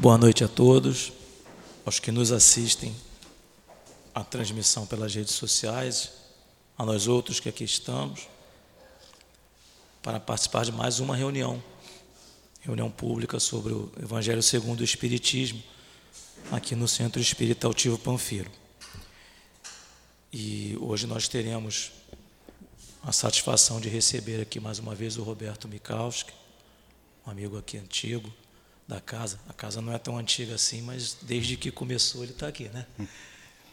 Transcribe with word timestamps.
Boa 0.00 0.16
noite 0.16 0.44
a 0.44 0.48
todos, 0.48 1.12
aos 1.84 1.98
que 1.98 2.12
nos 2.12 2.30
assistem 2.30 2.94
à 4.14 4.22
transmissão 4.22 4.86
pelas 4.86 5.12
redes 5.12 5.34
sociais, 5.34 6.12
a 6.78 6.84
nós 6.84 7.08
outros 7.08 7.40
que 7.40 7.48
aqui 7.48 7.64
estamos, 7.64 8.28
para 10.00 10.20
participar 10.20 10.64
de 10.64 10.70
mais 10.70 11.00
uma 11.00 11.16
reunião, 11.16 11.60
reunião 12.60 12.88
pública 12.88 13.40
sobre 13.40 13.72
o 13.72 13.90
Evangelho 14.00 14.40
segundo 14.40 14.82
o 14.82 14.84
Espiritismo, 14.84 15.60
aqui 16.52 16.76
no 16.76 16.86
Centro 16.86 17.20
Espírita 17.20 17.66
Altivo 17.66 17.98
Panfiro. 17.98 18.52
E 20.32 20.78
hoje 20.80 21.08
nós 21.08 21.26
teremos 21.26 21.90
a 23.02 23.10
satisfação 23.10 23.80
de 23.80 23.88
receber 23.88 24.40
aqui 24.40 24.60
mais 24.60 24.78
uma 24.78 24.94
vez 24.94 25.16
o 25.16 25.24
Roberto 25.24 25.66
Mikalski, 25.66 26.32
um 27.26 27.32
amigo 27.32 27.58
aqui 27.58 27.76
antigo, 27.76 28.32
da 28.88 29.00
casa. 29.02 29.38
A 29.46 29.52
casa 29.52 29.82
não 29.82 29.92
é 29.92 29.98
tão 29.98 30.16
antiga 30.16 30.54
assim, 30.54 30.80
mas 30.80 31.18
desde 31.20 31.58
que 31.58 31.70
começou 31.70 32.22
ele 32.22 32.32
está 32.32 32.48
aqui, 32.48 32.70
né? 32.70 32.86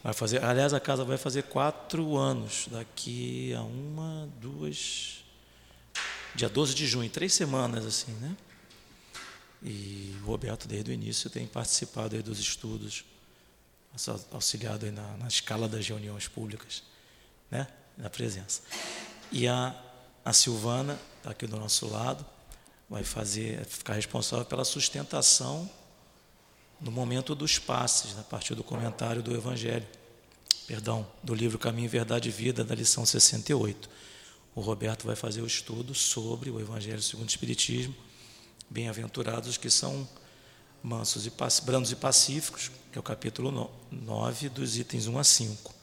Vai 0.03 0.13
fazer, 0.13 0.43
aliás, 0.43 0.73
a 0.73 0.79
casa 0.79 1.03
vai 1.05 1.17
fazer 1.17 1.43
quatro 1.43 2.17
anos, 2.17 2.67
daqui 2.69 3.53
a 3.53 3.61
uma, 3.63 4.29
duas, 4.39 5.23
dia 6.35 6.49
12 6.49 6.75
de 6.75 6.85
junho, 6.85 7.09
três 7.09 7.33
semanas 7.33 7.85
assim, 7.85 8.11
né? 8.11 8.35
E 9.63 10.15
o 10.21 10.25
Roberto, 10.25 10.67
desde 10.67 10.91
o 10.91 10.93
início, 10.93 11.27
tem 11.27 11.47
participado 11.47 12.21
dos 12.21 12.37
estudos, 12.37 13.03
auxiliado 14.31 14.91
na, 14.91 15.17
na, 15.17 15.27
escala 15.27 15.67
das 15.67 15.87
reuniões 15.87 16.27
públicas, 16.27 16.83
né? 17.49 17.65
Na 17.97 18.09
presença. 18.09 18.61
E 19.31 19.47
a, 19.47 19.75
a 20.23 20.33
Silvana, 20.33 20.99
está 21.17 21.31
aqui 21.31 21.47
do 21.47 21.57
nosso 21.57 21.87
lado, 21.87 22.23
vai 22.89 23.03
fazer, 23.03 23.65
ficar 23.65 23.93
responsável 23.93 24.45
pela 24.45 24.63
sustentação 24.63 25.69
no 26.79 26.91
momento 26.91 27.33
dos 27.33 27.57
passes, 27.57 28.13
né, 28.13 28.21
a 28.21 28.23
partir 28.23 28.53
do 28.53 28.63
comentário 28.63 29.23
do 29.23 29.33
Evangelho, 29.33 29.87
perdão, 30.67 31.07
do 31.23 31.33
livro 31.33 31.57
Caminho, 31.57 31.89
Verdade 31.89 32.29
e 32.29 32.31
Vida, 32.31 32.63
da 32.63 32.75
lição 32.75 33.05
68. 33.05 33.89
O 34.53 34.61
Roberto 34.61 35.05
vai 35.05 35.15
fazer 35.15 35.41
o 35.41 35.47
estudo 35.47 35.93
sobre 35.93 36.49
o 36.49 36.59
Evangelho 36.59 37.01
segundo 37.01 37.27
o 37.27 37.29
Espiritismo, 37.29 37.95
bem-aventurados 38.69 39.57
que 39.57 39.69
são 39.69 40.07
mansos 40.81 41.25
e 41.25 41.31
brandos 41.63 41.91
e 41.91 41.95
pacíficos, 41.95 42.69
que 42.91 42.97
é 42.97 42.99
o 42.99 43.03
capítulo 43.03 43.71
9, 43.91 44.49
dos 44.49 44.77
itens 44.77 45.07
1 45.07 45.17
a 45.17 45.23
5. 45.23 45.73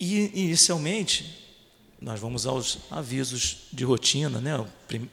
E, 0.00 0.30
inicialmente, 0.42 1.47
nós 2.00 2.20
vamos 2.20 2.46
aos 2.46 2.78
avisos 2.90 3.68
de 3.72 3.84
rotina, 3.84 4.40
né? 4.40 4.52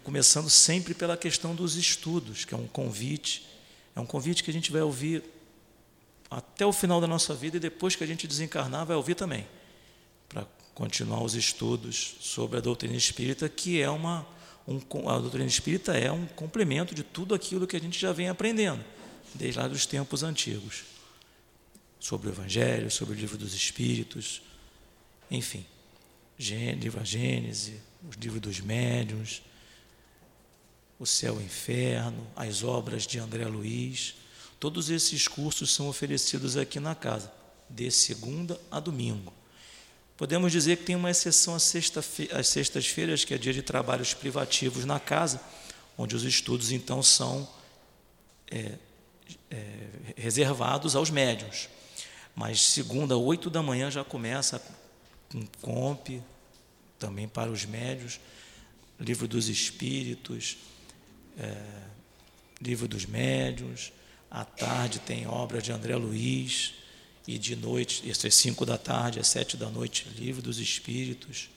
começando 0.03 0.49
sempre 0.49 0.93
pela 0.93 1.17
questão 1.17 1.55
dos 1.55 1.75
estudos, 1.75 2.45
que 2.45 2.53
é 2.53 2.57
um 2.57 2.67
convite, 2.67 3.45
é 3.95 3.99
um 3.99 4.05
convite 4.05 4.43
que 4.43 4.51
a 4.51 4.53
gente 4.53 4.71
vai 4.71 4.81
ouvir 4.81 5.23
até 6.29 6.65
o 6.65 6.71
final 6.71 7.01
da 7.01 7.07
nossa 7.07 7.33
vida 7.33 7.57
e 7.57 7.59
depois 7.59 7.95
que 7.95 8.03
a 8.03 8.07
gente 8.07 8.27
desencarnar 8.27 8.85
vai 8.85 8.95
ouvir 8.95 9.15
também, 9.15 9.47
para 10.29 10.45
continuar 10.75 11.23
os 11.23 11.33
estudos 11.33 12.17
sobre 12.19 12.57
a 12.57 12.61
doutrina 12.61 12.95
espírita, 12.95 13.49
que 13.49 13.81
é 13.81 13.89
uma 13.89 14.25
um, 14.67 14.79
a 15.09 15.19
doutrina 15.19 15.45
espírita 15.45 15.95
é 15.95 16.11
um 16.11 16.25
complemento 16.25 16.95
de 16.95 17.03
tudo 17.03 17.35
aquilo 17.35 17.67
que 17.67 17.75
a 17.75 17.79
gente 17.79 17.99
já 17.99 18.11
vem 18.11 18.29
aprendendo 18.29 18.83
desde 19.33 19.59
lá 19.59 19.67
dos 19.67 19.85
tempos 19.85 20.23
antigos, 20.23 20.83
sobre 21.99 22.29
o 22.29 22.31
Evangelho, 22.31 22.89
sobre 22.89 23.13
o 23.13 23.17
livro 23.17 23.37
dos 23.37 23.53
Espíritos, 23.53 24.41
enfim 25.29 25.65
livro 26.37 27.03
Gênese, 27.03 27.81
os 28.07 28.15
livros 28.15 28.41
dos 28.41 28.59
médiuns, 28.59 29.41
O 30.99 31.05
Céu 31.05 31.35
e 31.35 31.37
o 31.39 31.41
Inferno, 31.41 32.25
as 32.35 32.63
obras 32.63 33.05
de 33.05 33.19
André 33.19 33.45
Luiz. 33.45 34.15
Todos 34.59 34.89
esses 34.89 35.27
cursos 35.27 35.73
são 35.73 35.89
oferecidos 35.89 36.55
aqui 36.55 36.79
na 36.79 36.95
casa, 36.95 37.31
de 37.69 37.89
segunda 37.91 38.59
a 38.71 38.79
domingo. 38.79 39.33
Podemos 40.17 40.51
dizer 40.51 40.77
que 40.77 40.85
tem 40.85 40.95
uma 40.95 41.11
exceção 41.11 41.55
às 41.55 41.63
sextas-feiras, 41.63 43.25
que 43.25 43.33
é 43.33 43.37
dia 43.37 43.51
de 43.51 43.61
trabalhos 43.61 44.13
privativos 44.13 44.85
na 44.85 44.99
casa, 44.99 45.41
onde 45.97 46.15
os 46.15 46.23
estudos 46.23 46.71
então 46.71 47.03
são 47.03 47.47
é, 48.49 48.73
é, 49.51 49.87
reservados 50.15 50.95
aos 50.95 51.09
médiuns. 51.09 51.67
Mas 52.33 52.61
segunda, 52.61 53.17
oito 53.17 53.49
da 53.49 53.61
manhã, 53.61 53.91
já 53.91 54.03
começa 54.03 54.61
com 55.35 55.45
comp, 55.61 56.21
também 56.97 57.27
para 57.27 57.51
os 57.51 57.65
médios, 57.65 58.19
livro 58.99 59.27
dos 59.27 59.49
espíritos, 59.49 60.57
é, 61.37 61.61
livro 62.61 62.87
dos 62.87 63.05
médios, 63.05 63.91
à 64.31 64.45
tarde 64.45 64.99
tem 64.99 65.27
obra 65.27 65.61
de 65.61 65.71
André 65.71 65.95
Luiz, 65.95 66.73
e 67.27 67.37
de 67.37 67.55
noite, 67.55 68.07
isso 68.07 68.25
é 68.27 68.29
cinco 68.29 68.65
da 68.65 68.77
tarde, 68.77 69.19
às 69.19 69.27
sete 69.27 69.57
da 69.57 69.69
noite, 69.69 70.07
livro 70.15 70.41
dos 70.41 70.59
espíritos, 70.59 71.49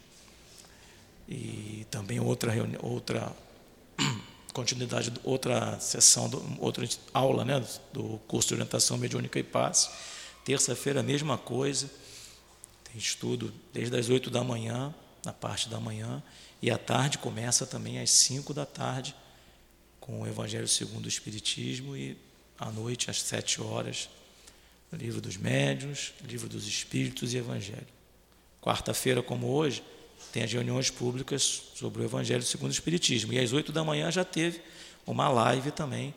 e 1.28 1.87
também 1.91 2.19
outra 2.19 2.50
reunião, 2.50 2.81
outra 2.83 3.33
continuidade, 4.53 5.12
outra 5.22 5.78
sessão, 5.78 6.31
outra 6.59 6.89
aula 7.12 7.45
né, 7.45 7.65
do 7.93 8.19
curso 8.27 8.49
de 8.49 8.55
orientação 8.55 8.97
mediúnica 8.97 9.39
e 9.39 9.43
paz. 9.43 9.91
Terça-feira, 10.45 11.00
a 11.00 11.03
mesma 11.03 11.37
coisa 11.37 11.89
tem 12.91 12.99
estudo 12.99 13.53
desde 13.72 13.97
as 13.97 14.09
8 14.09 14.31
da 14.31 14.43
manhã, 14.43 14.94
na 15.25 15.32
parte 15.32 15.69
da 15.69 15.78
manhã, 15.78 16.22
e 16.60 16.71
à 16.71 16.78
tarde 16.78 17.19
começa 17.19 17.66
também 17.66 18.00
às 18.00 18.10
5 18.10 18.53
da 18.53 18.66
tarde, 18.66 19.15
com 20.00 20.22
o 20.22 20.26
Evangelho 20.26 20.66
segundo 20.66 21.06
o 21.06 21.09
Espiritismo, 21.09 21.97
e 21.97 22.16
à 22.59 22.71
noite, 22.71 23.10
às 23.10 23.22
7 23.22 23.60
horas, 23.60 24.09
livro 24.93 25.21
dos 25.21 25.37
médiuns, 25.37 26.12
livro 26.25 26.48
dos 26.48 26.66
Espíritos 26.66 27.34
e 27.34 27.37
Evangelho. 27.37 27.87
Quarta-feira, 28.60 29.22
como 29.22 29.47
hoje, 29.48 29.82
tem 30.32 30.43
as 30.43 30.53
reuniões 30.53 30.91
públicas 30.91 31.62
sobre 31.75 32.03
o 32.03 32.04
Evangelho 32.04 32.43
segundo 32.43 32.71
o 32.71 32.72
Espiritismo. 32.72 33.32
E 33.32 33.38
às 33.38 33.53
8 33.53 33.71
da 33.71 33.84
manhã 33.84 34.10
já 34.10 34.25
teve 34.25 34.60
uma 35.06 35.28
live 35.28 35.71
também 35.71 36.15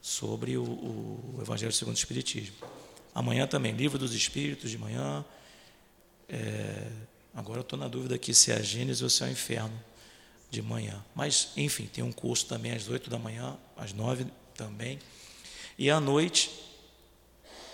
sobre 0.00 0.56
o, 0.56 0.62
o 0.62 1.38
Evangelho 1.42 1.72
segundo 1.72 1.94
o 1.94 1.98
Espiritismo. 1.98 2.54
Amanhã 3.14 3.46
também, 3.46 3.72
livro 3.72 3.98
dos 3.98 4.14
Espíritos 4.14 4.70
de 4.70 4.78
manhã, 4.78 5.24
é, 6.34 6.90
agora 7.32 7.60
eu 7.60 7.62
estou 7.62 7.78
na 7.78 7.86
dúvida 7.86 8.16
aqui 8.16 8.34
se 8.34 8.50
é 8.50 8.56
a 8.56 8.60
Gênesis 8.60 9.02
ou 9.02 9.08
se 9.08 9.22
é 9.22 9.26
o 9.26 9.30
Inferno 9.30 9.80
de 10.50 10.60
manhã. 10.60 11.04
Mas, 11.14 11.50
enfim, 11.56 11.86
tem 11.86 12.02
um 12.02 12.10
curso 12.10 12.46
também 12.46 12.72
às 12.72 12.88
8 12.88 13.08
da 13.08 13.18
manhã, 13.18 13.56
às 13.76 13.92
9 13.92 14.26
também. 14.56 14.98
E 15.78 15.90
à 15.90 16.00
noite 16.00 16.50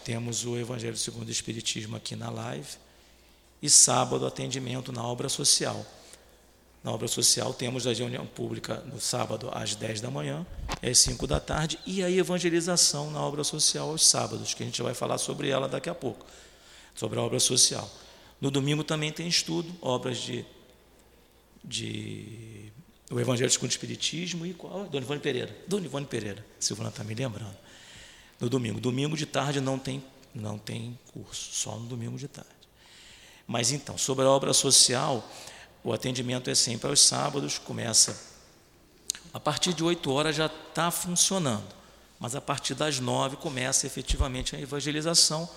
temos 0.05 0.45
o 0.45 0.59
Evangelho 0.59 0.97
segundo 0.97 1.29
o 1.29 1.31
Espiritismo 1.31 1.97
aqui 1.97 2.15
na 2.15 2.29
live. 2.29 2.69
E 3.63 3.71
sábado, 3.71 4.27
atendimento 4.27 4.93
na 4.93 5.05
obra 5.05 5.29
social. 5.29 5.85
Na 6.83 6.93
obra 6.93 7.09
social 7.09 7.53
temos 7.55 7.87
a 7.87 7.93
reunião 7.93 8.27
pública 8.27 8.77
no 8.87 9.01
sábado 9.01 9.51
às 9.53 9.75
10 9.75 10.01
da 10.01 10.11
manhã, 10.11 10.47
às 10.83 10.99
5 10.99 11.27
da 11.27 11.39
tarde, 11.41 11.79
e 11.87 12.03
a 12.03 12.11
evangelização 12.11 13.11
na 13.11 13.21
obra 13.21 13.45
social 13.45 13.91
aos 13.91 14.07
sábados, 14.07 14.55
que 14.55 14.63
a 14.63 14.67
gente 14.67 14.83
vai 14.83 14.95
falar 14.95 15.19
sobre 15.19 15.49
ela 15.49 15.69
daqui 15.69 15.91
a 15.91 15.95
pouco, 15.95 16.25
sobre 16.95 17.19
a 17.19 17.23
obra 17.23 17.39
social. 17.39 17.91
No 18.41 18.51
domingo 18.51 18.83
também 18.83 19.13
tem 19.13 19.29
estudo, 19.29 19.71
obras 19.83 20.19
de, 20.19 20.45
de 21.63 22.73
o 23.11 23.19
Evangelho 23.19 23.51
segundo 23.51 23.69
o 23.69 23.73
Espiritismo 23.73 24.47
e 24.47 24.55
qual? 24.55 24.85
Dona 24.85 25.05
Ivone 25.05 25.21
Pereira. 25.21 25.57
Dona 25.67 25.85
Ivone 25.85 26.07
Pereira. 26.07 26.45
Silvana 26.59 26.91
está 26.91 27.05
me 27.05 27.15
lembrando. 27.15 27.57
No 28.41 28.49
domingo. 28.49 28.81
Domingo 28.81 29.17
de 29.17 29.27
tarde 29.27 29.61
não 29.61 29.79
tem, 29.79 30.03
não 30.35 30.57
tem 30.57 30.99
curso, 31.13 31.51
só 31.53 31.77
no 31.77 31.87
domingo 31.87 32.17
de 32.17 32.29
tarde. 32.29 32.51
Mas 33.47 33.73
então, 33.73 33.99
sobre 33.99 34.25
a 34.25 34.31
obra 34.31 34.53
social, 34.53 35.29
o 35.83 35.93
atendimento 35.93 36.49
é 36.49 36.55
sempre 36.55 36.89
aos 36.89 37.01
sábados, 37.01 37.59
começa 37.59 38.31
a 39.33 39.39
partir 39.39 39.73
de 39.73 39.83
8 39.83 40.11
horas 40.11 40.37
já 40.37 40.47
está 40.47 40.91
funcionando, 40.91 41.75
mas 42.19 42.35
a 42.35 42.41
partir 42.41 42.75
das 42.75 42.99
9 42.99 43.37
começa 43.37 43.87
efetivamente 43.87 44.57
a 44.57 44.61
evangelização 44.61 45.49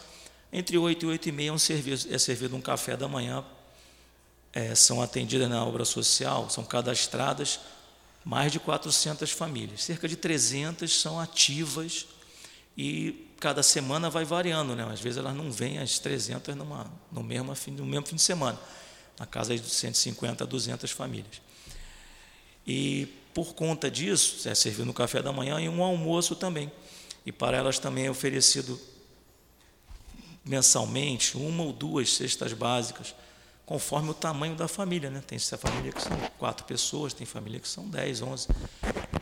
entre 0.54 0.78
8 0.78 1.04
e 1.04 1.10
8 1.10 1.30
e 1.30 1.32
meia 1.32 1.50
é, 1.50 1.52
um 1.52 1.58
serviço, 1.58 2.08
é 2.14 2.18
servido 2.18 2.56
um 2.56 2.62
café 2.62 2.96
da 2.96 3.08
manhã, 3.08 3.44
é, 4.54 4.76
são 4.76 5.02
atendidas 5.02 5.50
na 5.50 5.66
obra 5.66 5.84
social, 5.84 6.48
são 6.50 6.64
cadastradas 6.64 7.60
mais 8.24 8.52
de 8.52 8.60
400 8.60 9.32
famílias. 9.32 9.84
Cerca 9.84 10.08
de 10.08 10.16
300 10.16 11.02
são 11.02 11.20
ativas 11.20 12.06
e 12.78 13.28
cada 13.40 13.64
semana 13.64 14.10
vai 14.10 14.24
variando, 14.24 14.76
né? 14.76 14.88
Às 14.90 15.02
vezes 15.02 15.18
elas 15.18 15.36
não 15.36 15.52
vêm 15.52 15.80
as 15.80 15.98
300 15.98 16.56
numa, 16.56 16.90
no, 17.12 17.24
mesmo 17.24 17.54
fim, 17.56 17.72
no 17.72 17.86
mesmo 17.86 18.06
fim 18.06 18.16
de 18.16 18.22
semana, 18.22 18.60
na 19.20 19.26
casa 19.26 19.58
de 19.58 19.68
150 19.68 20.44
a 20.44 20.48
200 20.48 20.92
famílias. 20.92 21.42
E 22.66 23.08
por 23.34 23.56
conta 23.56 23.90
disso, 23.90 24.48
é 24.48 24.54
servido 24.54 24.86
no 24.86 24.94
café 24.94 25.22
da 25.22 25.34
manhã 25.34 25.60
e 25.60 25.68
um 25.68 25.84
almoço 25.84 26.36
também. 26.36 26.72
E 27.26 27.32
para 27.32 27.58
elas 27.58 27.80
também 27.80 28.06
é 28.06 28.12
oferecido 28.12 28.80
mensalmente 30.44 31.38
uma 31.38 31.64
ou 31.64 31.74
duas 31.74 32.14
cestas 32.14 32.54
básicas, 32.54 33.16
conforme 33.66 34.10
o 34.10 34.14
tamanho 34.14 34.56
da 34.56 34.68
família. 34.68 35.10
Né? 35.10 35.24
Tem 35.26 35.40
família 35.40 35.92
que 35.92 36.02
são 36.02 36.18
quatro 36.38 36.66
pessoas, 36.66 37.14
tem 37.14 37.26
família 37.26 37.60
que 37.60 37.68
são 37.68 37.88
dez, 37.88 38.22
onze. 38.22 38.48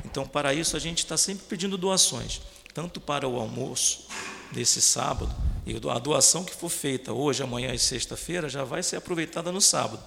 Então, 0.06 0.28
para 0.28 0.54
isso, 0.54 0.76
a 0.76 0.80
gente 0.80 1.00
está 1.00 1.16
sempre 1.16 1.46
pedindo 1.48 1.78
doações. 1.78 2.42
tanto 2.74 3.02
para 3.02 3.28
o 3.28 3.40
almoço 3.40 4.08
desse 4.52 4.82
sábado, 4.82 5.34
e 5.66 5.76
a 5.76 6.00
doação 6.00 6.44
que 6.44 6.54
for 6.54 6.70
feita 6.70 7.14
hoje, 7.14 7.44
amanhã 7.44 7.74
e 7.74 7.80
sexta-feira 7.80 8.50
já 8.50 8.64
vai 8.64 8.82
ser 8.82 8.98
aproveitada 8.98 9.52
no 9.52 9.62
sábado, 9.62 10.04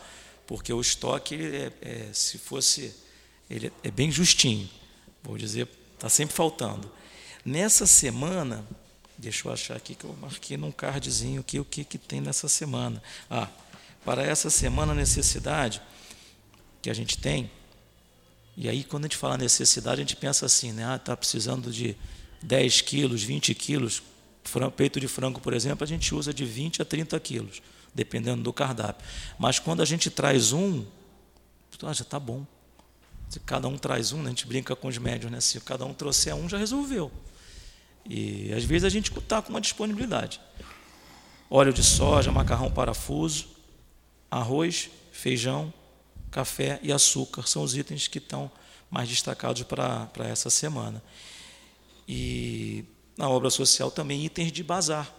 porque 0.47 0.73
o 0.73 0.81
estoque, 0.81 1.35
é, 1.35 1.73
é, 1.81 2.09
se 2.13 2.39
fosse, 2.39 2.95
ele 3.49 3.73
é 3.83 3.91
bem 3.91 4.11
justinho, 4.11 4.69
vou 5.23 5.39
dizer, 5.39 5.69
está 5.95 6.09
sempre 6.09 6.35
faltando. 6.35 6.91
Nessa 7.45 7.87
semana, 7.87 8.67
deixa 9.17 9.49
eu 9.49 9.53
achar 9.53 9.77
aqui 9.77 9.95
que 9.95 10.05
eu 10.05 10.15
marquei 10.21 10.57
num 10.57 10.73
cardzinho 10.73 11.41
aqui 11.41 11.59
o 11.61 11.65
que, 11.65 11.85
que 11.85 11.99
tem 11.99 12.21
nessa 12.21 12.49
semana. 12.49 13.03
Ah, 13.31 13.49
para 14.05 14.23
essa 14.23 14.51
semana 14.51 14.93
a 14.93 14.95
necessidade 14.95 15.81
que 16.83 16.91
a 16.91 16.95
gente 16.95 17.19
tem, 17.19 17.51
e 18.57 18.69
aí 18.69 18.85
quando 18.85 19.05
a 19.05 19.09
gente 19.09 19.17
fala 19.17 19.37
necessidade, 19.39 20.01
a 20.01 20.05
gente 20.05 20.17
pensa 20.17 20.47
assim, 20.47 20.73
né? 20.73 20.85
Ah, 20.87 20.97
está 20.97 21.17
precisando 21.17 21.71
de 21.71 21.97
10 22.43 22.83
quilos, 22.83 23.23
20 23.23 23.55
quilos, 23.55 24.03
peito 24.77 25.01
de 25.01 25.09
frango, 25.09 25.41
por 25.41 25.55
exemplo, 25.55 25.85
a 25.85 25.87
gente 25.87 26.15
usa 26.15 26.33
de 26.33 26.45
20 26.45 26.83
a 26.83 26.85
30 26.85 27.19
quilos, 27.21 27.63
dependendo 27.95 28.43
do 28.43 28.53
cardápio. 28.53 29.07
Mas 29.39 29.59
quando 29.59 29.81
a 29.81 29.85
gente 29.85 30.11
traz 30.11 30.53
um, 30.53 30.85
ah, 31.83 31.93
já 31.93 32.03
está 32.03 32.19
bom. 32.21 32.47
Se 33.29 33.41
cada 33.41 33.67
um 33.67 33.77
traz 33.77 34.13
um, 34.13 34.19
né? 34.19 34.27
a 34.27 34.29
gente 34.29 34.47
brinca 34.47 34.77
com 34.77 34.87
os 34.87 34.99
médios, 34.99 35.31
né? 35.31 35.41
Se 35.41 35.61
cada 35.61 35.85
um 35.85 35.93
trouxer 35.93 36.35
um, 36.35 36.49
já 36.49 36.57
resolveu. 36.57 37.11
E 38.05 38.53
às 38.53 38.65
vezes 38.65 38.85
a 38.85 38.89
gente 38.89 39.17
está 39.17 39.41
com 39.41 39.51
uma 39.51 39.61
disponibilidade. 39.61 40.41
Óleo 41.51 41.73
de 41.73 41.83
soja, 41.83 42.33
macarrão 42.33 42.71
parafuso, 42.71 43.47
arroz, 44.31 44.91
feijão, 45.13 45.73
café 46.31 46.81
e 46.83 46.93
açúcar 46.93 47.47
são 47.47 47.63
os 47.63 47.77
itens 47.77 48.09
que 48.09 48.19
estão 48.19 48.51
mais 48.91 49.09
destacados 49.09 49.63
para, 49.63 50.09
essa 50.29 50.51
semana. 50.51 51.03
E 52.09 52.85
na 53.17 53.29
obra 53.29 53.51
social 53.51 53.91
também 53.91 54.25
itens 54.25 54.51
de 54.51 54.63
bazar. 54.63 55.13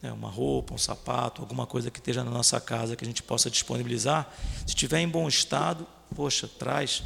Né? 0.00 0.12
Uma 0.12 0.30
roupa, 0.30 0.74
um 0.74 0.78
sapato, 0.78 1.42
alguma 1.42 1.66
coisa 1.66 1.90
que 1.90 1.98
esteja 1.98 2.22
na 2.22 2.30
nossa 2.30 2.60
casa 2.60 2.94
que 2.96 3.04
a 3.04 3.06
gente 3.06 3.22
possa 3.22 3.50
disponibilizar. 3.50 4.32
Se 4.60 4.68
estiver 4.68 5.00
em 5.00 5.08
bom 5.08 5.26
estado, 5.26 5.86
poxa, 6.14 6.48
traz, 6.48 7.02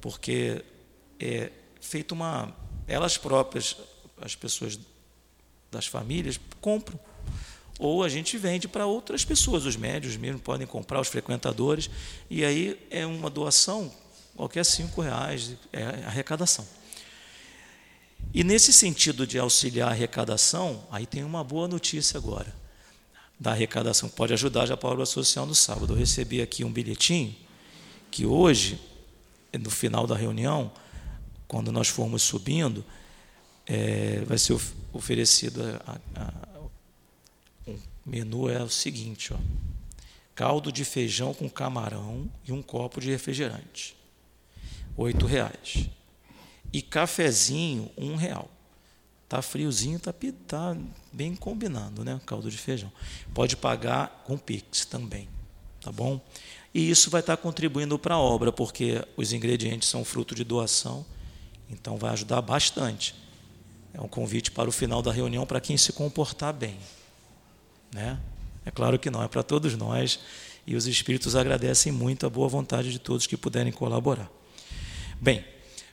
porque 0.00 0.64
é 1.18 1.50
feito 1.80 2.12
uma. 2.12 2.54
Elas 2.86 3.16
próprias, 3.18 3.76
as 4.20 4.34
pessoas 4.34 4.78
das 5.70 5.86
famílias, 5.86 6.40
compram. 6.60 6.98
Ou 7.78 8.02
a 8.02 8.08
gente 8.08 8.36
vende 8.36 8.66
para 8.66 8.86
outras 8.86 9.24
pessoas, 9.24 9.64
os 9.64 9.76
médios 9.76 10.16
mesmo 10.16 10.40
podem 10.40 10.66
comprar, 10.66 11.00
os 11.00 11.08
frequentadores, 11.08 11.88
e 12.28 12.44
aí 12.44 12.78
é 12.90 13.06
uma 13.06 13.30
doação, 13.30 13.92
qualquer 14.34 14.64
cinco 14.64 15.00
reais, 15.00 15.54
é 15.72 15.84
arrecadação. 16.06 16.66
E 18.34 18.42
nesse 18.42 18.72
sentido 18.72 19.26
de 19.26 19.38
auxiliar 19.38 19.88
a 19.88 19.92
arrecadação, 19.92 20.84
aí 20.90 21.06
tem 21.06 21.22
uma 21.22 21.44
boa 21.44 21.68
notícia 21.68 22.18
agora. 22.18 22.52
Da 23.38 23.52
arrecadação, 23.52 24.08
pode 24.08 24.32
ajudar 24.32 24.66
já 24.66 24.76
para 24.76 24.88
a 24.88 24.92
obra 24.92 25.06
social 25.06 25.46
no 25.46 25.54
sábado. 25.54 25.92
Eu 25.92 25.96
recebi 25.96 26.42
aqui 26.42 26.64
um 26.64 26.72
bilhetinho 26.72 27.34
que 28.10 28.26
hoje, 28.26 28.80
no 29.52 29.70
final 29.70 30.06
da 30.06 30.16
reunião, 30.16 30.72
quando 31.46 31.70
nós 31.70 31.88
formos 31.88 32.22
subindo, 32.22 32.84
é, 33.68 34.22
vai 34.24 34.38
ser 34.38 34.58
oferecido 34.92 35.62
a, 35.86 35.98
a, 36.16 36.48
um 37.66 37.78
menu 38.04 38.48
é 38.48 38.62
o 38.62 38.70
seguinte, 38.70 39.34
ó, 39.34 39.36
caldo 40.34 40.72
de 40.72 40.84
feijão 40.84 41.34
com 41.34 41.50
camarão 41.50 42.30
e 42.46 42.52
um 42.52 42.62
copo 42.62 43.00
de 43.00 43.10
refrigerante, 43.10 43.94
oito 44.96 45.26
reais. 45.26 45.88
E 46.72 46.82
cafezinho, 46.82 47.90
um 47.96 48.14
real. 48.14 48.50
Tá 49.28 49.42
friozinho, 49.42 49.98
tá, 49.98 50.14
tá 50.46 50.76
bem 51.12 51.34
combinando, 51.34 52.02
né? 52.02 52.18
Caldo 52.24 52.50
de 52.50 52.56
feijão. 52.56 52.90
Pode 53.34 53.56
pagar 53.56 54.22
com 54.26 54.38
Pix 54.38 54.86
também, 54.86 55.28
tá 55.82 55.92
bom? 55.92 56.20
E 56.72 56.88
isso 56.90 57.10
vai 57.10 57.20
estar 57.20 57.36
contribuindo 57.36 57.98
para 57.98 58.14
a 58.14 58.18
obra, 58.18 58.50
porque 58.52 59.04
os 59.16 59.32
ingredientes 59.32 59.88
são 59.88 60.04
fruto 60.04 60.34
de 60.34 60.44
doação, 60.44 61.04
então 61.70 61.96
vai 61.98 62.12
ajudar 62.12 62.40
bastante. 62.40 63.14
É 63.94 64.00
um 64.00 64.08
convite 64.08 64.50
para 64.50 64.68
o 64.68 64.72
final 64.72 65.02
da 65.02 65.12
reunião 65.12 65.46
para 65.46 65.60
quem 65.60 65.76
se 65.76 65.92
comportar 65.92 66.52
bem, 66.52 66.76
né? 67.92 68.18
É 68.64 68.70
claro 68.70 68.98
que 68.98 69.10
não 69.10 69.22
é 69.22 69.28
para 69.28 69.42
todos 69.42 69.76
nós, 69.76 70.20
e 70.66 70.76
os 70.76 70.86
espíritos 70.86 71.34
agradecem 71.34 71.90
muito 71.90 72.26
a 72.26 72.30
boa 72.30 72.48
vontade 72.48 72.92
de 72.92 72.98
todos 72.98 73.26
que 73.26 73.36
puderem 73.36 73.72
colaborar. 73.72 74.30
Bem, 75.20 75.44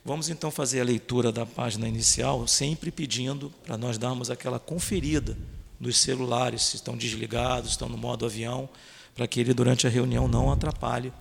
Vamos 0.08 0.30
então 0.30 0.52
fazer 0.52 0.82
a 0.82 0.84
leitura 0.84 1.32
da 1.32 1.48
página 1.48 1.88
inicial, 1.88 2.46
sempre 2.46 2.92
pedindo 2.92 3.52
para 3.64 3.76
nós 3.76 3.98
darmos 3.98 4.30
aquela 4.30 4.60
conferida 4.60 5.36
nos 5.80 5.98
celulares, 5.98 6.62
se 6.62 6.76
estão 6.76 6.96
desligados, 6.96 7.72
estão 7.72 7.90
no 7.90 7.98
modo 7.98 8.24
avião, 8.24 8.70
para 9.16 9.28
que 9.28 9.40
ele 9.40 9.52
durante 9.52 9.88
a 9.88 9.90
reunião 9.90 10.28
não 10.28 10.52
atrapalhe 10.52 11.12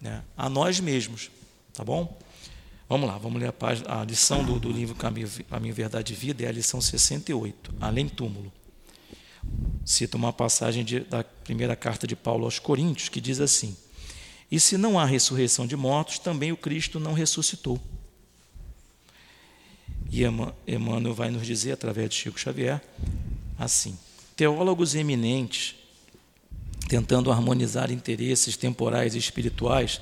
né, 0.00 0.22
a 0.34 0.48
nós 0.48 0.80
mesmos, 0.80 1.30
tá 1.74 1.84
bom? 1.84 2.16
Vamos 2.90 3.08
lá, 3.08 3.16
vamos 3.18 3.40
ler 3.40 3.46
a, 3.46 3.52
página, 3.52 4.00
a 4.00 4.04
lição 4.04 4.44
do, 4.44 4.58
do 4.58 4.68
livro 4.68 4.96
Caminho, 4.96 5.30
Caminho, 5.48 5.72
Verdade 5.72 6.12
e 6.12 6.16
Vida, 6.16 6.42
é 6.42 6.48
a 6.48 6.52
lição 6.52 6.80
68, 6.80 7.72
Além 7.80 8.08
Túmulo. 8.08 8.52
Cita 9.84 10.16
uma 10.16 10.32
passagem 10.32 10.84
de, 10.84 10.98
da 10.98 11.22
primeira 11.22 11.76
carta 11.76 12.04
de 12.04 12.16
Paulo 12.16 12.46
aos 12.46 12.58
Coríntios, 12.58 13.08
que 13.08 13.20
diz 13.20 13.38
assim: 13.38 13.76
e 14.50 14.58
se 14.58 14.76
não 14.76 14.98
há 14.98 15.04
ressurreição 15.04 15.68
de 15.68 15.76
mortos, 15.76 16.18
também 16.18 16.50
o 16.50 16.56
Cristo 16.56 16.98
não 16.98 17.12
ressuscitou. 17.12 17.80
E 20.10 20.24
Emmanuel 20.66 21.14
vai 21.14 21.30
nos 21.30 21.46
dizer, 21.46 21.70
através 21.70 22.10
de 22.10 22.16
Chico 22.16 22.40
Xavier, 22.40 22.82
assim: 23.56 23.96
teólogos 24.34 24.96
eminentes, 24.96 25.76
tentando 26.88 27.30
harmonizar 27.30 27.92
interesses 27.92 28.56
temporais 28.56 29.14
e 29.14 29.18
espirituais, 29.18 30.00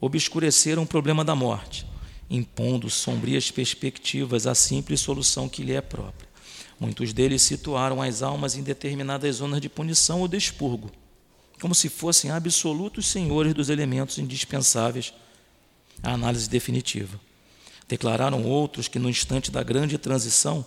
obscureceram 0.00 0.84
o 0.84 0.86
problema 0.86 1.22
da 1.22 1.36
morte, 1.36 1.91
impondo 2.32 2.90
sombrias 2.90 3.50
perspectivas 3.50 4.46
à 4.46 4.54
simples 4.54 5.00
solução 5.00 5.48
que 5.48 5.62
lhe 5.62 5.72
é 5.72 5.80
própria. 5.80 6.28
Muitos 6.80 7.12
deles 7.12 7.42
situaram 7.42 8.02
as 8.02 8.22
almas 8.22 8.56
em 8.56 8.62
determinadas 8.62 9.36
zonas 9.36 9.60
de 9.60 9.68
punição 9.68 10.20
ou 10.20 10.26
de 10.26 10.36
expurgo 10.36 10.90
como 11.62 11.76
se 11.76 11.88
fossem 11.88 12.28
absolutos 12.32 13.06
senhores 13.06 13.54
dos 13.54 13.68
elementos 13.68 14.18
indispensáveis 14.18 15.14
à 16.02 16.12
análise 16.12 16.50
definitiva. 16.50 17.20
Declararam 17.86 18.42
outros 18.42 18.88
que, 18.88 18.98
no 18.98 19.08
instante 19.08 19.48
da 19.48 19.62
grande 19.62 19.96
transição, 19.96 20.66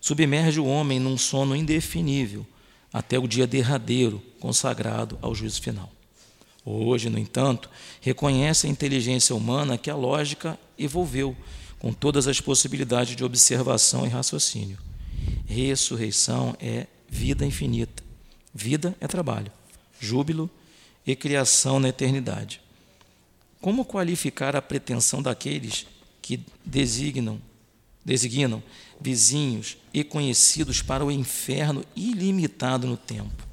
submerge 0.00 0.58
o 0.58 0.66
homem 0.66 0.98
num 0.98 1.16
sono 1.16 1.54
indefinível 1.54 2.44
até 2.92 3.20
o 3.20 3.28
dia 3.28 3.46
derradeiro 3.46 4.20
consagrado 4.40 5.16
ao 5.22 5.32
juízo 5.32 5.62
final. 5.62 5.92
Hoje, 6.64 7.08
no 7.08 7.20
entanto, 7.20 7.70
reconhece 8.00 8.66
a 8.66 8.70
inteligência 8.70 9.36
humana 9.36 9.78
que 9.78 9.90
a 9.90 9.94
lógica 9.94 10.58
evolveu 10.82 11.36
com 11.78 11.92
todas 11.92 12.26
as 12.26 12.40
possibilidades 12.40 13.16
de 13.16 13.24
observação 13.24 14.06
e 14.06 14.08
raciocínio. 14.08 14.78
Ressurreição 15.46 16.56
é 16.60 16.86
vida 17.08 17.44
infinita. 17.44 18.02
Vida 18.54 18.94
é 19.00 19.06
trabalho 19.06 19.50
júbilo 20.02 20.50
e 21.06 21.14
criação 21.14 21.78
na 21.78 21.88
eternidade. 21.88 22.60
Como 23.60 23.84
qualificar 23.84 24.56
a 24.56 24.60
pretensão 24.60 25.22
daqueles 25.22 25.86
que 26.20 26.40
designam, 26.64 27.40
designam 28.04 28.60
vizinhos 29.00 29.76
e 29.94 30.02
conhecidos 30.02 30.82
para 30.82 31.04
o 31.04 31.12
inferno 31.12 31.84
ilimitado 31.94 32.88
no 32.88 32.96
tempo? 32.96 33.46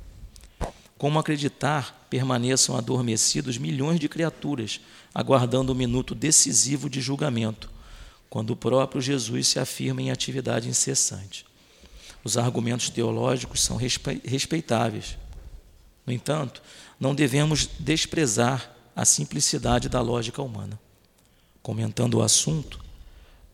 Como 0.98 1.20
acreditar 1.20 2.08
permaneçam 2.10 2.76
adormecidos 2.76 3.60
milhões 3.60 4.00
de 4.00 4.10
criaturas, 4.10 4.82
aguardando 5.14 5.72
o 5.72 5.76
minuto 5.76 6.14
decisivo 6.14 6.90
de 6.90 7.02
julgamento, 7.02 7.70
quando 8.30 8.52
o 8.52 8.56
próprio 8.56 9.02
Jesus 9.02 9.48
se 9.48 9.60
afirma 9.60 10.02
em 10.02 10.12
atividade 10.12 10.70
incessante? 10.70 11.46
Os 12.24 12.38
argumentos 12.38 12.90
teológicos 12.90 13.62
são 13.62 13.78
respeitáveis, 13.78 15.18
no 16.10 16.14
entanto, 16.14 16.64
não 17.00 17.14
devemos 17.14 17.70
desprezar 17.80 18.76
a 18.96 19.06
simplicidade 19.06 19.88
da 19.88 20.02
lógica 20.02 20.42
humana. 20.42 20.80
Comentando 21.62 22.16
o 22.16 22.24
assunto, 22.24 22.80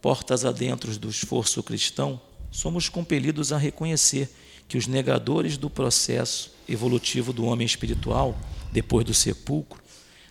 portas 0.01 0.45
adentro 0.45 0.97
do 0.97 1.09
esforço 1.09 1.62
cristão, 1.62 2.19
somos 2.50 2.88
compelidos 2.88 3.51
a 3.51 3.57
reconhecer 3.57 4.33
que 4.69 4.77
os 4.77 4.88
negadores 4.88 5.57
do 5.57 5.69
processo 5.69 6.50
evolutivo 6.65 7.33
do 7.33 7.43
homem 7.43 7.65
espiritual, 7.65 8.38
depois 8.71 9.05
do 9.05 9.13
sepulcro, 9.13 9.83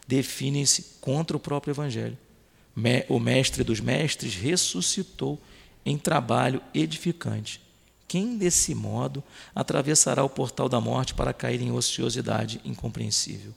definem-se 0.07 0.97
contra 1.01 1.37
o 1.37 1.41
próprio 1.41 1.73
Evangelho. 1.73 2.19
O 3.09 3.19
Mestre 3.21 3.63
dos 3.63 3.81
Mestres 3.81 4.35
ressuscitou 4.35 5.41
em 5.85 5.97
trabalho 5.97 6.61
edificante 6.73 7.61
quem 8.15 8.39
desse 8.39 8.77
modo 8.77 9.25
atravessará 9.53 10.23
o 10.23 10.29
portal 10.29 10.69
da 10.69 10.81
morte 10.81 11.15
para 11.15 11.33
cair 11.33 11.61
em 11.61 11.73
ociosidade 11.73 12.61
incompreensível? 12.65 13.53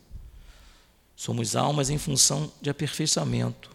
Somos 1.15 1.55
almas 1.55 1.91
em 1.91 1.97
função 1.99 2.51
de 2.59 2.67
aperfeiçoamento. 2.67 3.69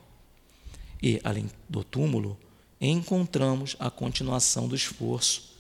E, 1.01 1.21
além 1.23 1.49
do 1.69 1.85
túmulo, 1.85 2.37
encontramos 2.81 3.77
a 3.79 3.91
continuação 3.91 4.67
do 4.67 4.75
esforço 4.75 5.53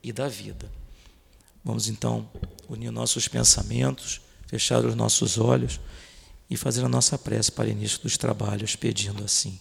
e 0.00 0.12
da 0.12 0.28
vida. 0.28 0.70
Vamos 1.64 1.88
então 1.88 2.28
unir 2.68 2.92
nossos 2.92 3.26
pensamentos, 3.26 4.20
fechar 4.46 4.84
os 4.84 4.94
nossos 4.94 5.38
olhos 5.38 5.80
e 6.48 6.56
fazer 6.56 6.84
a 6.84 6.88
nossa 6.88 7.18
prece 7.18 7.50
para 7.50 7.68
o 7.68 7.70
início 7.70 8.00
dos 8.02 8.16
trabalhos, 8.16 8.76
pedindo 8.76 9.24
assim, 9.24 9.58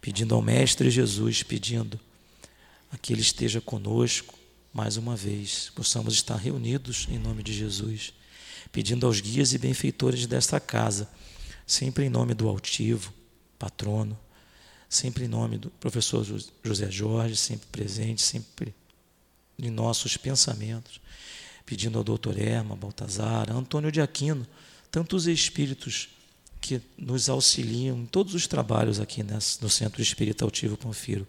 pedindo 0.00 0.34
ao 0.34 0.42
Mestre 0.42 0.90
Jesus, 0.90 1.42
pedindo 1.42 1.98
a 2.92 2.98
que 2.98 3.12
Ele 3.12 3.22
esteja 3.22 3.60
conosco 3.60 4.38
mais 4.72 4.96
uma 4.96 5.16
vez, 5.16 5.72
possamos 5.74 6.14
estar 6.14 6.36
reunidos 6.36 7.06
em 7.10 7.18
nome 7.18 7.42
de 7.42 7.52
Jesus, 7.52 8.12
pedindo 8.70 9.06
aos 9.06 9.20
guias 9.20 9.52
e 9.52 9.58
benfeitores 9.58 10.26
desta 10.26 10.60
casa, 10.60 11.08
sempre 11.66 12.04
em 12.04 12.10
nome 12.10 12.34
do 12.34 12.48
altivo, 12.48 13.12
patrono, 13.58 14.18
sempre 14.88 15.24
em 15.24 15.28
nome 15.28 15.58
do 15.58 15.70
professor 15.70 16.24
José 16.62 16.90
Jorge, 16.90 17.36
sempre 17.36 17.66
presente, 17.72 18.22
sempre 18.22 18.74
em 19.58 19.70
nossos 19.70 20.16
pensamentos, 20.16 21.00
pedindo 21.66 21.98
ao 21.98 22.04
doutor 22.04 22.38
Erma, 22.38 22.76
Baltazar, 22.76 23.50
Antônio 23.50 23.90
de 23.90 24.00
Aquino, 24.00 24.46
tantos 24.90 25.26
espíritos 25.26 26.08
que 26.60 26.80
nos 26.96 27.28
auxiliam 27.28 27.96
em 27.96 28.06
todos 28.06 28.34
os 28.34 28.46
trabalhos 28.46 29.00
aqui 29.00 29.22
no 29.22 29.70
Centro 29.70 30.02
Espírita 30.02 30.44
Altivo 30.44 30.76
Confiro, 30.76 31.26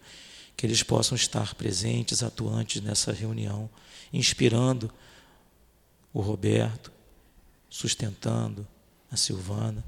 que 0.57 0.65
eles 0.65 0.83
possam 0.83 1.15
estar 1.15 1.55
presentes, 1.55 2.21
atuantes 2.21 2.81
nessa 2.81 3.13
reunião, 3.13 3.69
inspirando 4.11 4.91
o 6.13 6.19
Roberto, 6.19 6.91
sustentando 7.69 8.67
a 9.11 9.15
Silvana, 9.15 9.83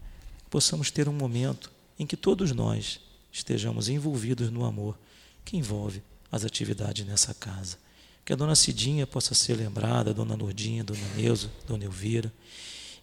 possamos 0.49 0.91
ter 0.91 1.09
um 1.09 1.13
momento 1.13 1.71
em 1.97 2.05
que 2.05 2.15
todos 2.15 2.51
nós 2.51 2.99
estejamos 3.31 3.89
envolvidos 3.89 4.49
no 4.49 4.65
amor 4.65 4.97
que 5.43 5.57
envolve 5.57 6.01
as 6.31 6.45
atividades 6.45 7.05
nessa 7.05 7.33
casa. 7.33 7.77
Que 8.23 8.33
a 8.33 8.35
dona 8.35 8.55
Cidinha 8.55 9.07
possa 9.07 9.33
ser 9.33 9.55
lembrada, 9.55 10.11
a 10.11 10.13
dona 10.13 10.35
Lourdinha, 10.35 10.83
a 10.83 10.85
dona 10.85 11.07
Neuza, 11.15 11.49
a 11.63 11.67
dona 11.67 11.85
Elvira, 11.85 12.31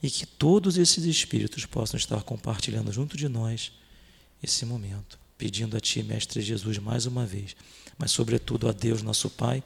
e 0.03 0.11
que 0.11 0.27
todos 0.27 0.77
esses 0.77 1.05
espíritos 1.05 1.67
possam 1.67 1.99
estar 1.99 2.23
compartilhando 2.23 2.93
junto 2.93 3.17
de 3.17 3.29
nós 3.29 3.73
esse 4.43 4.65
momento, 4.65 5.19
pedindo 5.37 5.77
a 5.77 5.81
Ti, 5.81 6.03
Mestre 6.03 6.41
Jesus, 6.41 6.79
mais 6.79 7.07
uma 7.07 7.27
vez, 7.27 7.57
mas 7.97 8.11
sobretudo 8.13 8.69
a 8.69 8.73
Deus, 8.73 9.03
nosso 9.03 9.29
Pai, 9.29 9.63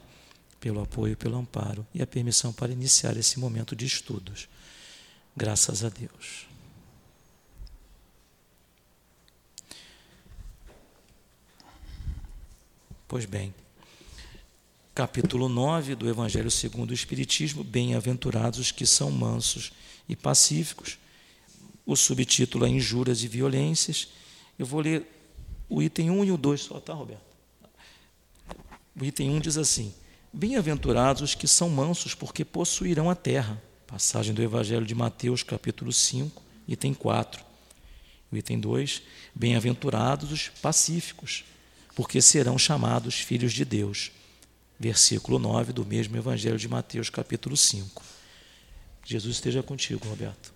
pelo 0.59 0.81
apoio, 0.81 1.15
pelo 1.15 1.37
amparo 1.37 1.85
e 1.93 2.01
a 2.01 2.07
permissão 2.07 2.53
para 2.53 2.71
iniciar 2.71 3.15
esse 3.17 3.39
momento 3.39 3.75
de 3.75 3.85
estudos. 3.85 4.47
Graças 5.35 5.83
a 5.83 5.89
Deus. 5.89 6.47
Pois 13.07 13.25
bem, 13.25 13.53
capítulo 14.95 15.47
9 15.47 15.93
do 15.95 16.09
Evangelho 16.09 16.49
segundo 16.49 16.91
o 16.91 16.93
Espiritismo, 16.95 17.63
Bem-aventurados 17.63 18.57
os 18.57 18.71
que 18.71 18.87
são 18.87 19.11
mansos 19.11 19.71
e 20.07 20.15
pacíficos. 20.15 20.97
O 21.85 21.95
subtítulo 21.95 22.65
é 22.65 22.69
Injúrias 22.69 23.23
e 23.23 23.27
Violências. 23.27 24.09
Eu 24.57 24.65
vou 24.65 24.79
ler 24.79 25.05
o 25.69 25.81
item 25.81 26.11
1 26.11 26.25
e 26.25 26.31
o 26.31 26.37
2 26.37 26.61
só, 26.61 26.79
tá, 26.79 26.93
Roberto? 26.93 27.33
O 28.99 29.03
item 29.03 29.31
1 29.31 29.39
diz 29.39 29.57
assim: 29.57 29.93
Bem-aventurados 30.31 31.21
os 31.21 31.35
que 31.35 31.47
são 31.47 31.69
mansos, 31.69 32.13
porque 32.13 32.45
possuirão 32.45 33.09
a 33.09 33.15
terra. 33.15 33.61
Passagem 33.87 34.33
do 34.33 34.41
Evangelho 34.41 34.85
de 34.85 34.95
Mateus, 34.95 35.43
capítulo 35.43 35.91
5, 35.91 36.41
item 36.67 36.93
4. 36.93 37.43
O 38.31 38.37
item 38.37 38.59
2: 38.59 39.01
Bem-aventurados 39.33 40.31
os 40.31 40.49
pacíficos, 40.49 41.43
porque 41.95 42.21
serão 42.21 42.57
chamados 42.57 43.15
filhos 43.15 43.53
de 43.53 43.65
Deus. 43.65 44.11
Versículo 44.79 45.37
9 45.37 45.73
do 45.73 45.85
mesmo 45.85 46.17
Evangelho 46.17 46.57
de 46.57 46.67
Mateus, 46.67 47.09
capítulo 47.09 47.55
5. 47.55 48.03
Jesus 49.05 49.35
esteja 49.35 49.61
contigo, 49.61 50.07
Roberto. 50.07 50.53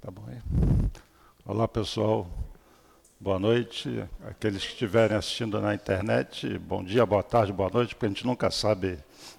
Tá 0.00 0.10
bom 0.10 0.24
aí. 0.26 0.40
Olá, 1.46 1.68
pessoal. 1.68 2.26
Boa 3.20 3.38
noite. 3.38 4.04
Aqueles 4.26 4.64
que 4.64 4.72
estiverem 4.72 5.16
assistindo 5.16 5.60
na 5.60 5.72
internet, 5.72 6.58
bom 6.58 6.82
dia, 6.82 7.06
boa 7.06 7.22
tarde, 7.22 7.52
boa 7.52 7.70
noite, 7.70 7.94
porque 7.94 8.06
a 8.06 8.08
gente 8.08 8.26
nunca 8.26 8.50
sabe 8.50 8.98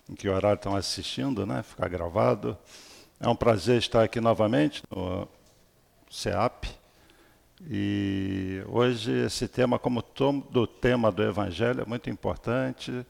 em 0.09 0.15
que 0.15 0.29
horário 0.29 0.55
estão 0.55 0.73
assistindo, 0.73 1.45
né? 1.45 1.61
Ficar 1.61 1.89
gravado. 1.89 2.57
É 3.19 3.27
um 3.27 3.35
prazer 3.35 3.79
estar 3.79 4.01
aqui 4.01 4.21
novamente 4.21 4.81
no 4.89 5.27
CEAP. 6.09 6.82
E 7.69 8.61
hoje 8.67 9.11
esse 9.25 9.47
tema, 9.47 9.79
como 9.79 10.01
todo 10.01 10.67
tema 10.67 11.11
do 11.11 11.23
Evangelho, 11.23 11.81
é 11.81 11.85
muito 11.85 12.09
importante 12.09 13.05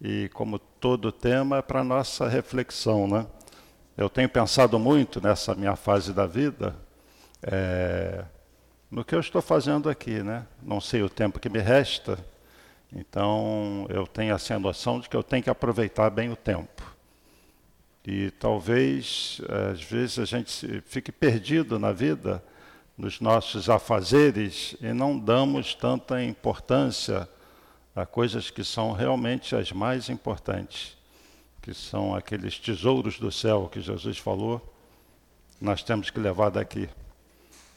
e 0.00 0.28
como 0.32 0.58
todo 0.58 1.12
tema 1.12 1.58
é 1.58 1.62
para 1.62 1.84
nossa 1.84 2.28
reflexão, 2.28 3.06
né? 3.06 3.26
Eu 3.96 4.08
tenho 4.08 4.28
pensado 4.28 4.78
muito 4.78 5.20
nessa 5.20 5.54
minha 5.54 5.76
fase 5.76 6.12
da 6.12 6.26
vida 6.26 6.74
é, 7.42 8.24
no 8.90 9.04
que 9.04 9.14
eu 9.14 9.20
estou 9.20 9.40
fazendo 9.40 9.88
aqui, 9.88 10.22
né? 10.22 10.46
Não 10.62 10.80
sei 10.80 11.02
o 11.02 11.08
tempo 11.08 11.38
que 11.38 11.48
me 11.48 11.60
resta, 11.60 12.18
então, 12.94 13.86
eu 13.88 14.06
tenho 14.06 14.34
assim 14.34 14.52
a 14.52 14.58
noção 14.58 15.00
de 15.00 15.08
que 15.08 15.16
eu 15.16 15.22
tenho 15.22 15.42
que 15.42 15.48
aproveitar 15.48 16.10
bem 16.10 16.30
o 16.30 16.36
tempo. 16.36 16.94
E 18.06 18.30
talvez, 18.32 19.40
às 19.70 19.82
vezes, 19.82 20.18
a 20.18 20.24
gente 20.26 20.82
fique 20.82 21.10
perdido 21.10 21.78
na 21.78 21.90
vida, 21.90 22.44
nos 23.02 23.20
nossos 23.20 23.68
afazeres, 23.68 24.76
e 24.80 24.92
não 24.92 25.18
damos 25.18 25.74
tanta 25.74 26.22
importância 26.22 27.28
a 27.96 28.06
coisas 28.06 28.48
que 28.48 28.62
são 28.62 28.92
realmente 28.92 29.56
as 29.56 29.72
mais 29.72 30.08
importantes, 30.08 30.96
que 31.60 31.74
são 31.74 32.14
aqueles 32.14 32.58
tesouros 32.60 33.18
do 33.18 33.32
céu 33.32 33.68
que 33.68 33.80
Jesus 33.80 34.18
falou, 34.18 34.72
nós 35.60 35.82
temos 35.82 36.10
que 36.10 36.20
levar 36.20 36.50
daqui. 36.50 36.88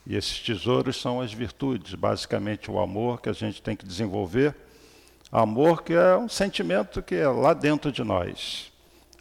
E 0.06 0.16
esses 0.16 0.40
tesouros 0.40 1.02
são 1.02 1.20
as 1.20 1.34
virtudes, 1.34 1.96
basicamente 1.96 2.70
o 2.70 2.80
amor 2.80 3.20
que 3.20 3.30
a 3.30 3.34
gente 3.34 3.64
tem 3.64 3.76
que 3.76 3.86
desenvolver 3.86 4.56
Amor 5.32 5.84
que 5.84 5.94
é 5.94 6.16
um 6.16 6.30
sentimento 6.30 7.02
que 7.02 7.16
é 7.16 7.28
lá 7.28 7.54
dentro 7.54 7.92
de 7.92 8.04
nós. 8.04 8.72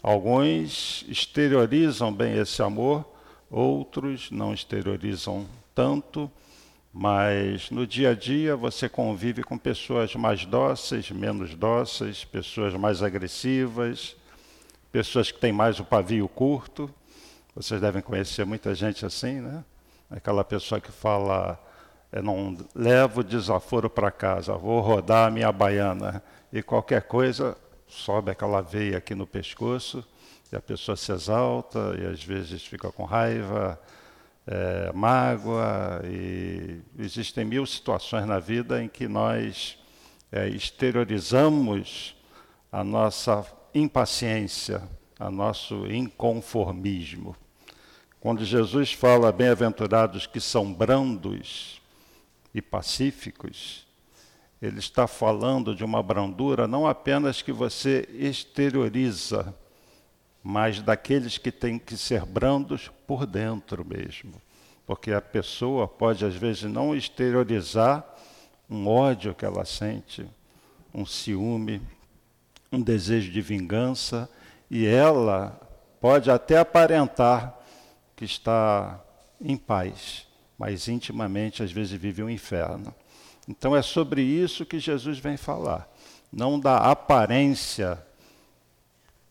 Alguns 0.03 1.05
exteriorizam 1.09 2.13
bem 2.13 2.39
esse 2.39 2.63
amor, 2.63 3.05
outros 3.51 4.31
não 4.31 4.53
exteriorizam 4.53 5.47
tanto, 5.75 6.31
mas 6.93 7.71
no 7.71 7.87
dia 7.87 8.11
a 8.11 8.15
dia 8.15 8.55
você 8.57 8.89
convive 8.89 9.43
com 9.43 9.59
pessoas 9.59 10.15
mais 10.15 10.45
dóceis, 10.45 11.11
menos 11.11 11.55
dóceis, 11.55 12.25
pessoas 12.25 12.73
mais 12.75 13.03
agressivas, 13.03 14.17
pessoas 14.93 15.33
que 15.33 15.41
têm 15.41 15.53
mais 15.53 15.81
o 15.81 15.85
pavio 15.85 16.29
curto. 16.29 16.89
Vocês 17.55 17.81
devem 17.81 18.01
conhecer 18.01 18.45
muita 18.45 18.75
gente 18.75 19.05
assim, 19.05 19.41
né? 19.41 19.65
Aquela 20.09 20.45
pessoa 20.45 20.81
que 20.81 20.93
fala 20.93 21.59
não 22.23 22.57
levo 22.75 23.25
desaforo 23.25 23.91
para 23.91 24.11
casa, 24.11 24.55
vou 24.55 24.81
rodar 24.81 25.27
a 25.27 25.31
minha 25.31 25.51
baiana 25.51 26.23
e 26.53 26.63
qualquer 26.63 27.03
coisa 27.03 27.57
sobe 27.89 28.31
aquela 28.31 28.61
veia 28.61 28.99
aqui 28.99 29.15
no 29.15 29.27
pescoço 29.27 30.05
e 30.53 30.57
a 30.57 30.61
pessoa 30.61 30.97
se 30.97 31.11
exalta 31.11 31.97
e 31.99 32.07
às 32.07 32.23
vezes 32.23 32.65
fica 32.65 32.91
com 32.93 33.05
raiva, 33.05 33.81
é, 34.47 34.93
mágoa 34.93 36.03
e 36.05 36.81
existem 36.99 37.45
mil 37.45 37.65
situações 37.67 38.27
na 38.27 38.39
vida 38.39 38.83
em 38.83 38.89
que 38.89 39.09
nós 39.09 39.79
é, 40.31 40.49
exteriorizamos 40.49 42.15
a 42.71 42.83
nossa 42.83 43.47
impaciência, 43.75 44.83
a 45.19 45.31
nosso 45.31 45.87
inconformismo. 45.87 47.37
Quando 48.21 48.45
Jesus 48.45 48.93
fala 48.93 49.31
bem-aventurados 49.31 50.27
que 50.27 50.41
são 50.41 50.73
brandos, 50.73 51.81
e 52.55 52.63
pacíficos, 52.63 53.85
ele 54.63 54.79
está 54.79 55.07
falando 55.07 55.75
de 55.75 55.85
uma 55.85 56.03
brandura 56.03 56.69
não 56.69 56.87
apenas 56.87 57.43
que 57.43 57.53
você 57.53 58.09
exterioriza, 58.15 59.53
mas 60.47 60.83
daqueles 60.83 61.39
que 61.39 61.51
têm 61.51 61.79
que 61.79 61.97
ser 61.97 62.27
brandos 62.27 62.91
por 63.07 63.25
dentro 63.25 63.83
mesmo. 63.83 64.35
Porque 64.87 65.11
a 65.11 65.21
pessoa 65.21 65.89
pode, 65.89 66.23
às 66.23 66.35
vezes, 66.35 66.65
não 66.65 66.95
exteriorizar 66.95 68.05
um 68.69 68.87
ódio 68.87 69.35
que 69.35 69.47
ela 69.47 69.65
sente, 69.65 70.27
um 70.93 71.07
ciúme, 71.07 71.81
um 72.71 72.83
desejo 72.83 73.33
de 73.33 73.41
vingança, 73.41 74.29
e 74.71 74.85
ela 74.85 75.59
pode 75.99 76.31
até 76.31 76.59
aparentar 76.59 77.59
que 78.15 78.27
está 78.27 79.03
em 79.41 79.57
paz, 79.57 80.27
mas 80.59 80.89
intimamente 80.89 81.63
às 81.63 81.73
vezes 81.73 81.99
vive 81.99 82.23
um 82.23 82.29
inferno. 82.29 82.95
Então 83.49 83.75
é 83.75 83.81
sobre 83.81 84.21
isso 84.21 84.67
que 84.67 84.79
Jesus 84.79 85.19
vem 85.19 85.39
falar, 85.39 85.91
não 86.31 86.61
da 86.61 86.77
aparência 86.77 87.99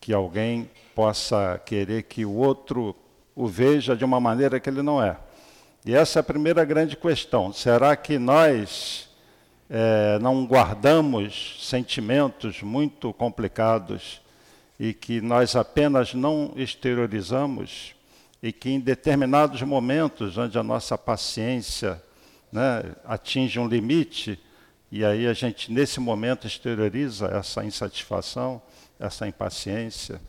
que 0.04 0.12
alguém 0.12 0.70
possa 0.94 1.62
querer 1.66 2.04
que 2.04 2.26
o 2.26 2.34
outro 2.34 2.94
o 3.34 3.48
veja 3.48 3.96
de 3.96 4.04
uma 4.04 4.20
maneira 4.20 4.60
que 4.60 4.70
ele 4.70 4.82
não 4.82 5.02
é. 5.02 5.16
E 5.86 5.96
essa 5.96 6.20
é 6.20 6.22
a 6.22 6.24
primeira 6.24 6.66
grande 6.66 6.98
questão. 6.98 7.54
Será 7.54 7.96
que 7.96 8.20
nós 8.20 9.10
é, 9.70 10.20
não 10.20 10.46
guardamos 10.46 11.58
sentimentos 11.62 12.62
muito 12.62 13.14
complicados 13.14 14.22
e 14.78 14.94
que 14.94 15.22
nós 15.22 15.56
apenas 15.56 16.14
não 16.14 16.52
exteriorizamos 16.58 17.96
e 18.42 18.52
que 18.52 18.72
em 18.72 18.82
determinados 18.82 19.62
momentos 19.62 20.38
onde 20.38 20.60
a 20.60 20.64
nossa 20.64 20.98
paciência 20.98 22.04
né, 22.52 22.94
atinge 23.06 23.58
um 23.58 23.70
limite 23.70 24.38
e 24.92 25.06
aí 25.06 25.28
a 25.28 25.34
gente 25.34 25.72
nesse 25.72 26.02
momento 26.02 26.46
exterioriza 26.46 27.28
essa 27.28 27.64
insatisfação, 27.64 28.62
essa 29.06 29.28
impaciência. 29.28 30.22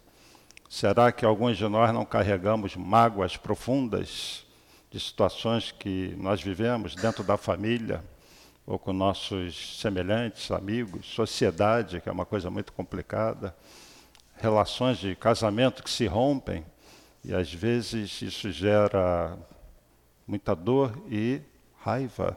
Será 0.68 1.12
que 1.12 1.24
alguns 1.24 1.56
de 1.56 1.66
nós 1.68 1.92
não 1.92 2.04
carregamos 2.04 2.76
mágoas 2.76 3.36
profundas 3.36 4.44
de 4.90 4.98
situações 4.98 5.72
que 5.72 6.14
nós 6.18 6.42
vivemos 6.42 6.94
dentro 6.94 7.22
da 7.22 7.36
família 7.36 8.04
ou 8.66 8.78
com 8.78 8.92
nossos 8.92 9.80
semelhantes, 9.80 10.50
amigos, 10.50 11.06
sociedade, 11.06 12.00
que 12.00 12.08
é 12.08 12.12
uma 12.12 12.24
coisa 12.24 12.50
muito 12.50 12.72
complicada? 12.72 13.54
relações 14.36 14.98
de 14.98 15.14
casamento 15.14 15.82
que 15.82 15.90
se 15.90 16.06
rompem 16.06 16.64
e 17.24 17.34
às 17.34 17.52
vezes 17.52 18.20
isso 18.20 18.50
gera 18.50 19.38
muita 20.26 20.54
dor 20.54 20.96
e 21.10 21.40
raiva, 21.80 22.36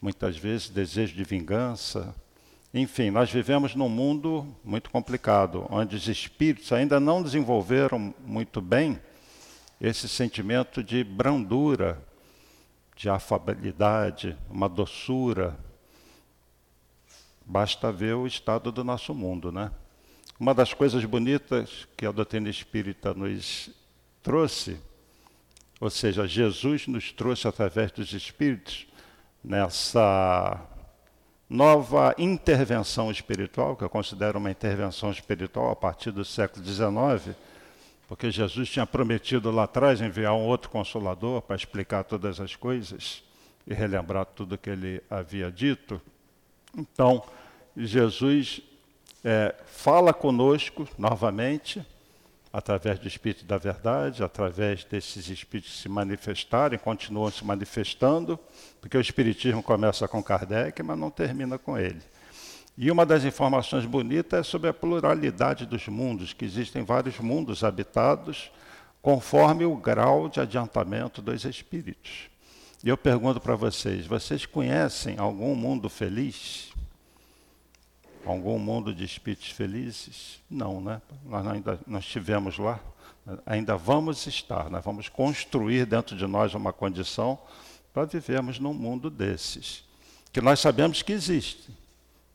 muitas 0.00 0.36
vezes 0.36 0.68
desejo 0.68 1.14
de 1.14 1.24
vingança. 1.24 2.14
Enfim, 2.72 3.10
nós 3.10 3.32
vivemos 3.32 3.74
num 3.74 3.88
mundo 3.88 4.46
muito 4.62 4.90
complicado, 4.90 5.66
onde 5.70 5.96
os 5.96 6.06
espíritos 6.06 6.70
ainda 6.70 7.00
não 7.00 7.22
desenvolveram 7.22 8.14
muito 8.20 8.60
bem 8.60 9.00
esse 9.80 10.06
sentimento 10.06 10.84
de 10.84 11.02
brandura, 11.02 12.06
de 12.94 13.08
afabilidade, 13.08 14.36
uma 14.50 14.68
doçura. 14.68 15.58
Basta 17.46 17.90
ver 17.90 18.14
o 18.14 18.26
estado 18.26 18.70
do 18.70 18.84
nosso 18.84 19.14
mundo, 19.14 19.50
né? 19.50 19.70
Uma 20.38 20.54
das 20.54 20.74
coisas 20.74 21.02
bonitas 21.06 21.88
que 21.96 22.04
a 22.04 22.12
doutrina 22.12 22.50
espírita 22.50 23.14
nos 23.14 23.70
trouxe, 24.22 24.78
ou 25.80 25.88
seja, 25.88 26.28
Jesus 26.28 26.86
nos 26.86 27.12
trouxe 27.12 27.48
através 27.48 27.90
dos 27.92 28.12
espíritos, 28.12 28.86
nessa 29.42 30.77
nova 31.48 32.14
intervenção 32.18 33.10
espiritual, 33.10 33.74
que 33.74 33.82
eu 33.82 33.88
considero 33.88 34.38
uma 34.38 34.50
intervenção 34.50 35.10
espiritual 35.10 35.70
a 35.70 35.76
partir 35.76 36.10
do 36.10 36.24
século 36.24 36.64
XIX, 36.64 37.34
porque 38.06 38.30
Jesus 38.30 38.68
tinha 38.68 38.86
prometido 38.86 39.50
lá 39.50 39.64
atrás 39.64 40.00
enviar 40.00 40.34
um 40.34 40.44
outro 40.44 40.70
consolador 40.70 41.42
para 41.42 41.56
explicar 41.56 42.04
todas 42.04 42.40
as 42.40 42.54
coisas 42.54 43.22
e 43.66 43.74
relembrar 43.74 44.26
tudo 44.26 44.58
que 44.58 44.70
ele 44.70 45.02
havia 45.10 45.50
dito. 45.50 46.00
Então, 46.76 47.22
Jesus 47.76 48.62
é, 49.24 49.54
fala 49.66 50.12
conosco 50.12 50.88
novamente, 50.98 51.84
através 52.52 52.98
do 52.98 53.06
Espírito 53.06 53.44
da 53.44 53.58
Verdade, 53.58 54.22
através 54.22 54.84
desses 54.84 55.28
Espíritos 55.28 55.80
se 55.80 55.88
manifestarem, 55.88 56.78
continuam 56.78 57.30
se 57.30 57.44
manifestando, 57.44 58.38
porque 58.80 58.96
o 58.96 59.00
Espiritismo 59.00 59.62
começa 59.62 60.08
com 60.08 60.22
Kardec, 60.22 60.82
mas 60.82 60.98
não 60.98 61.10
termina 61.10 61.58
com 61.58 61.78
ele. 61.78 62.02
E 62.76 62.90
uma 62.90 63.04
das 63.04 63.24
informações 63.24 63.84
bonitas 63.84 64.40
é 64.40 64.42
sobre 64.42 64.70
a 64.70 64.72
pluralidade 64.72 65.66
dos 65.66 65.88
mundos, 65.88 66.32
que 66.32 66.44
existem 66.44 66.84
vários 66.84 67.18
mundos 67.18 67.64
habitados, 67.64 68.52
conforme 69.02 69.64
o 69.64 69.76
grau 69.76 70.28
de 70.28 70.40
adiantamento 70.40 71.20
dos 71.20 71.44
espíritos. 71.44 72.30
E 72.84 72.88
eu 72.88 72.96
pergunto 72.96 73.40
para 73.40 73.56
vocês: 73.56 74.06
vocês 74.06 74.46
conhecem 74.46 75.18
algum 75.18 75.54
mundo 75.56 75.88
feliz? 75.88 76.72
Algum 78.30 78.58
mundo 78.58 78.94
de 78.94 79.04
espíritos 79.04 79.50
felizes? 79.50 80.40
Não, 80.50 80.80
né? 80.80 81.00
Nós 81.24 81.46
ainda 81.46 81.80
nós 81.86 82.04
estivemos 82.04 82.58
lá, 82.58 82.80
ainda 83.46 83.76
vamos 83.76 84.26
estar, 84.26 84.70
nós 84.70 84.84
vamos 84.84 85.08
construir 85.08 85.86
dentro 85.86 86.16
de 86.16 86.26
nós 86.26 86.54
uma 86.54 86.72
condição 86.72 87.38
para 87.92 88.04
vivermos 88.04 88.58
num 88.58 88.74
mundo 88.74 89.10
desses, 89.10 89.84
que 90.32 90.40
nós 90.40 90.60
sabemos 90.60 91.02
que 91.02 91.12
existe. 91.12 91.70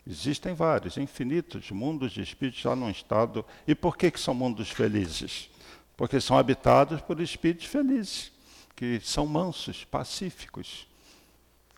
Existem 0.05 0.53
vários, 0.53 0.97
infinitos 0.97 1.71
mundos 1.71 2.11
de 2.11 2.21
espíritos 2.21 2.61
já 2.61 2.75
num 2.75 2.89
estado. 2.89 3.45
E 3.65 3.73
por 3.73 3.95
que, 3.95 4.11
que 4.11 4.19
são 4.19 4.33
mundos 4.33 4.69
felizes? 4.69 5.49
Porque 5.95 6.19
são 6.19 6.37
habitados 6.37 6.99
por 6.99 7.21
espíritos 7.21 7.67
felizes, 7.67 8.29
que 8.75 8.99
são 9.01 9.25
mansos, 9.25 9.85
pacíficos 9.85 10.87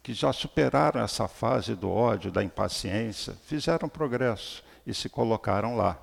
que 0.06 0.14
já 0.14 0.32
superaram 0.32 1.02
essa 1.02 1.28
fase 1.28 1.74
do 1.74 1.90
ódio, 1.90 2.32
da 2.32 2.44
impaciência, 2.44 3.34
fizeram 3.48 3.90
progresso 3.90 4.64
e 4.86 4.94
se 4.94 5.10
colocaram 5.10 5.76
lá. 5.76 5.98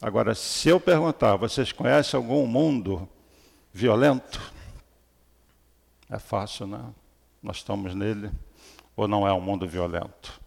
Agora, 0.00 0.32
se 0.32 0.68
eu 0.68 0.78
perguntar, 0.78 1.34
vocês 1.34 1.72
conhecem 1.72 2.16
algum 2.16 2.46
mundo 2.46 3.08
violento? 3.72 4.40
É 6.08 6.20
fácil, 6.20 6.68
né? 6.68 6.84
Nós 7.42 7.56
estamos 7.56 7.96
nele, 7.96 8.30
ou 8.94 9.08
não 9.08 9.26
é 9.26 9.32
um 9.32 9.40
mundo 9.40 9.66
violento? 9.66 10.40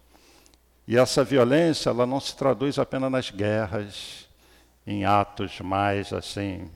E 0.88 0.96
essa 0.96 1.22
violência, 1.22 1.90
ela 1.90 2.06
não 2.06 2.22
se 2.22 2.34
traduz 2.34 2.80
apenas 2.80 3.12
nas 3.12 3.30
guerras, 3.30 4.30
em 4.88 5.04
atos 5.04 5.60
mais 5.60 6.14
assim 6.14 6.72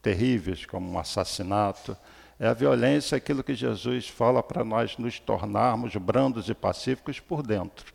terríveis, 0.00 0.64
como 0.64 0.88
um 0.88 0.96
assassinato, 0.96 1.96
é 2.38 2.46
a 2.46 2.52
violência 2.52 3.16
aquilo 3.16 3.42
que 3.42 3.54
Jesus 3.54 4.08
fala 4.08 4.42
para 4.42 4.64
nós 4.64 4.98
nos 4.98 5.18
tornarmos 5.18 5.94
brandos 5.96 6.48
e 6.48 6.54
pacíficos 6.54 7.18
por 7.18 7.42
dentro. 7.42 7.94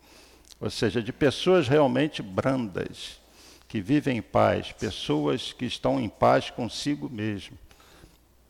Ou 0.59 0.69
seja, 0.69 1.01
de 1.01 1.13
pessoas 1.13 1.67
realmente 1.67 2.21
brandas, 2.21 3.19
que 3.67 3.79
vivem 3.79 4.17
em 4.17 4.21
paz, 4.21 4.71
pessoas 4.71 5.53
que 5.53 5.65
estão 5.65 5.99
em 5.99 6.09
paz 6.09 6.49
consigo 6.49 7.09
mesmo, 7.09 7.57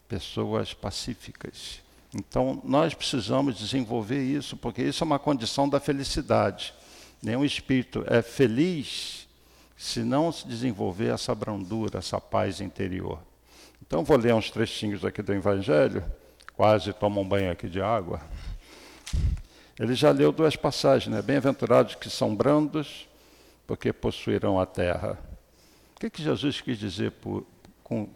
pessoas 0.08 0.73
pacíficas. 0.73 1.82
Então, 2.13 2.62
nós 2.63 2.93
precisamos 2.93 3.58
desenvolver 3.58 4.21
isso, 4.21 4.58
porque 4.58 4.82
isso 4.82 5.04
é 5.04 5.06
uma 5.06 5.19
condição 5.19 5.69
da 5.69 5.80
felicidade. 5.80 6.73
Nenhum 7.21 7.45
espírito 7.45 8.04
é 8.08 8.21
feliz 8.21 9.27
se 9.77 10.01
não 10.01 10.32
se 10.32 10.47
desenvolver 10.47 11.13
essa 11.13 11.34
brandura, 11.34 11.99
essa 11.99 12.19
paz 12.19 12.60
interior. 12.60 13.19
Então 13.91 14.06
vou 14.06 14.15
ler 14.15 14.34
uns 14.34 14.49
trechinhos 14.49 15.04
aqui 15.04 15.21
do 15.21 15.34
Evangelho, 15.34 16.01
quase 16.56 16.93
tomo 16.93 17.19
um 17.19 17.27
banho 17.27 17.51
aqui 17.51 17.67
de 17.67 17.82
água. 17.82 18.21
Ele 19.77 19.93
já 19.95 20.12
leu 20.12 20.32
duas 20.32 20.56
passagens, 20.56 21.13
né? 21.13 21.21
Bem-aventurados 21.21 21.95
que 21.95 22.10
são 22.10 22.34
brandos, 22.34 23.06
porque 23.67 23.91
possuirão 23.91 24.58
a 24.58 24.65
terra. 24.65 25.19
O 25.93 25.99
que, 25.99 26.10
que 26.10 26.23
Jesus 26.23 26.62
quis 26.62 26.80
dizer 26.80 27.12
por, 27.12 27.45
com, 27.84 28.08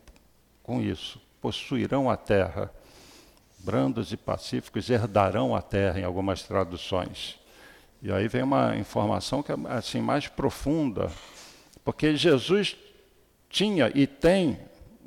com 0.63 0.81
isso? 0.81 1.19
Possuirão 1.41 2.09
a 2.09 2.15
terra. 2.15 2.71
Brandos 3.59 4.13
e 4.13 4.15
pacíficos 4.15 4.89
herdarão 4.89 5.53
a 5.53 5.61
terra, 5.61 5.99
em 5.99 6.05
algumas 6.05 6.43
traduções. 6.43 7.38
E 8.01 8.09
aí 8.13 8.29
vem 8.29 8.43
uma 8.43 8.77
informação 8.77 9.43
que 9.43 9.51
é 9.51 9.55
assim 9.71 9.99
mais 9.99 10.25
profunda, 10.29 11.11
porque 11.83 12.15
Jesus 12.15 12.77
tinha 13.49 13.91
e 13.93 14.07
tem 14.07 14.57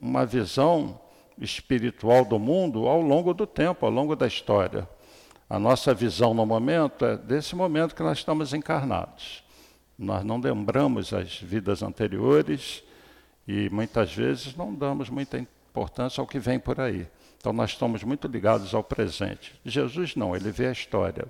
uma 0.01 0.25
visão 0.25 1.01
espiritual 1.39 2.25
do 2.25 2.39
mundo 2.39 2.87
ao 2.87 3.01
longo 3.01 3.33
do 3.33 3.47
tempo, 3.47 3.87
ao 3.87 3.93
longo 3.93 4.17
da 4.17 4.27
história. 4.27 4.89
A 5.49 5.59
nossa 5.59 5.95
visão 5.95 6.35
no 6.35 6.45
momento 6.45 7.05
é 7.05 7.17
desse 7.17 7.57
momento 7.57 7.95
que 7.95 8.03
nós 8.03 8.19
estamos 8.19 8.53
encarnados. 8.53 9.43
Nós 9.99 10.25
não 10.25 10.39
lembramos 10.39 11.13
as 11.13 11.41
vidas 11.41 11.83
anteriores 11.83 12.83
e 13.47 13.69
muitas 13.71 14.15
vezes 14.15 14.55
não 14.55 14.75
damos 14.75 15.09
muita 15.09 15.39
importância 15.39 16.21
ao 16.21 16.27
que 16.27 16.39
vem 16.39 16.59
por 16.59 16.81
aí. 16.81 17.09
Então 17.39 17.53
nós 17.53 17.71
estamos 17.71 18.05
muito 18.05 18.29
ligados 18.29 18.75
ao 18.75 18.85
presente. 18.85 19.59
Jesus 19.65 20.15
não, 20.15 20.37
ele 20.37 20.51
vê 20.51 20.67
a 20.67 20.73
história, 20.73 21.27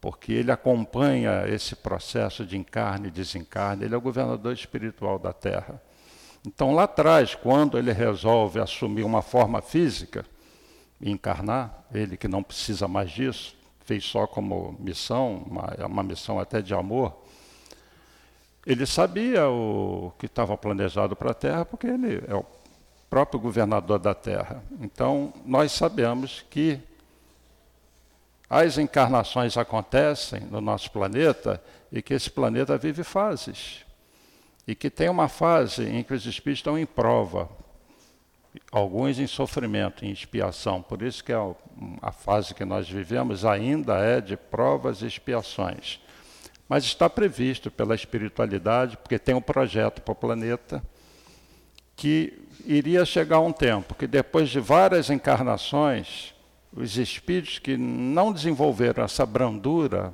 porque 0.00 0.32
ele 0.32 0.50
acompanha 0.50 1.46
esse 1.46 1.76
processo 1.76 2.44
de 2.44 2.56
encarne 2.56 3.08
e 3.08 3.10
desencarne, 3.12 3.84
ele 3.84 3.94
é 3.94 3.98
o 3.98 4.00
governador 4.00 4.52
espiritual 4.52 5.18
da 5.18 5.32
Terra. 5.32 5.80
Então, 6.48 6.74
lá 6.74 6.84
atrás, 6.84 7.34
quando 7.34 7.76
ele 7.76 7.92
resolve 7.92 8.58
assumir 8.58 9.02
uma 9.02 9.20
forma 9.20 9.60
física 9.60 10.24
e 10.98 11.10
encarnar, 11.10 11.84
ele 11.92 12.16
que 12.16 12.26
não 12.26 12.42
precisa 12.42 12.88
mais 12.88 13.10
disso, 13.10 13.54
fez 13.84 14.02
só 14.02 14.26
como 14.26 14.74
missão, 14.80 15.44
uma, 15.46 15.86
uma 15.86 16.02
missão 16.02 16.40
até 16.40 16.62
de 16.62 16.72
amor, 16.72 17.14
ele 18.66 18.86
sabia 18.86 19.46
o 19.46 20.10
que 20.18 20.24
estava 20.24 20.56
planejado 20.56 21.14
para 21.14 21.32
a 21.32 21.34
Terra, 21.34 21.66
porque 21.66 21.86
ele 21.86 22.24
é 22.26 22.34
o 22.34 22.46
próprio 23.10 23.38
governador 23.38 23.98
da 23.98 24.14
Terra. 24.14 24.64
Então, 24.80 25.34
nós 25.44 25.70
sabemos 25.72 26.46
que 26.48 26.80
as 28.48 28.78
encarnações 28.78 29.58
acontecem 29.58 30.40
no 30.50 30.62
nosso 30.62 30.90
planeta 30.90 31.62
e 31.92 32.00
que 32.00 32.14
esse 32.14 32.30
planeta 32.30 32.78
vive 32.78 33.04
fases. 33.04 33.86
E 34.68 34.74
que 34.74 34.90
tem 34.90 35.08
uma 35.08 35.28
fase 35.28 35.82
em 35.88 36.02
que 36.02 36.12
os 36.12 36.26
espíritos 36.26 36.58
estão 36.58 36.78
em 36.78 36.84
prova, 36.84 37.48
alguns 38.70 39.18
em 39.18 39.26
sofrimento, 39.26 40.04
em 40.04 40.10
expiação. 40.10 40.82
Por 40.82 41.00
isso 41.00 41.24
que 41.24 41.32
a, 41.32 41.54
a 42.02 42.12
fase 42.12 42.54
que 42.54 42.66
nós 42.66 42.86
vivemos 42.86 43.46
ainda 43.46 43.96
é 43.96 44.20
de 44.20 44.36
provas 44.36 45.00
e 45.00 45.06
expiações. 45.06 45.98
Mas 46.68 46.84
está 46.84 47.08
previsto 47.08 47.70
pela 47.70 47.94
espiritualidade, 47.94 48.98
porque 48.98 49.18
tem 49.18 49.34
um 49.34 49.40
projeto 49.40 50.02
para 50.02 50.12
o 50.12 50.14
planeta, 50.14 50.82
que 51.96 52.38
iria 52.66 53.06
chegar 53.06 53.40
um 53.40 53.52
tempo 53.52 53.94
que 53.94 54.06
depois 54.06 54.50
de 54.50 54.60
várias 54.60 55.08
encarnações, 55.08 56.34
os 56.76 56.98
espíritos 56.98 57.58
que 57.58 57.78
não 57.78 58.34
desenvolveram 58.34 59.02
essa 59.02 59.24
brandura, 59.24 60.12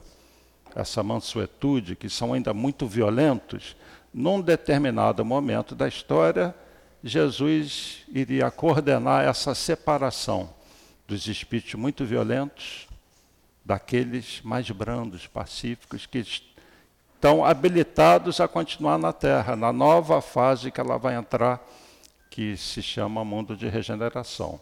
essa 0.77 1.03
mansuetude, 1.03 1.97
que 1.97 2.09
são 2.09 2.33
ainda 2.33 2.55
muito 2.55 2.87
violentos, 2.87 3.75
num 4.15 4.41
determinado 4.41 5.25
momento 5.25 5.75
da 5.75 5.89
história, 5.89 6.55
Jesus 7.03 8.05
iria 8.09 8.49
coordenar 8.49 9.25
essa 9.25 9.57
separação 9.57 10.55
dos 11.07 11.27
espíritos 11.27 11.75
muito 11.75 12.05
violentos 12.05 12.87
daqueles 13.65 14.41
mais 14.43 14.71
brandos, 14.71 15.27
pacíficos, 15.27 16.07
que 16.07 16.19
estão 16.19 17.45
habilitados 17.45 18.41
a 18.41 18.47
continuar 18.47 18.99
na 18.99 19.13
Terra, 19.13 19.57
na 19.57 19.73
nova 19.73 20.23
fase 20.23 20.71
que 20.71 20.81
ela 20.81 20.97
vai 20.97 21.17
entrar, 21.17 21.61
que 22.31 22.57
se 22.57 22.83
chama 22.83 23.25
mundo 23.25 23.57
de 23.57 23.69
regeneração. 23.69 24.61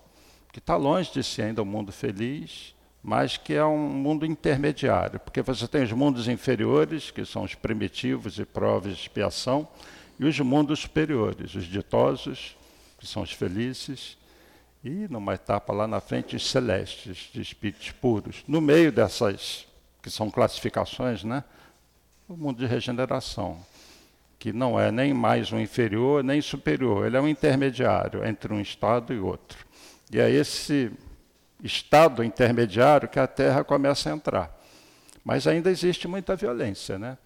Que 0.50 0.60
está 0.60 0.76
longe 0.76 1.12
de 1.12 1.22
ser 1.22 1.42
ainda 1.42 1.62
um 1.62 1.66
mundo 1.66 1.92
feliz, 1.92 2.71
mas 3.02 3.36
que 3.36 3.54
é 3.54 3.64
um 3.64 3.78
mundo 3.78 4.24
intermediário, 4.24 5.18
porque 5.18 5.42
você 5.42 5.66
tem 5.66 5.82
os 5.82 5.92
mundos 5.92 6.28
inferiores, 6.28 7.10
que 7.10 7.24
são 7.24 7.42
os 7.42 7.54
primitivos 7.54 8.38
e 8.38 8.44
provas 8.44 8.94
de 8.94 9.02
expiação, 9.02 9.68
e 10.18 10.24
os 10.24 10.38
mundos 10.38 10.80
superiores, 10.80 11.54
os 11.54 11.64
ditosos, 11.64 12.56
que 12.98 13.06
são 13.06 13.22
os 13.22 13.32
felizes, 13.32 14.16
e 14.84 15.08
numa 15.08 15.34
etapa 15.34 15.72
lá 15.72 15.86
na 15.86 16.00
frente, 16.00 16.36
os 16.36 16.48
celestes, 16.48 17.30
de 17.32 17.40
espíritos 17.40 17.90
puros. 17.90 18.44
No 18.46 18.60
meio 18.60 18.92
dessas, 18.92 19.66
que 20.00 20.10
são 20.10 20.30
classificações, 20.30 21.24
né? 21.24 21.42
o 22.28 22.36
mundo 22.36 22.58
de 22.58 22.66
regeneração, 22.66 23.58
que 24.38 24.52
não 24.52 24.78
é 24.78 24.90
nem 24.90 25.12
mais 25.12 25.52
um 25.52 25.60
inferior 25.60 26.24
nem 26.24 26.40
superior, 26.40 27.06
ele 27.06 27.16
é 27.16 27.20
um 27.20 27.28
intermediário 27.28 28.24
entre 28.24 28.52
um 28.52 28.60
estado 28.60 29.12
e 29.12 29.18
outro. 29.18 29.58
E 30.10 30.18
é 30.18 30.30
esse 30.30 30.90
estado 31.62 32.24
intermediário 32.24 33.08
que 33.08 33.18
a 33.18 33.26
Terra 33.26 33.62
começa 33.62 34.10
a 34.10 34.12
entrar. 34.12 34.60
Mas 35.24 35.46
ainda 35.46 35.70
existe 35.70 36.08
muita 36.08 36.34
violência, 36.34 36.98
né? 36.98 37.16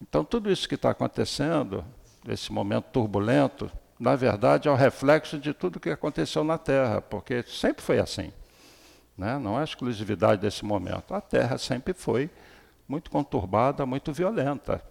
Então, 0.00 0.24
tudo 0.24 0.50
isso 0.50 0.66
que 0.66 0.76
está 0.76 0.90
acontecendo, 0.90 1.84
esse 2.26 2.50
momento 2.50 2.86
turbulento, 2.90 3.70
na 3.98 4.16
verdade 4.16 4.66
é 4.66 4.70
o 4.70 4.74
reflexo 4.74 5.38
de 5.38 5.52
tudo 5.52 5.78
que 5.78 5.90
aconteceu 5.90 6.42
na 6.42 6.56
Terra, 6.56 7.02
porque 7.02 7.42
sempre 7.42 7.82
foi 7.82 7.98
assim. 7.98 8.32
Né? 9.16 9.38
Não 9.38 9.60
é 9.60 9.64
exclusividade 9.64 10.40
desse 10.40 10.64
momento. 10.64 11.12
A 11.12 11.20
Terra 11.20 11.58
sempre 11.58 11.92
foi 11.92 12.30
muito 12.88 13.10
conturbada, 13.10 13.84
muito 13.84 14.10
violenta. 14.10 14.82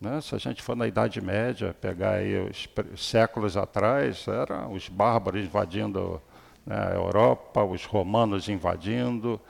Né? 0.00 0.20
Se 0.20 0.34
a 0.34 0.38
gente 0.38 0.60
for 0.60 0.74
na 0.74 0.88
Idade 0.88 1.20
Média, 1.20 1.74
pegar 1.80 2.14
aí 2.14 2.36
os 2.48 2.68
séculos 3.08 3.56
atrás, 3.56 4.26
eram 4.26 4.72
os 4.72 4.88
bárbaros 4.88 5.44
invadindo 5.44 6.20
né, 6.66 6.76
a 6.76 6.94
Europa, 6.94 7.62
os 7.62 7.84
romanos 7.84 8.48
invadindo, 8.48 9.40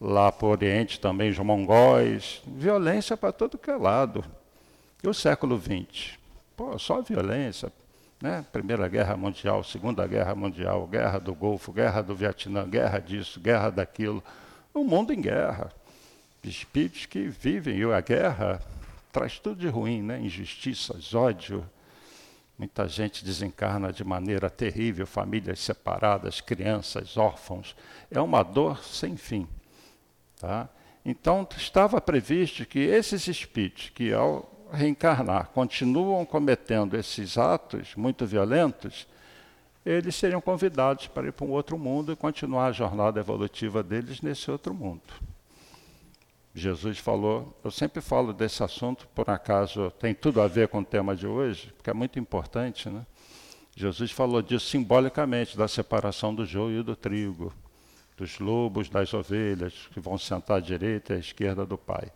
lá 0.00 0.30
para 0.32 0.46
o 0.46 0.50
Oriente 0.50 1.00
também 1.00 1.30
os 1.30 1.38
mongóis, 1.38 2.42
violência 2.46 3.16
para 3.16 3.32
todo 3.32 3.56
que 3.56 3.70
é 3.70 3.76
lado. 3.76 4.24
E 5.02 5.08
o 5.08 5.14
século 5.14 5.60
XX? 5.60 6.18
Pô, 6.56 6.78
só 6.78 7.00
violência. 7.00 7.72
Né? 8.20 8.44
Primeira 8.52 8.88
Guerra 8.88 9.16
Mundial, 9.16 9.62
Segunda 9.62 10.06
Guerra 10.06 10.34
Mundial, 10.34 10.86
Guerra 10.86 11.18
do 11.18 11.34
Golfo, 11.34 11.72
Guerra 11.72 12.02
do 12.02 12.14
Vietnã, 12.14 12.66
guerra 12.68 12.98
disso, 12.98 13.38
guerra 13.38 13.70
daquilo. 13.70 14.22
O 14.72 14.82
mundo 14.82 15.12
em 15.12 15.20
guerra. 15.20 15.70
Espíritos 16.42 17.06
que 17.06 17.28
vivem, 17.28 17.78
e 17.78 17.84
a 17.84 18.00
guerra 18.00 18.60
traz 19.12 19.38
tudo 19.38 19.60
de 19.60 19.68
ruim, 19.68 20.02
né? 20.02 20.20
injustiças, 20.20 21.14
ódio, 21.14 21.64
Muita 22.56 22.86
gente 22.86 23.24
desencarna 23.24 23.92
de 23.92 24.04
maneira 24.04 24.48
terrível, 24.48 25.06
famílias 25.06 25.58
separadas, 25.58 26.40
crianças, 26.40 27.16
órfãos. 27.16 27.74
É 28.10 28.20
uma 28.20 28.42
dor 28.42 28.82
sem 28.84 29.16
fim. 29.16 29.48
Tá? 30.40 30.68
Então, 31.04 31.46
estava 31.56 32.00
previsto 32.00 32.64
que 32.64 32.78
esses 32.78 33.26
espíritos 33.26 33.90
que, 33.90 34.12
ao 34.12 34.48
reencarnar, 34.72 35.48
continuam 35.48 36.24
cometendo 36.24 36.96
esses 36.96 37.36
atos 37.36 37.94
muito 37.96 38.24
violentos, 38.24 39.06
eles 39.84 40.14
seriam 40.14 40.40
convidados 40.40 41.08
para 41.08 41.26
ir 41.26 41.32
para 41.32 41.44
um 41.44 41.50
outro 41.50 41.76
mundo 41.76 42.12
e 42.12 42.16
continuar 42.16 42.66
a 42.66 42.72
jornada 42.72 43.20
evolutiva 43.20 43.82
deles 43.82 44.22
nesse 44.22 44.50
outro 44.50 44.72
mundo. 44.72 45.02
Jesus 46.54 46.98
falou, 46.98 47.58
eu 47.64 47.70
sempre 47.70 48.00
falo 48.00 48.32
desse 48.32 48.62
assunto, 48.62 49.08
por 49.08 49.28
acaso 49.28 49.90
tem 49.98 50.14
tudo 50.14 50.40
a 50.40 50.46
ver 50.46 50.68
com 50.68 50.78
o 50.78 50.84
tema 50.84 51.16
de 51.16 51.26
hoje, 51.26 51.72
porque 51.76 51.90
é 51.90 51.94
muito 51.94 52.18
importante, 52.18 52.88
né? 52.88 53.04
Jesus 53.76 54.12
falou 54.12 54.40
disso 54.40 54.66
simbolicamente, 54.66 55.58
da 55.58 55.66
separação 55.66 56.32
do 56.32 56.46
joio 56.46 56.80
e 56.80 56.82
do 56.84 56.94
trigo, 56.94 57.52
dos 58.16 58.38
lobos, 58.38 58.88
das 58.88 59.12
ovelhas, 59.12 59.88
que 59.92 59.98
vão 59.98 60.16
sentar 60.16 60.58
à 60.58 60.60
direita 60.60 61.12
e 61.12 61.16
à 61.16 61.18
esquerda 61.18 61.66
do 61.66 61.76
Pai. 61.76 62.12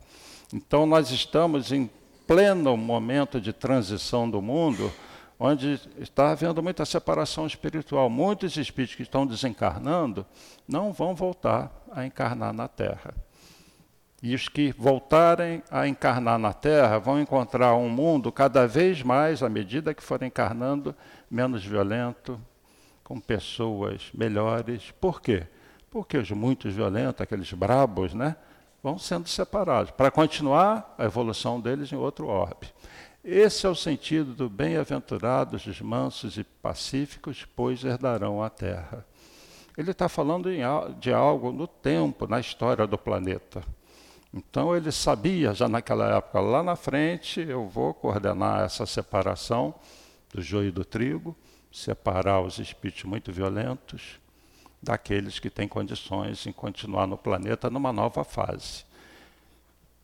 Então 0.53 0.85
nós 0.85 1.11
estamos 1.11 1.73
em 1.73 1.89
pleno 2.25 2.77
momento 2.77 3.41
de 3.41 3.51
transição 3.51 4.29
do 4.29 4.41
mundo, 4.41 4.89
onde 5.37 5.81
está 5.97 6.31
havendo 6.31 6.63
muita 6.63 6.85
separação 6.85 7.45
espiritual. 7.45 8.09
Muitos 8.09 8.55
espíritos 8.55 8.95
que 8.95 9.03
estão 9.03 9.27
desencarnando 9.27 10.25
não 10.65 10.93
vão 10.93 11.13
voltar 11.13 11.71
a 11.91 12.05
encarnar 12.05 12.53
na 12.53 12.69
Terra. 12.69 13.13
E 14.21 14.35
os 14.35 14.49
que 14.49 14.73
voltarem 14.77 15.63
a 15.71 15.87
encarnar 15.87 16.37
na 16.37 16.51
Terra 16.51 16.99
vão 16.99 17.21
encontrar 17.21 17.75
um 17.75 17.87
mundo 17.87 18.31
cada 18.31 18.67
vez 18.67 19.01
mais, 19.01 19.41
à 19.41 19.47
medida 19.47 19.93
que 19.93 20.03
forem 20.03 20.27
encarnando, 20.27 20.93
menos 21.31 21.63
violento, 21.65 22.39
com 23.03 23.19
pessoas 23.19 24.09
melhores. 24.13 24.91
Por 24.99 25.21
quê? 25.21 25.47
Porque 25.89 26.17
os 26.17 26.29
muitos 26.31 26.73
violentos, 26.73 27.21
aqueles 27.21 27.51
brabos, 27.53 28.13
né, 28.13 28.35
vão 28.83 28.99
sendo 28.99 29.27
separados, 29.27 29.91
para 29.91 30.11
continuar 30.11 30.93
a 30.97 31.05
evolução 31.05 31.59
deles 31.59 31.91
em 31.91 31.95
outro 31.95 32.27
orbe. 32.27 32.67
Esse 33.23 33.65
é 33.65 33.69
o 33.69 33.75
sentido 33.75 34.33
do 34.33 34.49
bem-aventurados, 34.49 35.65
os 35.65 35.81
mansos 35.81 36.37
e 36.37 36.43
pacíficos, 36.43 37.47
pois 37.55 37.83
herdarão 37.83 38.43
a 38.43 38.49
terra. 38.49 39.05
Ele 39.77 39.91
está 39.91 40.09
falando 40.09 40.49
de 40.99 41.13
algo 41.13 41.51
no 41.51 41.67
tempo, 41.67 42.27
na 42.27 42.39
história 42.39 42.85
do 42.85 42.97
planeta. 42.97 43.61
Então 44.33 44.75
ele 44.75 44.91
sabia 44.91 45.53
já 45.53 45.67
naquela 45.67 46.17
época, 46.17 46.39
lá 46.39 46.61
na 46.61 46.75
frente, 46.75 47.41
eu 47.41 47.67
vou 47.67 47.93
coordenar 47.93 48.61
essa 48.61 48.85
separação 48.85 49.73
do 50.33 50.41
joio 50.41 50.67
e 50.67 50.71
do 50.71 50.85
trigo, 50.85 51.35
separar 51.71 52.41
os 52.41 52.59
espíritos 52.59 53.03
muito 53.03 53.31
violentos 53.31 54.19
daqueles 54.81 55.39
que 55.39 55.49
têm 55.49 55.67
condições 55.67 56.45
em 56.45 56.51
continuar 56.51 57.07
no 57.07 57.17
planeta 57.17 57.69
numa 57.69 57.91
nova 57.91 58.23
fase. 58.23 58.85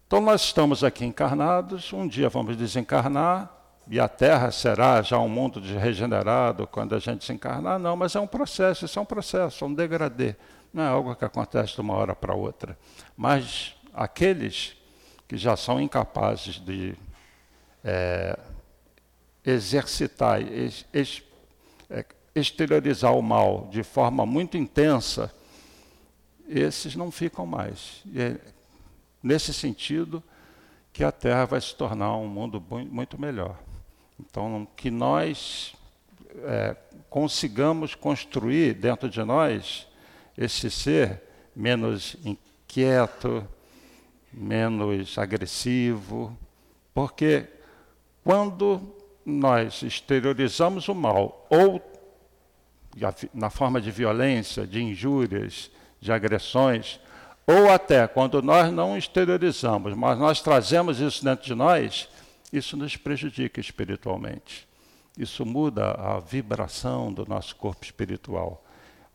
Então 0.08 0.20
nós 0.20 0.42
estamos 0.42 0.84
aqui 0.84 1.06
encarnados, 1.06 1.94
um 1.94 2.08
dia 2.08 2.30
vamos 2.30 2.58
desencarnar, 2.58 3.52
e 3.88 4.00
a 4.00 4.08
Terra 4.08 4.50
será 4.52 5.02
já 5.02 5.20
um 5.20 5.30
mundo 5.30 5.60
regenerado 5.60 6.66
quando 6.66 6.96
a 6.96 7.00
gente 7.00 7.24
se 7.24 7.32
encarnar? 7.32 7.78
Não, 7.78 7.96
mas 7.96 8.16
é 8.16 8.20
um 8.20 8.28
processo, 8.28 8.86
isso 8.86 8.98
é 8.98 9.02
um 9.02 9.06
processo, 9.06 9.64
é 9.64 9.68
um 9.68 9.74
degradê. 9.74 10.36
Não 10.74 10.84
é 10.84 10.88
algo 10.88 11.16
que 11.16 11.24
acontece 11.24 11.76
de 11.76 11.82
uma 11.82 11.94
hora 11.94 12.16
para 12.16 12.34
outra. 12.34 12.78
Mas 13.16 13.76
aqueles 13.96 14.76
que 15.28 15.38
já 15.38 15.56
são 15.56 15.82
incapazes 15.82 16.56
de 16.56 16.94
é, 17.84 18.38
exercitar, 19.44 20.42
ex, 20.42 20.86
ex, 20.94 21.24
é, 21.90 22.06
exteriorizar 22.36 23.16
o 23.16 23.22
mal 23.22 23.70
de 23.72 23.84
forma 23.84 24.26
muito 24.26 24.58
intensa, 24.58 25.34
esses 26.48 26.96
não 26.96 27.10
ficam 27.10 27.46
mais. 27.46 28.04
E 28.06 28.22
é 28.22 28.40
nesse 29.24 29.52
sentido 29.52 30.22
que 30.94 31.04
a 31.04 31.12
Terra 31.12 31.46
vai 31.46 31.60
se 31.60 31.74
tornar 31.76 32.16
um 32.16 32.28
mundo 32.28 32.64
muito 32.92 33.20
melhor. 33.20 33.58
Então, 34.20 34.68
que 34.76 34.92
nós 34.92 35.74
é, 36.44 36.76
consigamos 37.10 37.96
construir 37.96 38.76
dentro 38.76 39.10
de 39.10 39.24
nós 39.24 39.88
esse 40.38 40.70
ser 40.70 41.22
menos 41.56 42.16
inquieto, 42.24 43.48
menos 44.36 45.18
agressivo, 45.18 46.38
porque 46.94 47.48
quando 48.24 48.82
nós 49.26 49.82
exteriorizamos 49.82 50.88
o 50.88 50.96
mal, 50.96 51.48
ou 51.50 51.82
na 53.34 53.50
forma 53.50 53.80
de 53.80 53.92
violência, 53.92 54.66
de 54.66 54.82
injúrias, 54.82 55.72
de 56.00 56.12
agressões, 56.12 57.00
ou 57.48 57.70
até 57.70 58.08
quando 58.08 58.42
nós 58.42 58.72
não 58.72 58.98
exteriorizamos, 58.98 59.94
mas 59.94 60.18
nós 60.18 60.42
trazemos 60.42 61.00
isso 61.00 61.24
dentro 61.24 61.46
de 61.46 61.54
nós, 61.54 62.10
isso 62.52 62.76
nos 62.76 62.98
prejudica 62.98 63.60
espiritualmente. 63.60 64.68
Isso 65.18 65.46
muda 65.46 65.92
a 65.92 66.20
vibração 66.20 67.14
do 67.14 67.26
nosso 67.26 67.56
corpo 67.56 67.86
espiritual. 67.86 68.65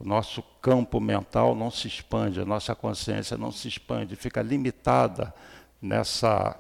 O 0.01 0.05
nosso 0.05 0.43
campo 0.63 0.99
mental 0.99 1.55
não 1.55 1.71
se 1.71 1.87
expande, 1.87 2.41
a 2.41 2.45
nossa 2.47 2.75
consciência 2.75 3.37
não 3.37 3.53
se 3.53 3.69
expande, 3.69 4.17
fica 4.17 4.41
limitada 4.41 5.33
nessa 5.81 6.59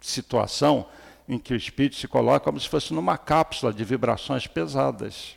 situação 0.00 0.86
em 1.28 1.38
que 1.38 1.54
o 1.54 1.56
espírito 1.56 1.94
se 1.94 2.08
coloca 2.08 2.40
como 2.40 2.58
se 2.58 2.68
fosse 2.68 2.92
numa 2.92 3.16
cápsula 3.16 3.72
de 3.72 3.84
vibrações 3.84 4.48
pesadas. 4.48 5.36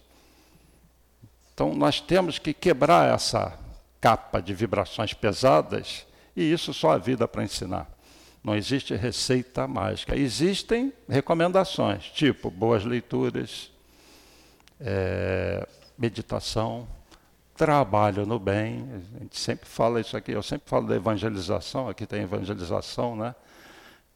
Então 1.54 1.76
nós 1.76 2.02
temos 2.02 2.40
que 2.40 2.52
quebrar 2.52 3.14
essa 3.14 3.60
capa 4.02 4.42
de 4.42 4.52
vibrações 4.56 5.14
pesadas 5.14 6.08
e 6.36 6.52
isso 6.52 6.74
só 6.74 6.94
a 6.94 6.98
vida 6.98 7.28
para 7.28 7.44
ensinar. 7.44 7.88
Não 8.44 8.56
existe 8.56 8.96
receita 8.96 9.68
mágica. 9.68 10.18
Existem 10.18 10.92
recomendações, 11.08 12.06
tipo 12.06 12.50
boas 12.50 12.84
leituras, 12.84 13.72
é, 14.82 15.68
meditação, 15.96 16.88
trabalho 17.64 18.26
no 18.26 18.38
bem. 18.38 18.86
A 19.16 19.20
gente 19.24 19.40
sempre 19.40 19.70
fala 19.70 20.02
isso 20.02 20.18
aqui, 20.18 20.34
eu 20.34 20.44
sempre 20.44 20.70
falo 20.70 20.86
da 20.86 20.98
evangelização, 20.98 21.88
aqui 21.88 22.06
tem 22.06 22.24
evangelização, 22.24 23.16
né? 23.16 23.34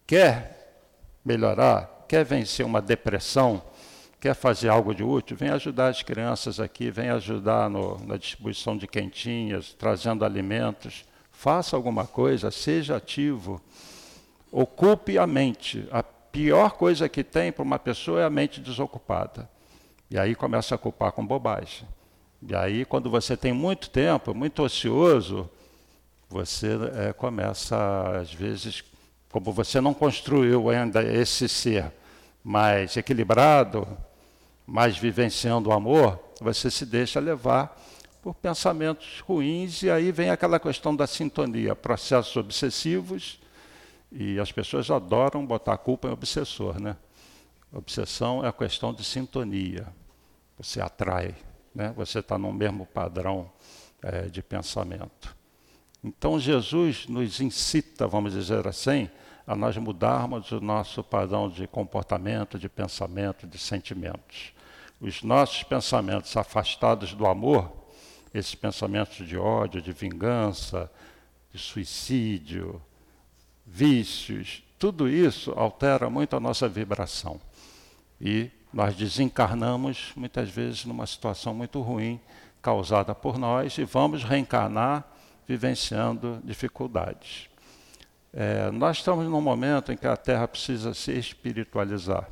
Quer 0.05 0.83
melhorar, 1.23 2.03
quer 2.09 2.25
vencer 2.25 2.65
uma 2.65 2.81
depressão, 2.81 3.63
quer 4.19 4.35
fazer 4.35 4.67
algo 4.67 4.93
de 4.93 5.01
útil, 5.01 5.37
vem 5.37 5.49
ajudar 5.51 5.87
as 5.87 6.03
crianças 6.03 6.59
aqui, 6.59 6.91
vem 6.91 7.09
ajudar 7.09 7.69
no, 7.69 7.97
na 8.05 8.17
distribuição 8.17 8.75
de 8.75 8.85
quentinhas, 8.85 9.73
trazendo 9.79 10.25
alimentos. 10.25 11.05
Faça 11.31 11.77
alguma 11.77 12.05
coisa, 12.05 12.51
seja 12.51 12.97
ativo. 12.97 13.61
Ocupe 14.51 15.17
a 15.17 15.25
mente. 15.25 15.87
A 15.89 16.03
pior 16.03 16.71
coisa 16.71 17.07
que 17.07 17.23
tem 17.23 17.53
para 17.53 17.63
uma 17.63 17.79
pessoa 17.79 18.19
é 18.19 18.25
a 18.25 18.29
mente 18.29 18.59
desocupada. 18.59 19.49
E 20.11 20.19
aí 20.19 20.35
começa 20.35 20.75
a 20.75 20.77
culpar 20.77 21.13
com 21.13 21.25
bobagem. 21.25 21.87
E 22.41 22.55
aí, 22.55 22.85
quando 22.85 23.09
você 23.09 23.35
tem 23.35 23.51
muito 23.51 23.89
tempo, 23.89 24.33
muito 24.33 24.61
ocioso, 24.61 25.49
você 26.29 26.77
é, 26.95 27.13
começa, 27.13 28.19
às 28.19 28.33
vezes, 28.33 28.83
como 29.31 29.51
você 29.51 29.81
não 29.81 29.93
construiu 29.93 30.69
ainda 30.69 31.03
esse 31.03 31.47
ser 31.49 31.91
mais 32.43 32.95
equilibrado, 32.95 33.87
mais 34.65 34.97
vivenciando 34.97 35.69
o 35.69 35.73
amor, 35.73 36.19
você 36.39 36.69
se 36.69 36.85
deixa 36.85 37.19
levar 37.19 37.75
por 38.21 38.33
pensamentos 38.33 39.21
ruins 39.21 39.81
e 39.83 39.89
aí 39.89 40.11
vem 40.11 40.29
aquela 40.29 40.59
questão 40.59 40.95
da 40.95 41.07
sintonia, 41.07 41.75
processos 41.75 42.35
obsessivos 42.35 43.39
e 44.11 44.39
as 44.39 44.51
pessoas 44.51 44.89
adoram 44.91 45.45
botar 45.45 45.73
a 45.73 45.77
culpa 45.77 46.07
em 46.07 46.11
obsessor, 46.11 46.79
né? 46.79 46.95
Obsessão 47.71 48.45
é 48.45 48.47
a 48.47 48.53
questão 48.53 48.93
de 48.93 49.03
sintonia. 49.03 49.87
Você 50.57 50.81
atrai, 50.81 51.35
né? 51.77 51.93
Você 51.95 52.19
está 52.19 52.39
no 52.39 52.51
mesmo 52.51 52.87
padrão 52.87 53.51
é, 54.01 54.23
de 54.23 54.41
pensamento. 54.41 55.37
Então 56.03 56.39
Jesus 56.39 57.07
nos 57.07 57.39
incita, 57.39 58.07
vamos 58.07 58.33
dizer 58.33 58.67
assim, 58.67 59.07
a 59.45 59.55
nós 59.55 59.77
mudarmos 59.77 60.51
o 60.51 60.59
nosso 60.59 61.03
padrão 61.03 61.47
de 61.47 61.67
comportamento, 61.67 62.57
de 62.57 62.67
pensamento, 62.67 63.45
de 63.45 63.59
sentimentos. 63.59 64.53
Os 64.99 65.21
nossos 65.21 65.63
pensamentos 65.63 66.35
afastados 66.35 67.13
do 67.13 67.27
amor, 67.27 67.71
esses 68.33 68.55
pensamentos 68.55 69.27
de 69.27 69.37
ódio, 69.37 69.79
de 69.79 69.91
vingança, 69.91 70.91
de 71.53 71.59
suicídio, 71.59 72.81
vícios, 73.63 74.63
tudo 74.79 75.07
isso 75.07 75.51
altera 75.51 76.09
muito 76.09 76.35
a 76.35 76.39
nossa 76.39 76.67
vibração. 76.67 77.39
E 78.19 78.49
nós 78.73 78.95
desencarnamos 78.95 80.11
muitas 80.15 80.49
vezes 80.49 80.85
numa 80.85 81.05
situação 81.07 81.53
muito 81.53 81.81
ruim 81.81 82.19
causada 82.61 83.15
por 83.15 83.37
nós 83.37 83.77
e 83.77 83.83
vamos 83.83 84.23
reencarnar 84.23 85.05
vivenciando 85.47 86.41
dificuldades. 86.43 87.49
É, 88.33 88.69
nós 88.71 88.97
estamos 88.97 89.25
num 89.25 89.41
momento 89.41 89.91
em 89.91 89.97
que 89.97 90.05
a 90.05 90.17
Terra 90.17 90.47
precisa 90.47 90.93
se 90.93 91.11
espiritualizar. 91.13 92.29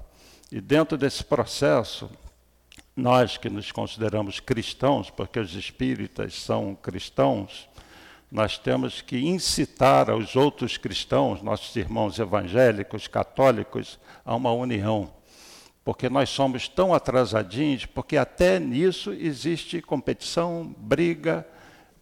E 0.52 0.60
dentro 0.60 0.98
desse 0.98 1.24
processo, 1.24 2.10
nós 2.96 3.38
que 3.38 3.50
nos 3.50 3.72
consideramos 3.72 4.40
cristãos, 4.40 5.10
porque 5.10 5.40
os 5.40 5.56
espíritas 5.56 6.36
são 6.36 6.76
cristãos, 6.76 7.68
nós 8.30 8.58
temos 8.58 9.02
que 9.02 9.18
incitar 9.18 10.10
aos 10.10 10.36
outros 10.36 10.78
cristãos, 10.78 11.42
nossos 11.42 11.76
irmãos 11.76 12.20
evangélicos, 12.20 13.08
católicos, 13.08 13.98
a 14.26 14.36
uma 14.36 14.52
união. 14.52 15.12
Porque 15.86 16.10
nós 16.10 16.30
somos 16.30 16.68
tão 16.68 16.96
atrasadinhos, 16.96 17.86
porque 17.86 18.18
até 18.18 18.60
nisso 18.60 19.14
existe 19.14 19.82
competição, 19.84 20.76
briga, 20.80 21.48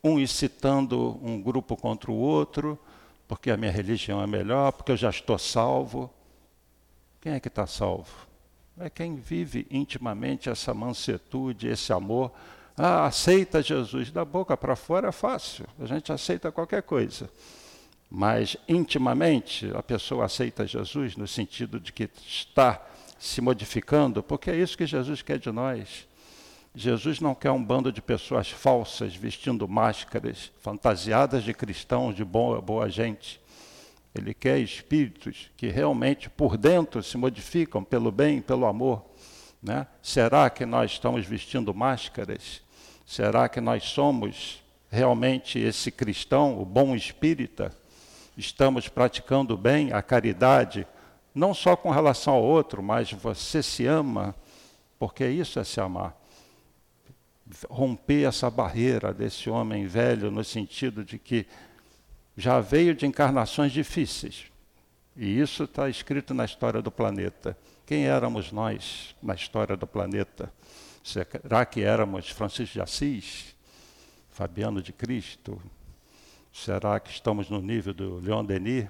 um 0.01 0.17
incitando 0.17 1.19
um 1.21 1.41
grupo 1.41 1.75
contra 1.75 2.09
o 2.09 2.15
outro, 2.15 2.79
porque 3.27 3.51
a 3.51 3.57
minha 3.57 3.71
religião 3.71 4.23
é 4.23 4.25
melhor, 4.25 4.71
porque 4.71 4.93
eu 4.93 4.97
já 4.97 5.09
estou 5.09 5.37
salvo. 5.37 6.09
Quem 7.19 7.33
é 7.33 7.39
que 7.41 7.49
está 7.49 7.67
salvo? 7.67 8.25
É 8.79 8.89
quem 8.89 9.17
vive 9.17 9.67
intimamente 9.69 10.49
essa 10.49 10.73
mansetude, 10.73 11.67
esse 11.67 11.91
amor 11.91 12.31
ah, 12.77 13.05
aceita 13.05 13.61
Jesus. 13.61 14.11
Da 14.11 14.25
boca 14.25 14.57
para 14.57 14.75
fora 14.77 15.09
é 15.09 15.11
fácil, 15.11 15.65
a 15.77 15.85
gente 15.85 16.11
aceita 16.11 16.51
qualquer 16.51 16.83
coisa. 16.83 17.29
Mas 18.09 18.55
intimamente 18.67 19.69
a 19.75 19.83
pessoa 19.83 20.25
aceita 20.25 20.65
Jesus 20.65 21.17
no 21.17 21.27
sentido 21.27 21.79
de 21.79 21.91
que 21.91 22.09
está 22.25 22.81
se 23.19 23.41
modificando, 23.41 24.21
porque 24.21 24.51
é 24.51 24.55
isso 24.55 24.77
que 24.77 24.85
Jesus 24.85 25.21
quer 25.21 25.39
de 25.39 25.51
nós. 25.51 26.07
Jesus 26.75 27.19
não 27.19 27.35
quer 27.35 27.51
um 27.51 27.63
bando 27.63 27.91
de 27.91 28.01
pessoas 28.01 28.49
falsas 28.49 29.15
vestindo 29.15 29.67
máscaras, 29.67 30.51
fantasiadas 30.61 31.43
de 31.43 31.53
cristãos, 31.53 32.15
de 32.15 32.25
boa, 32.25 32.59
boa 32.59 32.89
gente. 32.89 33.39
Ele 34.15 34.33
quer 34.33 34.59
espíritos 34.59 35.51
que 35.55 35.67
realmente 35.67 36.29
por 36.29 36.57
dentro 36.57 37.03
se 37.03 37.15
modificam 37.15 37.83
pelo 37.83 38.11
bem, 38.11 38.41
pelo 38.41 38.65
amor. 38.65 39.03
Né? 39.61 39.85
Será 40.01 40.49
que 40.49 40.65
nós 40.65 40.91
estamos 40.91 41.25
vestindo 41.25 41.73
máscaras? 41.73 42.61
Será 43.05 43.47
que 43.47 43.61
nós 43.61 43.83
somos 43.83 44.63
realmente 44.89 45.59
esse 45.59 45.91
cristão, 45.91 46.59
o 46.59 46.65
bom 46.65 46.95
espírita? 46.95 47.71
Estamos 48.35 48.87
praticando 48.87 49.55
bem 49.55 49.93
a 49.93 50.01
caridade, 50.01 50.87
não 51.33 51.53
só 51.53 51.75
com 51.75 51.89
relação 51.89 52.33
ao 52.33 52.43
outro, 52.43 52.81
mas 52.83 53.11
você 53.11 53.63
se 53.63 53.85
ama, 53.85 54.35
porque 54.99 55.27
isso 55.27 55.59
é 55.59 55.63
se 55.63 55.81
amar. 55.81 56.15
Romper 57.69 58.27
essa 58.27 58.49
barreira 58.49 59.13
desse 59.13 59.49
homem 59.49 59.85
velho, 59.85 60.31
no 60.31 60.43
sentido 60.43 61.03
de 61.03 61.17
que 61.17 61.45
já 62.37 62.59
veio 62.59 62.95
de 62.95 63.05
encarnações 63.05 63.71
difíceis. 63.71 64.45
E 65.15 65.39
isso 65.39 65.65
está 65.65 65.89
escrito 65.89 66.33
na 66.33 66.45
história 66.45 66.81
do 66.81 66.91
planeta. 66.91 67.57
Quem 67.85 68.05
éramos 68.05 68.51
nós 68.51 69.15
na 69.21 69.35
história 69.35 69.77
do 69.77 69.85
planeta? 69.85 70.51
Será 71.03 71.65
que 71.65 71.81
éramos 71.81 72.29
Francisco 72.29 72.73
de 72.73 72.81
Assis, 72.81 73.55
Fabiano 74.31 74.81
de 74.81 74.93
Cristo? 74.93 75.61
Será 76.51 76.99
que 76.99 77.11
estamos 77.11 77.49
no 77.49 77.61
nível 77.61 77.93
do 77.93 78.19
Leon 78.19 78.45
Denis? 78.45 78.87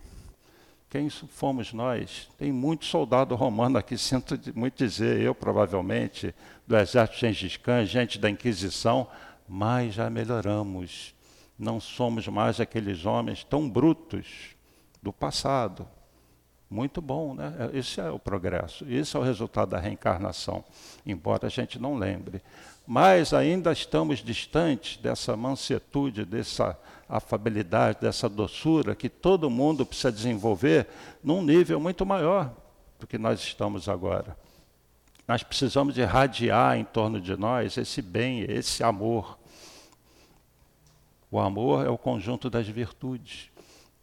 Quem 0.94 1.10
fomos 1.10 1.74
nós? 1.74 2.30
Tem 2.38 2.52
muito 2.52 2.86
soldado 2.86 3.34
romano 3.34 3.80
aqui, 3.80 3.98
sinto 3.98 4.40
muito 4.54 4.78
dizer, 4.78 5.20
eu 5.22 5.34
provavelmente, 5.34 6.36
do 6.68 6.78
exército 6.78 7.20
Gengis 7.20 7.58
Khan, 7.58 7.84
gente 7.84 8.20
da 8.20 8.30
Inquisição, 8.30 9.08
mas 9.50 9.96
já 9.96 10.08
melhoramos. 10.08 11.16
Não 11.58 11.80
somos 11.80 12.28
mais 12.28 12.60
aqueles 12.60 13.08
homens 13.08 13.44
tão 13.44 13.68
brutos 13.68 14.56
do 15.02 15.12
passado. 15.12 15.88
Muito 16.70 17.02
bom, 17.02 17.34
né? 17.34 17.72
É, 17.74 17.80
esse 17.80 18.00
é 18.00 18.12
o 18.12 18.20
progresso, 18.20 18.86
esse 18.88 19.18
é 19.18 19.20
o 19.20 19.24
resultado 19.24 19.70
da 19.70 19.80
reencarnação, 19.80 20.64
embora 21.04 21.48
a 21.48 21.50
gente 21.50 21.80
não 21.80 21.96
lembre. 21.96 22.40
Mas 22.86 23.34
ainda 23.34 23.72
estamos 23.72 24.20
distantes 24.20 24.98
dessa 24.98 25.38
mansetude, 25.38 26.26
dessa 26.26 26.78
afabilidade, 27.08 28.02
dessa 28.02 28.28
doçura 28.28 28.96
que 28.96 29.08
todo 29.08 29.50
mundo 29.50 29.86
precisa 29.86 30.12
desenvolver 30.12 30.88
num 31.24 31.42
nível 31.42 31.80
muito 31.80 32.06
maior 32.06 32.54
do 33.00 33.08
que 33.08 33.18
nós 33.18 33.40
estamos 33.40 33.88
agora. 33.88 34.38
Nós 35.26 35.44
precisamos 35.44 35.98
irradiar 35.98 36.78
em 36.78 36.84
torno 36.84 37.22
de 37.22 37.38
nós 37.38 37.78
esse 37.78 38.02
bem, 38.02 38.42
esse 38.42 38.84
amor. 38.84 39.40
O 41.32 41.40
amor 41.40 41.86
é 41.86 41.90
o 41.90 41.98
conjunto 41.98 42.50
das 42.50 42.68
virtudes. 42.68 43.50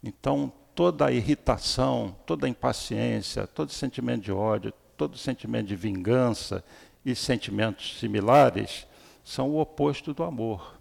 Então, 0.03 0.51
toda 0.75 1.07
a 1.07 1.13
irritação, 1.13 2.17
toda 2.25 2.47
a 2.47 2.49
impaciência, 2.49 3.47
todo 3.47 3.71
sentimento 3.71 4.23
de 4.23 4.33
ódio, 4.33 4.73
todo 4.97 5.19
sentimento 5.19 5.67
de 5.67 5.77
vingança 5.77 6.65
e 7.05 7.15
sentimentos 7.15 7.99
similares 7.99 8.87
são 9.25 9.51
o 9.51 9.61
oposto 9.61 10.13
do 10.13 10.23
amor. 10.23 10.79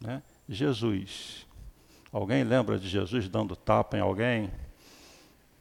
Né? 0.00 0.22
Jesus. 0.48 1.46
Alguém 2.12 2.44
lembra 2.44 2.78
de 2.78 2.88
Jesus 2.88 3.28
dando 3.28 3.54
tapa 3.54 3.96
em 3.96 4.00
alguém? 4.00 4.50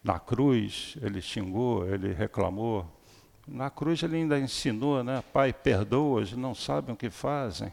Na 0.03 0.19
cruz, 0.19 0.95
ele 1.01 1.21
xingou, 1.21 1.87
ele 1.87 2.13
reclamou. 2.13 2.85
Na 3.47 3.69
cruz, 3.69 4.01
ele 4.03 4.17
ainda 4.17 4.39
ensinou, 4.39 5.03
né? 5.03 5.23
Pai, 5.33 5.51
perdoa, 5.51 6.19
eles 6.19 6.33
não 6.33 6.53
sabem 6.53 6.93
o 6.93 6.97
que 6.97 7.09
fazem. 7.09 7.71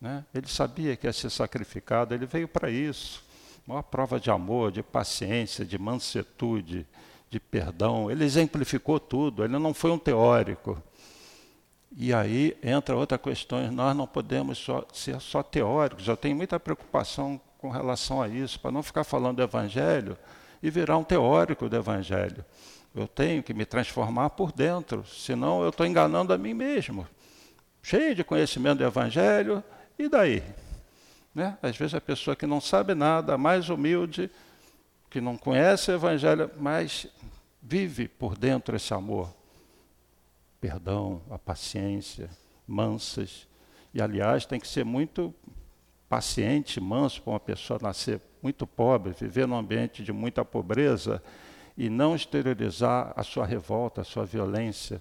Né? 0.00 0.24
Ele 0.34 0.48
sabia 0.48 0.96
que 0.96 1.06
ia 1.06 1.12
ser 1.12 1.30
sacrificado, 1.30 2.14
ele 2.14 2.26
veio 2.26 2.48
para 2.48 2.70
isso. 2.70 3.24
Uma 3.66 3.82
prova 3.82 4.18
de 4.18 4.30
amor, 4.30 4.72
de 4.72 4.82
paciência, 4.82 5.64
de 5.64 5.78
mansetude, 5.78 6.86
de 7.28 7.38
perdão. 7.38 8.10
Ele 8.10 8.24
exemplificou 8.24 8.98
tudo, 8.98 9.44
ele 9.44 9.58
não 9.58 9.72
foi 9.72 9.90
um 9.90 9.98
teórico. 9.98 10.82
E 11.96 12.14
aí 12.14 12.56
entra 12.62 12.96
outra 12.96 13.18
questão, 13.18 13.70
nós 13.72 13.96
não 13.96 14.06
podemos 14.06 14.58
só, 14.58 14.86
ser 14.92 15.20
só 15.20 15.42
teóricos. 15.42 16.06
Eu 16.06 16.16
tenho 16.16 16.36
muita 16.36 16.60
preocupação 16.60 17.40
com 17.58 17.68
relação 17.68 18.22
a 18.22 18.28
isso, 18.28 18.58
para 18.58 18.70
não 18.70 18.82
ficar 18.82 19.04
falando 19.04 19.36
do 19.36 19.42
Evangelho 19.42 20.16
e 20.62 20.70
virar 20.70 20.96
um 20.96 21.04
teórico 21.04 21.68
do 21.68 21.76
Evangelho. 21.76 22.44
Eu 22.94 23.06
tenho 23.06 23.42
que 23.42 23.52
me 23.52 23.64
transformar 23.64 24.30
por 24.30 24.52
dentro, 24.52 25.04
senão 25.06 25.62
eu 25.62 25.70
estou 25.70 25.84
enganando 25.84 26.32
a 26.32 26.38
mim 26.38 26.54
mesmo. 26.54 27.06
Cheio 27.82 28.14
de 28.14 28.24
conhecimento 28.24 28.78
do 28.78 28.84
Evangelho, 28.84 29.62
e 29.98 30.08
daí? 30.08 30.42
Né? 31.34 31.56
Às 31.62 31.76
vezes 31.76 31.94
a 31.94 32.00
pessoa 32.00 32.34
que 32.34 32.46
não 32.46 32.60
sabe 32.60 32.94
nada, 32.94 33.36
mais 33.36 33.68
humilde, 33.68 34.30
que 35.08 35.20
não 35.20 35.36
conhece 35.36 35.90
o 35.90 35.94
Evangelho, 35.94 36.50
mas 36.58 37.06
vive 37.60 38.08
por 38.08 38.36
dentro 38.36 38.76
esse 38.76 38.94
amor. 38.94 39.39
Perdão, 40.60 41.22
a 41.30 41.38
paciência, 41.38 42.28
mansas. 42.66 43.48
E, 43.94 44.02
aliás, 44.02 44.44
tem 44.44 44.60
que 44.60 44.68
ser 44.68 44.84
muito 44.84 45.34
paciente, 46.08 46.80
manso 46.80 47.22
para 47.22 47.32
uma 47.32 47.40
pessoa 47.40 47.78
nascer 47.80 48.20
muito 48.42 48.66
pobre, 48.66 49.12
viver 49.12 49.46
num 49.46 49.56
ambiente 49.56 50.02
de 50.02 50.12
muita 50.12 50.44
pobreza 50.44 51.22
e 51.76 51.88
não 51.88 52.14
exteriorizar 52.14 53.12
a 53.16 53.22
sua 53.22 53.46
revolta, 53.46 54.00
a 54.00 54.04
sua 54.04 54.24
violência. 54.24 55.00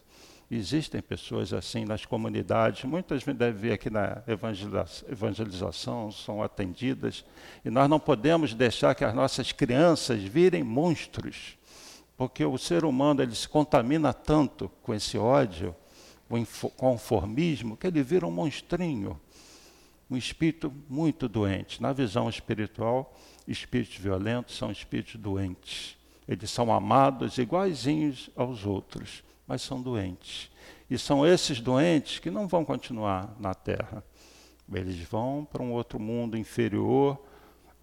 Existem 0.51 1.01
pessoas 1.01 1.53
assim 1.53 1.85
nas 1.85 2.05
comunidades, 2.05 2.83
muitas 2.83 3.23
devem 3.23 3.53
vir 3.53 3.71
aqui 3.71 3.89
na 3.89 4.23
evangelização, 4.27 6.11
são 6.11 6.41
atendidas, 6.41 7.23
e 7.63 7.69
nós 7.69 7.87
não 7.87 7.99
podemos 7.99 8.55
deixar 8.55 8.95
que 8.95 9.05
as 9.05 9.13
nossas 9.13 9.51
crianças 9.51 10.23
virem 10.23 10.63
monstros, 10.63 11.58
porque 12.19 12.43
o 12.43 12.57
ser 12.57 12.83
humano 12.83 13.23
ele 13.23 13.33
se 13.33 13.47
contamina 13.47 14.13
tanto 14.13 14.69
com 14.83 14.93
esse 14.93 15.17
ódio, 15.17 15.73
com 16.27 16.41
o 16.41 16.69
conformismo, 16.71 17.77
que 17.77 17.87
ele 17.87 18.03
vira 18.03 18.27
um 18.27 18.31
monstrinho 18.31 19.17
um 20.09 20.17
espírito 20.17 20.73
muito 20.89 21.29
doente. 21.29 21.81
Na 21.81 21.93
visão 21.93 22.27
espiritual, 22.27 23.15
espíritos 23.47 23.95
violentos 23.97 24.57
são 24.57 24.71
espíritos 24.71 25.15
doentes. 25.15 25.95
Eles 26.27 26.49
são 26.49 26.73
amados 26.73 27.37
iguaizinhos 27.37 28.29
aos 28.35 28.65
outros, 28.65 29.23
mas 29.47 29.61
são 29.61 29.81
doentes. 29.81 30.49
E 30.89 30.97
são 30.97 31.25
esses 31.25 31.61
doentes 31.61 32.19
que 32.19 32.29
não 32.29 32.47
vão 32.47 32.65
continuar 32.65 33.33
na 33.39 33.53
Terra. 33.53 34.03
Eles 34.73 34.99
vão 35.07 35.47
para 35.49 35.63
um 35.63 35.71
outro 35.71 35.99
mundo 35.99 36.37
inferior, 36.37 37.17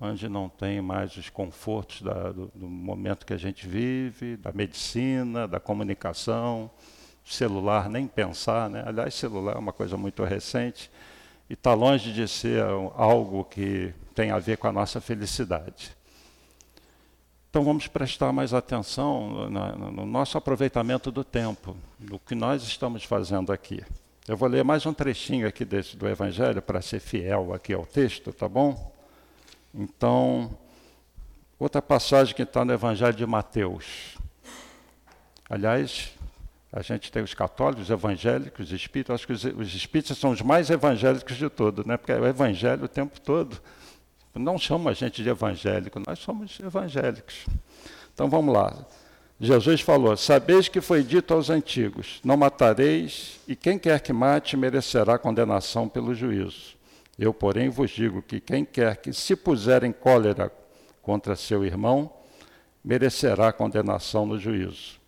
onde 0.00 0.28
não 0.28 0.48
tem 0.48 0.80
mais 0.80 1.16
os 1.16 1.30
confortos 1.30 2.02
da, 2.02 2.32
do, 2.32 2.50
do 2.54 2.68
momento 2.68 3.24
que 3.24 3.32
a 3.32 3.38
gente 3.38 3.66
vive, 3.66 4.36
da 4.36 4.52
medicina, 4.52 5.48
da 5.48 5.58
comunicação, 5.58 6.70
celular, 7.24 7.88
nem 7.88 8.06
pensar. 8.06 8.68
Né? 8.68 8.82
Aliás, 8.86 9.14
celular 9.14 9.56
é 9.56 9.58
uma 9.58 9.72
coisa 9.72 9.96
muito 9.96 10.22
recente 10.24 10.90
e 11.48 11.54
está 11.54 11.74
longe 11.74 12.12
de 12.12 12.28
ser 12.28 12.62
algo 12.94 13.44
que 13.44 13.92
tem 14.14 14.30
a 14.30 14.38
ver 14.38 14.58
com 14.58 14.66
a 14.66 14.72
nossa 14.72 15.00
felicidade. 15.00 15.96
Então 17.48 17.64
vamos 17.64 17.86
prestar 17.86 18.32
mais 18.32 18.52
atenção 18.52 19.48
no 19.48 20.04
nosso 20.04 20.36
aproveitamento 20.36 21.10
do 21.10 21.24
tempo, 21.24 21.74
no 21.98 22.18
que 22.18 22.34
nós 22.34 22.62
estamos 22.62 23.02
fazendo 23.04 23.50
aqui. 23.50 23.82
Eu 24.28 24.36
vou 24.36 24.48
ler 24.48 24.62
mais 24.62 24.84
um 24.84 24.92
trechinho 24.92 25.46
aqui 25.46 25.64
desse, 25.64 25.96
do 25.96 26.06
Evangelho 26.06 26.60
para 26.60 26.82
ser 26.82 27.00
fiel 27.00 27.54
aqui 27.54 27.72
ao 27.72 27.86
texto, 27.86 28.32
tá 28.32 28.46
bom? 28.46 28.95
Então, 29.76 30.56
outra 31.58 31.82
passagem 31.82 32.34
que 32.34 32.42
está 32.42 32.64
no 32.64 32.72
Evangelho 32.72 33.12
de 33.12 33.26
Mateus. 33.26 34.16
Aliás, 35.50 36.12
a 36.72 36.80
gente 36.80 37.12
tem 37.12 37.22
os 37.22 37.34
católicos, 37.34 37.84
os 37.84 37.90
evangélicos, 37.90 38.68
os 38.68 38.72
espíritos. 38.72 39.14
Acho 39.14 39.26
que 39.26 39.34
os, 39.34 39.44
os 39.44 39.74
espíritos 39.74 40.16
são 40.16 40.30
os 40.30 40.40
mais 40.40 40.70
evangélicos 40.70 41.36
de 41.36 41.50
todos, 41.50 41.84
né? 41.84 41.98
porque 41.98 42.12
é 42.12 42.18
o 42.18 42.26
evangelho 42.26 42.84
o 42.84 42.88
tempo 42.88 43.20
todo. 43.20 43.60
Não 44.34 44.58
chama 44.58 44.90
a 44.90 44.94
gente 44.94 45.22
de 45.22 45.28
evangélico, 45.28 46.00
nós 46.06 46.18
somos 46.20 46.58
evangélicos. 46.60 47.46
Então 48.14 48.28
vamos 48.30 48.54
lá. 48.54 48.74
Jesus 49.38 49.82
falou: 49.82 50.16
Sabeis 50.16 50.68
que 50.68 50.80
foi 50.80 51.02
dito 51.02 51.32
aos 51.34 51.50
antigos: 51.50 52.20
Não 52.24 52.36
matareis, 52.36 53.40
e 53.46 53.54
quem 53.54 53.78
quer 53.78 54.00
que 54.00 54.12
mate 54.12 54.56
merecerá 54.56 55.18
condenação 55.18 55.88
pelo 55.88 56.14
juízo. 56.14 56.75
Eu, 57.18 57.32
porém, 57.32 57.68
vos 57.68 57.90
digo 57.90 58.20
que 58.22 58.40
quem 58.40 58.64
quer 58.64 58.96
que 58.96 59.12
se 59.12 59.34
puser 59.34 59.84
em 59.84 59.92
cólera 59.92 60.52
contra 61.02 61.34
seu 61.36 61.64
irmão, 61.64 62.12
merecerá 62.84 63.52
condenação 63.52 64.26
no 64.26 64.38
juízo 64.38 65.00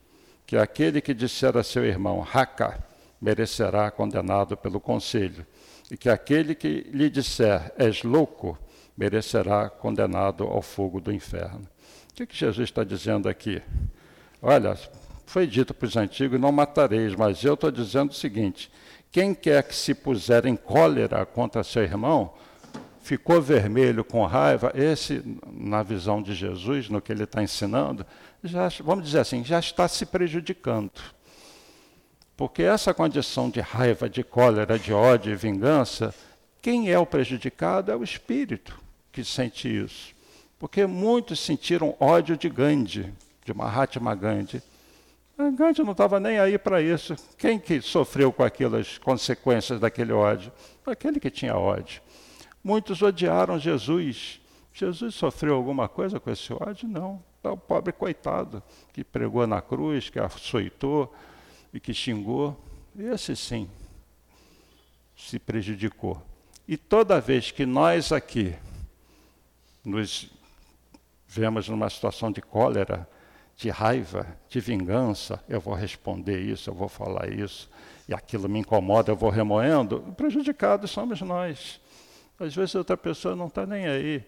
que 0.49 0.57
aquele 0.57 1.03
que 1.03 1.13
disser 1.13 1.59
a 1.59 1.63
seu 1.63 1.85
irmão, 1.85 2.21
raca, 2.21 2.83
merecerá 3.21 3.91
condenado 3.91 4.57
pelo 4.57 4.81
conselho, 4.81 5.47
e 5.91 5.97
que 5.97 6.09
aquele 6.09 6.55
que 6.55 6.87
lhe 6.91 7.11
disser, 7.11 7.71
és 7.77 8.03
louco, 8.03 8.59
merecerá 8.97 9.69
condenado 9.69 10.45
ao 10.45 10.63
fogo 10.63 11.03
do 11.03 11.13
inferno. 11.13 11.69
O 12.11 12.15
que, 12.15 12.25
que 12.25 12.35
Jesus 12.35 12.71
está 12.71 12.83
dizendo 12.83 13.29
aqui? 13.29 13.61
Olha, 14.41 14.75
foi 15.27 15.47
dito 15.47 15.75
para 15.75 15.87
os 15.87 15.99
antigos, 15.99 16.41
não 16.41 16.51
matareis, 16.51 17.15
mas 17.15 17.45
eu 17.45 17.53
estou 17.53 17.71
dizendo 17.71 18.13
o 18.13 18.15
seguinte, 18.15 18.73
quem 19.11 19.35
quer 19.35 19.63
que 19.63 19.75
se 19.75 19.95
puser 19.95 20.47
em 20.47 20.57
cólera 20.57 21.25
contra 21.25 21.65
seu 21.65 21.83
irmão, 21.83 22.35
ficou 23.01 23.41
vermelho 23.41 24.05
com 24.05 24.25
raiva, 24.27 24.71
esse, 24.75 25.23
na 25.51 25.83
visão 25.83 26.23
de 26.23 26.35
Jesus, 26.35 26.91
no 26.91 27.01
que 27.01 27.11
ele 27.11 27.25
está 27.25 27.43
ensinando, 27.43 28.05
já, 28.45 28.69
vamos 28.83 29.05
dizer 29.05 29.21
assim, 29.21 29.43
já 29.45 29.59
está 29.59 29.89
se 29.89 30.05
prejudicando. 30.05 30.93
Porque 32.37 32.63
essa 32.63 32.95
condição 32.95 33.51
de 33.51 33.61
raiva, 33.61 34.09
de 34.09 34.23
cólera, 34.23 34.79
de 34.79 34.93
ódio 34.93 35.33
e 35.33 35.37
vingança, 35.37 36.15
quem 36.61 36.91
é 36.91 36.99
o 36.99 37.07
prejudicado 37.07 37.91
é 37.91 37.97
o 37.97 38.05
espírito 38.05 38.79
que 39.11 39.25
sente 39.25 39.69
isso. 39.69 40.15
Porque 40.59 40.87
muitos 40.87 41.41
sentiram 41.41 41.97
ódio 41.99 42.37
de 42.37 42.49
Gandhi, 42.49 43.13
de 43.45 43.55
Mahatma 43.55 44.15
Gandhi. 44.15 44.63
A 45.39 45.51
Gandhi 45.51 45.85
não 45.85 45.93
estava 45.93 46.19
nem 46.19 46.41
aí 46.41 46.59
para 46.59 46.83
isso. 46.83 47.15
Quem 47.39 47.61
que 47.61 47.81
sofreu 47.81 48.33
com 48.33 48.43
aquelas 48.43 48.99
consequências 48.99 49.79
daquele 49.79 50.13
ódio? 50.13 50.51
Aquele 50.85 51.21
que 51.21 51.31
tinha 51.31 51.57
ódio. 51.57 52.03
Muitos 52.63 53.01
odiaram 53.03 53.57
Jesus. 53.57 54.41
Jesus 54.73 55.15
sofreu 55.15 55.55
alguma 55.55 55.89
coisa 55.89 56.19
com 56.19 56.29
esse 56.29 56.53
ódio? 56.53 56.89
Não. 56.89 57.23
É 57.45 57.49
o 57.49 57.57
pobre 57.57 57.93
coitado 57.93 58.61
que 58.93 59.05
pregou 59.05 59.47
na 59.47 59.63
cruz, 59.63 60.11
que 60.11 60.19
açoitou 60.19 61.15
e 61.73 61.79
que 61.79 61.95
xingou. 61.95 62.61
Esse 62.99 63.37
sim 63.37 63.71
se 65.17 65.39
prejudicou. 65.39 66.21
E 66.67 66.77
toda 66.77 67.21
vez 67.21 67.53
que 67.53 67.65
nós 67.65 68.11
aqui 68.11 68.57
nos 69.85 70.33
vemos 71.29 71.69
numa 71.69 71.89
situação 71.89 72.33
de 72.33 72.43
cólera, 72.43 73.09
de 73.59 73.71
raiva, 73.71 74.25
de 74.49 74.61
vingança, 74.61 75.43
eu 75.49 75.61
vou 75.61 75.75
responder 75.75 76.39
isso, 76.39 76.71
eu 76.71 76.75
vou 76.75 76.89
falar 76.89 77.29
isso, 77.29 77.69
e 78.09 78.15
aquilo 78.15 78.49
me 78.49 78.61
incomoda, 78.61 79.11
eu 79.11 79.17
vou 79.17 79.31
remoendo, 79.31 80.01
prejudicados 80.17 80.93
somos 80.93 81.21
nós. 81.21 81.81
Às 82.39 82.55
vezes 82.55 82.77
outra 82.77 82.97
pessoa 82.97 83.35
não 83.35 83.49
está 83.49 83.67
nem 83.67 83.89
aí. 83.89 84.25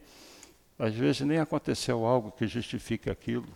Às 0.77 0.95
vezes 0.95 1.21
nem 1.21 1.38
aconteceu 1.38 2.05
algo 2.05 2.33
que 2.33 2.45
justifique 2.49 3.09
aquilo. 3.09 3.47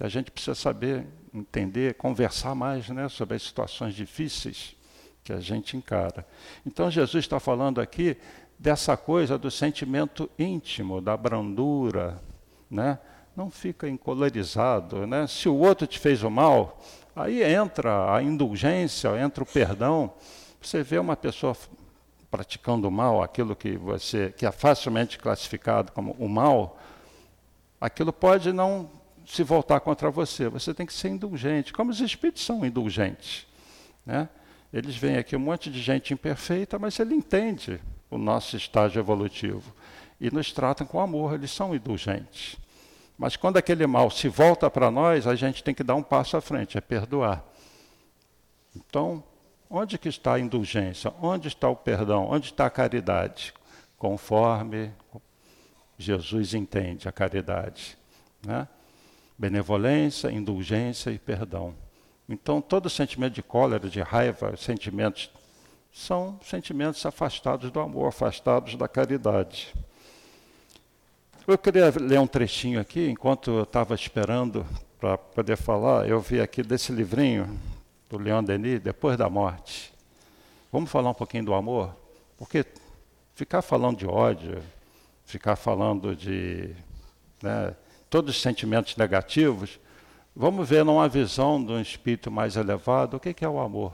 A 0.00 0.08
gente 0.08 0.30
precisa 0.30 0.54
saber, 0.54 1.06
entender, 1.34 1.94
conversar 1.94 2.54
mais 2.54 2.88
né, 2.88 3.06
sobre 3.10 3.36
as 3.36 3.42
situações 3.42 3.94
difíceis 3.94 4.74
que 5.22 5.30
a 5.30 5.40
gente 5.40 5.76
encara. 5.76 6.26
Então 6.64 6.90
Jesus 6.90 7.22
está 7.22 7.38
falando 7.38 7.82
aqui 7.82 8.16
dessa 8.58 8.96
coisa 8.96 9.36
do 9.36 9.50
sentimento 9.50 10.30
íntimo, 10.38 11.02
da 11.02 11.14
brandura, 11.18 12.18
né? 12.70 12.98
Não 13.34 13.50
fica 13.50 13.88
encolorizado, 13.88 15.06
né? 15.06 15.26
Se 15.26 15.48
o 15.48 15.56
outro 15.56 15.86
te 15.86 15.98
fez 15.98 16.22
o 16.22 16.30
mal, 16.30 16.78
aí 17.16 17.42
entra 17.42 18.14
a 18.14 18.22
indulgência, 18.22 19.08
entra 19.18 19.42
o 19.42 19.46
perdão. 19.46 20.12
Você 20.60 20.82
vê 20.82 20.98
uma 20.98 21.16
pessoa 21.16 21.56
praticando 22.30 22.88
o 22.88 22.90
mal, 22.90 23.22
aquilo 23.22 23.56
que 23.56 23.76
você 23.76 24.32
que 24.36 24.46
é 24.46 24.52
facilmente 24.52 25.18
classificado 25.18 25.92
como 25.92 26.12
o 26.18 26.28
mal, 26.28 26.78
aquilo 27.80 28.12
pode 28.12 28.52
não 28.52 28.90
se 29.26 29.42
voltar 29.42 29.80
contra 29.80 30.10
você. 30.10 30.48
Você 30.48 30.74
tem 30.74 30.86
que 30.86 30.92
ser 30.92 31.08
indulgente, 31.08 31.72
como 31.72 31.90
os 31.90 32.00
espíritos 32.00 32.44
são 32.44 32.64
indulgentes, 32.64 33.46
né? 34.04 34.28
Eles 34.72 34.96
veem 34.96 35.18
aqui 35.18 35.36
um 35.36 35.40
monte 35.40 35.70
de 35.70 35.80
gente 35.80 36.14
imperfeita, 36.14 36.78
mas 36.78 36.98
ele 36.98 37.14
entende 37.14 37.78
o 38.10 38.16
nosso 38.16 38.56
estágio 38.56 39.00
evolutivo 39.00 39.74
e 40.18 40.30
nos 40.30 40.50
tratam 40.52 40.86
com 40.86 40.98
amor. 40.98 41.34
Eles 41.34 41.50
são 41.50 41.74
indulgentes. 41.74 42.56
Mas 43.16 43.36
quando 43.36 43.56
aquele 43.56 43.86
mal 43.86 44.10
se 44.10 44.28
volta 44.28 44.70
para 44.70 44.90
nós, 44.90 45.26
a 45.26 45.34
gente 45.34 45.62
tem 45.62 45.74
que 45.74 45.84
dar 45.84 45.94
um 45.94 46.02
passo 46.02 46.36
à 46.36 46.40
frente, 46.40 46.76
é 46.76 46.80
perdoar. 46.80 47.44
Então, 48.74 49.22
onde 49.70 49.98
que 49.98 50.08
está 50.08 50.34
a 50.34 50.40
indulgência? 50.40 51.12
Onde 51.20 51.48
está 51.48 51.68
o 51.68 51.76
perdão? 51.76 52.26
Onde 52.30 52.46
está 52.46 52.66
a 52.66 52.70
caridade? 52.70 53.52
Conforme 53.98 54.92
Jesus 55.98 56.54
entende 56.54 57.08
a 57.08 57.12
caridade. 57.12 57.96
Né? 58.44 58.66
Benevolência, 59.38 60.30
indulgência 60.30 61.10
e 61.10 61.18
perdão. 61.18 61.74
Então, 62.28 62.60
todo 62.60 62.88
sentimento 62.88 63.34
de 63.34 63.42
cólera, 63.42 63.88
de 63.88 64.00
raiva, 64.00 64.56
sentimentos 64.56 65.30
são 65.92 66.40
sentimentos 66.42 67.04
afastados 67.04 67.70
do 67.70 67.78
amor, 67.78 68.08
afastados 68.08 68.74
da 68.76 68.88
caridade. 68.88 69.74
Eu 71.44 71.58
queria 71.58 71.92
ler 72.00 72.20
um 72.20 72.26
trechinho 72.26 72.80
aqui, 72.80 73.08
enquanto 73.08 73.50
eu 73.50 73.62
estava 73.64 73.96
esperando 73.96 74.64
para 75.00 75.18
poder 75.18 75.56
falar, 75.56 76.08
eu 76.08 76.20
vi 76.20 76.40
aqui 76.40 76.62
desse 76.62 76.92
livrinho 76.92 77.58
do 78.08 78.16
Leon 78.16 78.44
Denis, 78.44 78.80
Depois 78.80 79.16
da 79.16 79.28
Morte. 79.28 79.92
Vamos 80.70 80.88
falar 80.88 81.10
um 81.10 81.14
pouquinho 81.14 81.44
do 81.44 81.52
amor? 81.52 81.96
Porque 82.38 82.64
ficar 83.34 83.60
falando 83.60 83.98
de 83.98 84.06
ódio, 84.06 84.62
ficar 85.24 85.56
falando 85.56 86.14
de 86.14 86.70
né, 87.42 87.74
todos 88.08 88.36
os 88.36 88.40
sentimentos 88.40 88.96
negativos, 88.96 89.80
vamos 90.36 90.68
ver 90.68 90.84
numa 90.84 91.08
visão 91.08 91.62
de 91.62 91.72
um 91.72 91.80
espírito 91.80 92.30
mais 92.30 92.54
elevado 92.54 93.16
o 93.16 93.20
que 93.20 93.44
é 93.44 93.48
o 93.48 93.58
amor. 93.58 93.92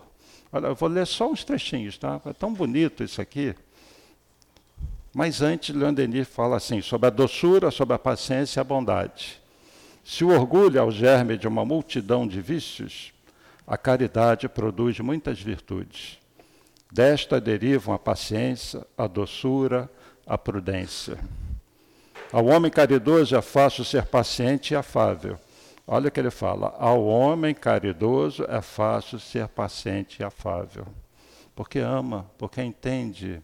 Olha, 0.52 0.66
eu 0.66 0.74
vou 0.74 0.88
ler 0.88 1.06
só 1.06 1.30
uns 1.30 1.44
trechinhos, 1.44 1.96
tá? 1.96 2.20
É 2.26 2.32
tão 2.34 2.52
bonito 2.52 3.02
isso 3.02 3.22
aqui. 3.22 3.54
Mas 5.14 5.42
antes, 5.42 5.74
Leon 5.74 5.94
Denis 5.94 6.28
fala 6.28 6.56
assim, 6.56 6.80
sobre 6.80 7.06
a 7.06 7.10
doçura, 7.10 7.70
sobre 7.70 7.94
a 7.94 7.98
paciência 7.98 8.60
e 8.60 8.62
a 8.62 8.64
bondade. 8.64 9.40
Se 10.04 10.24
o 10.24 10.28
orgulho 10.28 10.78
é 10.78 10.82
o 10.82 10.90
germe 10.90 11.36
de 11.36 11.46
uma 11.46 11.64
multidão 11.64 12.26
de 12.26 12.40
vícios, 12.40 13.12
a 13.66 13.76
caridade 13.76 14.48
produz 14.48 14.98
muitas 15.00 15.40
virtudes. 15.40 16.18
Desta 16.90 17.40
derivam 17.40 17.94
a 17.94 17.98
paciência, 17.98 18.86
a 18.96 19.06
doçura, 19.06 19.90
a 20.26 20.38
prudência. 20.38 21.18
Ao 22.32 22.46
homem 22.46 22.70
caridoso 22.70 23.36
é 23.36 23.42
fácil 23.42 23.84
ser 23.84 24.06
paciente 24.06 24.72
e 24.72 24.76
afável. 24.76 25.38
Olha 25.86 26.08
o 26.08 26.10
que 26.10 26.20
ele 26.20 26.30
fala: 26.30 26.74
ao 26.78 27.04
homem 27.04 27.54
caridoso 27.54 28.44
é 28.48 28.60
fácil 28.60 29.18
ser 29.18 29.48
paciente 29.48 30.20
e 30.20 30.24
afável. 30.24 30.86
Porque 31.54 31.78
ama, 31.78 32.26
porque 32.38 32.62
entende 32.62 33.42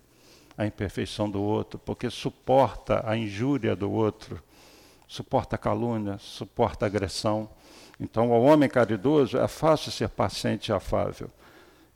a 0.56 0.64
imperfeição 0.66 1.28
do 1.28 1.42
outro, 1.42 1.78
porque 1.78 2.08
suporta 2.08 3.02
a 3.04 3.16
injúria 3.16 3.74
do 3.74 3.90
outro, 3.90 4.42
suporta 5.06 5.56
a 5.56 5.58
calúnia, 5.58 6.16
suporta 6.18 6.86
a 6.86 6.88
agressão. 6.88 7.48
Então, 7.98 8.32
ao 8.32 8.42
homem 8.42 8.68
caridoso 8.68 9.38
é 9.38 9.48
fácil 9.48 9.90
ser 9.90 10.08
paciente 10.08 10.68
e 10.68 10.72
afável, 10.72 11.28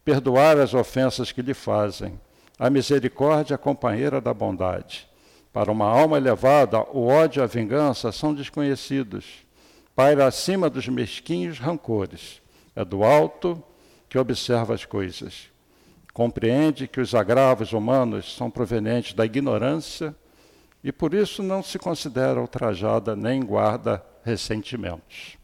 perdoar 0.05 0.59
as 0.59 0.75
ofensas 0.75 1.33
que 1.33 1.43
lhe 1.43 1.55
fazem. 1.55 2.21
A 2.59 2.69
misericórdia 2.69 3.55
é 3.55 3.59
companheira 3.59 4.21
da 4.21 4.35
bondade. 4.35 5.09
Para 5.53 5.71
uma 5.71 5.87
alma 5.87 6.17
elevada, 6.17 6.81
o 6.93 7.07
ódio 7.07 7.41
e 7.41 7.43
a 7.43 7.47
vingança 7.47 8.13
são 8.13 8.35
desconhecidos. 8.35 9.47
Paira 9.95 10.27
acima 10.27 10.69
dos 10.69 10.89
mesquinhos 10.89 11.59
rancores. 11.59 12.41
É 12.75 12.85
do 12.85 13.03
alto 13.03 13.63
que 14.09 14.19
observa 14.19 14.75
as 14.75 14.85
coisas 14.85 15.51
compreende 16.19 16.89
que 16.89 17.01
os 17.01 17.15
agravos 17.15 17.73
humanos 17.73 18.35
são 18.35 18.51
provenientes 18.51 19.15
da 19.15 19.25
ignorância 19.25 20.13
e 20.83 20.91
por 20.91 21.15
isso 21.15 21.45
não 21.45 21.63
se 21.63 21.79
considera 21.79 22.41
ultrajada 22.41 23.15
nem 23.15 23.41
guarda 23.41 24.05
ressentimentos. 24.25 25.39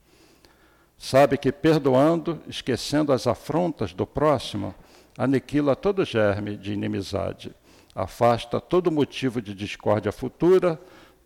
Sabe 0.99 1.39
que 1.39 1.53
perdoando, 1.53 2.43
esquecendo 2.49 3.12
as 3.12 3.29
afrontas 3.29 3.93
do 3.95 4.05
próximo, 4.05 4.75
aniquila 5.16 5.77
todo 5.77 6.05
germe 6.05 6.57
de 6.57 6.72
inimizade, 6.72 7.55
afasta 7.95 8.61
todo 8.61 8.91
motivo 8.91 9.41
de 9.41 9.55
discórdia 9.55 10.11
futura, 10.11 10.77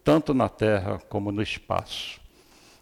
tanto 0.05 0.35
na 0.35 0.51
terra 0.51 1.01
como 1.09 1.33
no 1.33 1.41
espaço. 1.41 2.21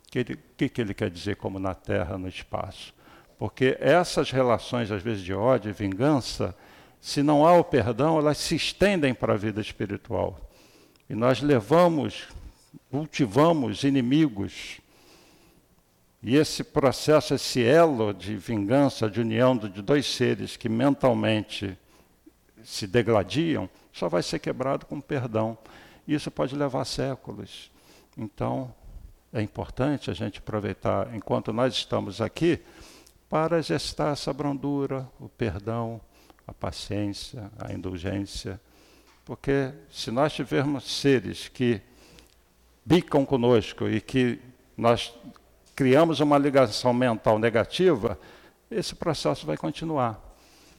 O 0.09 0.11
que, 0.11 0.37
que, 0.57 0.69
que 0.69 0.81
ele 0.81 0.95
quer 0.95 1.11
dizer 1.11 1.37
como 1.37 1.61
na 1.61 1.75
terra, 1.75 2.19
no 2.19 2.27
espaço? 2.27 2.96
Porque 3.39 3.77
essas 3.81 4.31
relações, 4.31 4.91
às 4.91 5.03
vezes, 5.03 5.23
de 5.23 5.35
ódio 5.35 5.69
e 5.69 5.73
vingança, 5.73 6.57
se 7.01 7.23
não 7.23 7.47
há 7.47 7.53
o 7.53 7.65
perdão, 7.65 8.19
elas 8.19 8.39
se 8.39 8.57
estendem 8.57 9.15
para 9.15 9.35
a 9.35 9.37
vida 9.37 9.61
espiritual. 9.61 10.41
E 11.09 11.15
nós 11.15 11.41
levamos, 11.41 12.29
cultivamos 12.91 13.85
inimigos. 13.85 14.81
E 16.23 16.35
esse 16.35 16.65
processo, 16.65 17.35
esse 17.35 17.63
elo 17.63 18.13
de 18.13 18.37
vingança, 18.37 19.09
de 19.09 19.21
união 19.21 19.57
de 19.57 19.83
dois 19.83 20.07
seres 20.07 20.57
que 20.57 20.69
mentalmente 20.69 21.79
se 22.65 22.87
degladiam, 22.87 23.69
só 23.93 24.09
vai 24.09 24.23
ser 24.23 24.39
quebrado 24.39 24.87
com 24.87 25.01
perdão. 25.01 25.57
Isso 26.09 26.31
pode 26.31 26.57
levar 26.57 26.85
séculos. 26.85 27.71
Então, 28.17 28.75
é 29.33 29.43
importante 29.43 30.11
a 30.11 30.15
gente 30.15 30.39
aproveitar, 30.39 31.15
enquanto 31.15 31.53
nós 31.53 31.75
estamos 31.75 32.21
aqui, 32.21 32.61
para 33.29 33.61
gestar 33.61 34.13
essa 34.13 34.33
brandura, 34.33 35.09
o 35.21 35.29
perdão, 35.29 36.01
a 36.47 36.53
paciência, 36.53 37.51
a 37.59 37.73
indulgência. 37.73 38.61
Porque 39.25 39.73
se 39.91 40.11
nós 40.11 40.33
tivermos 40.33 40.85
seres 40.85 41.49
que 41.49 41.81
bicam 42.85 43.27
conosco 43.27 43.89
e 43.89 44.01
que 44.01 44.41
nós 44.77 45.13
criamos 45.75 46.21
uma 46.21 46.39
ligação 46.39 46.95
mental 46.95 47.39
negativa, 47.39 48.19
esse 48.71 48.95
processo 48.95 49.45
vai 49.45 49.57
continuar. 49.57 50.23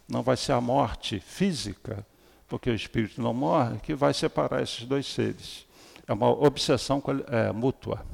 Não 0.07 0.23
vai 0.23 0.37
ser 0.37 0.53
a 0.53 0.61
morte 0.61 1.19
física, 1.19 2.05
porque 2.47 2.69
o 2.69 2.73
espírito 2.73 3.21
não 3.21 3.33
morre, 3.33 3.77
que 3.79 3.93
vai 3.93 4.13
separar 4.13 4.63
esses 4.63 4.85
dois 4.85 5.05
seres. 5.05 5.67
É 6.07 6.13
uma 6.13 6.29
obsessão 6.29 7.03
é, 7.29 7.51
mútua. 7.51 8.05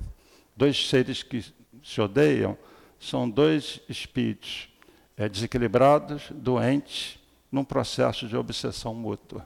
Dois 0.58 0.90
seres 0.90 1.22
que 1.22 1.46
se 1.84 2.02
odeiam 2.02 2.58
são 3.04 3.30
dois 3.30 3.82
espíritos 3.90 4.70
é, 5.18 5.28
desequilibrados, 5.28 6.24
doentes, 6.32 7.20
num 7.52 7.64
processo 7.64 8.28
de 8.28 8.38
obsessão 8.38 8.96
mútua. 8.96 9.46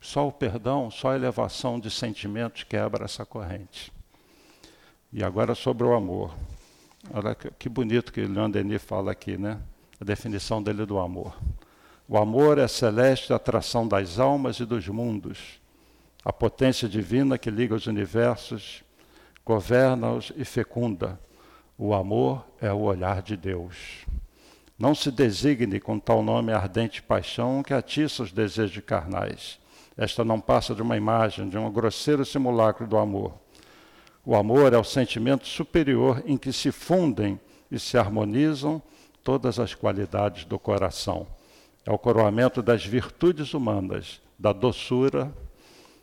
Só 0.00 0.28
o 0.28 0.32
perdão, 0.32 0.88
só 0.88 1.10
a 1.10 1.16
elevação 1.16 1.80
de 1.80 1.90
sentimentos 1.90 2.62
quebra 2.62 3.04
essa 3.04 3.26
corrente. 3.26 3.92
E 5.12 5.24
agora 5.24 5.54
sobre 5.54 5.84
o 5.84 5.94
amor. 5.94 6.32
Olha 7.12 7.34
que 7.34 7.68
bonito 7.68 8.12
que 8.12 8.20
Leon 8.20 8.50
Denis 8.50 8.82
fala 8.82 9.10
aqui, 9.10 9.36
né? 9.36 9.58
A 10.00 10.04
definição 10.04 10.62
dele 10.62 10.86
do 10.86 10.98
amor. 10.98 11.36
O 12.08 12.16
amor 12.16 12.56
é 12.56 12.62
a 12.62 12.68
celeste 12.68 13.32
atração 13.32 13.86
das 13.86 14.20
almas 14.20 14.60
e 14.60 14.64
dos 14.64 14.86
mundos, 14.86 15.60
a 16.24 16.32
potência 16.32 16.88
divina 16.88 17.36
que 17.36 17.50
liga 17.50 17.74
os 17.74 17.86
universos, 17.86 18.84
governa-os 19.44 20.32
e 20.36 20.44
fecunda. 20.44 21.18
O 21.78 21.92
amor 21.92 22.46
é 22.58 22.72
o 22.72 22.78
olhar 22.78 23.20
de 23.20 23.36
Deus. 23.36 24.06
Não 24.78 24.94
se 24.94 25.10
designe 25.10 25.78
com 25.78 25.98
tal 25.98 26.22
nome 26.22 26.50
ardente 26.50 27.02
paixão 27.02 27.62
que 27.62 27.74
atiça 27.74 28.22
os 28.22 28.32
desejos 28.32 28.82
carnais. 28.82 29.58
Esta 29.94 30.24
não 30.24 30.40
passa 30.40 30.74
de 30.74 30.80
uma 30.80 30.96
imagem, 30.96 31.50
de 31.50 31.58
um 31.58 31.70
grosseiro 31.70 32.24
simulacro 32.24 32.86
do 32.86 32.96
amor. 32.96 33.34
O 34.24 34.34
amor 34.34 34.72
é 34.72 34.78
o 34.78 34.84
sentimento 34.84 35.46
superior 35.46 36.22
em 36.24 36.38
que 36.38 36.50
se 36.50 36.72
fundem 36.72 37.38
e 37.70 37.78
se 37.78 37.98
harmonizam 37.98 38.82
todas 39.22 39.58
as 39.58 39.74
qualidades 39.74 40.46
do 40.46 40.58
coração. 40.58 41.26
É 41.84 41.92
o 41.92 41.98
coroamento 41.98 42.62
das 42.62 42.86
virtudes 42.86 43.52
humanas, 43.52 44.20
da 44.38 44.52
doçura, 44.52 45.30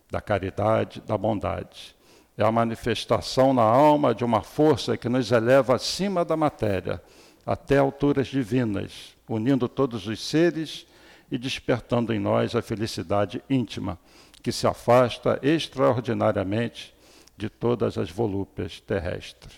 da 0.09 0.21
caridade, 0.21 1.01
da 1.01 1.17
bondade. 1.17 1.95
É 2.38 2.43
a 2.43 2.51
manifestação 2.51 3.53
na 3.53 3.61
alma 3.61 4.13
de 4.13 4.23
uma 4.23 4.41
força 4.41 4.97
que 4.97 5.07
nos 5.07 5.31
eleva 5.31 5.75
acima 5.75 6.25
da 6.25 6.36
matéria 6.36 7.01
até 7.45 7.77
alturas 7.77 8.27
divinas, 8.27 9.15
unindo 9.27 9.67
todos 9.67 10.07
os 10.07 10.25
seres 10.25 10.88
e 11.31 11.38
despertando 11.38 12.13
em 12.13 12.19
nós 12.19 12.55
a 12.55 12.61
felicidade 12.61 13.43
íntima, 13.49 13.99
que 14.41 14.51
se 14.51 14.65
afasta 14.65 15.39
extraordinariamente 15.41 16.93
de 17.38 17.49
todas 17.49 17.97
as 17.97 18.09
volúpias 18.09 18.79
terrestres. 18.79 19.53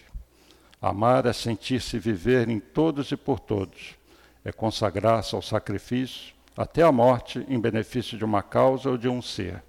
Amar 0.82 1.26
é 1.26 1.34
sentir-se 1.34 1.98
viver 1.98 2.50
em 2.50 2.60
todos 2.60 3.12
e 3.12 3.18
por 3.18 3.40
todos, 3.40 3.96
é 4.44 4.52
consagrar-se 4.52 5.34
ao 5.36 5.42
sacrifício, 5.42 6.34
até 6.56 6.84
a 6.84 6.92
morte, 6.92 7.46
em 7.50 7.60
benefício 7.60 8.18
de 8.18 8.24
uma 8.24 8.42
causa 8.42 8.90
ou 8.90 8.98
de 8.98 9.10
um 9.10 9.22
ser. 9.22 9.64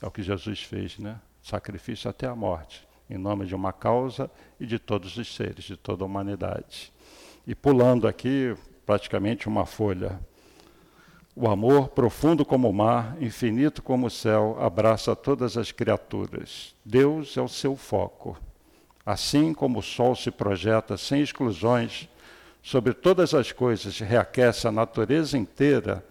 É 0.00 0.06
o 0.06 0.10
que 0.10 0.22
Jesus 0.22 0.62
fez, 0.62 0.98
né? 0.98 1.18
Sacrifício 1.42 2.08
até 2.08 2.26
a 2.26 2.36
morte, 2.36 2.86
em 3.10 3.18
nome 3.18 3.46
de 3.46 3.54
uma 3.54 3.72
causa 3.72 4.30
e 4.60 4.64
de 4.64 4.78
todos 4.78 5.16
os 5.16 5.34
seres, 5.34 5.64
de 5.64 5.76
toda 5.76 6.04
a 6.04 6.06
humanidade. 6.06 6.92
E 7.46 7.54
pulando 7.54 8.06
aqui, 8.06 8.56
praticamente 8.86 9.48
uma 9.48 9.66
folha. 9.66 10.20
O 11.34 11.48
amor, 11.48 11.88
profundo 11.88 12.44
como 12.44 12.68
o 12.68 12.72
mar, 12.72 13.16
infinito 13.20 13.82
como 13.82 14.06
o 14.06 14.10
céu, 14.10 14.56
abraça 14.60 15.16
todas 15.16 15.56
as 15.56 15.72
criaturas. 15.72 16.74
Deus 16.84 17.36
é 17.36 17.42
o 17.42 17.48
seu 17.48 17.74
foco. 17.74 18.38
Assim 19.04 19.52
como 19.52 19.80
o 19.80 19.82
sol 19.82 20.14
se 20.14 20.30
projeta 20.30 20.96
sem 20.96 21.22
exclusões 21.22 22.08
sobre 22.62 22.92
todas 22.92 23.34
as 23.34 23.50
coisas 23.50 23.98
reaquece 23.98 24.68
a 24.68 24.72
natureza 24.72 25.36
inteira, 25.36 26.04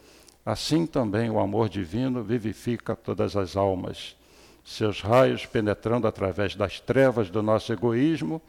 assim 0.45 0.85
também 0.85 1.29
o 1.29 1.39
amor 1.39 1.69
divino 1.69 2.21
vivifica 2.23 2.95
todas 2.95 3.37
as 3.37 3.55
almas. 3.55 4.17
Seus 4.63 5.01
raios, 5.01 5.45
penetrando 5.45 6.07
através 6.07 6.55
das 6.55 6.79
trevas 6.79 7.29
do 7.29 7.41
nosso 7.41 7.73
egoísmo, 7.73 8.41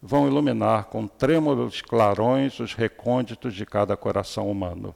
vão 0.00 0.28
iluminar 0.28 0.84
com 0.84 1.06
trêmulos 1.06 1.82
clarões 1.82 2.60
os 2.60 2.74
recônditos 2.74 3.54
de 3.54 3.66
cada 3.66 3.96
coração 3.96 4.50
humano. 4.50 4.94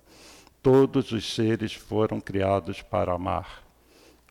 Todos 0.63 1.11
os 1.11 1.35
seres 1.35 1.75
foram 1.75 2.21
criados 2.21 2.83
para 2.83 3.13
amar. 3.13 3.63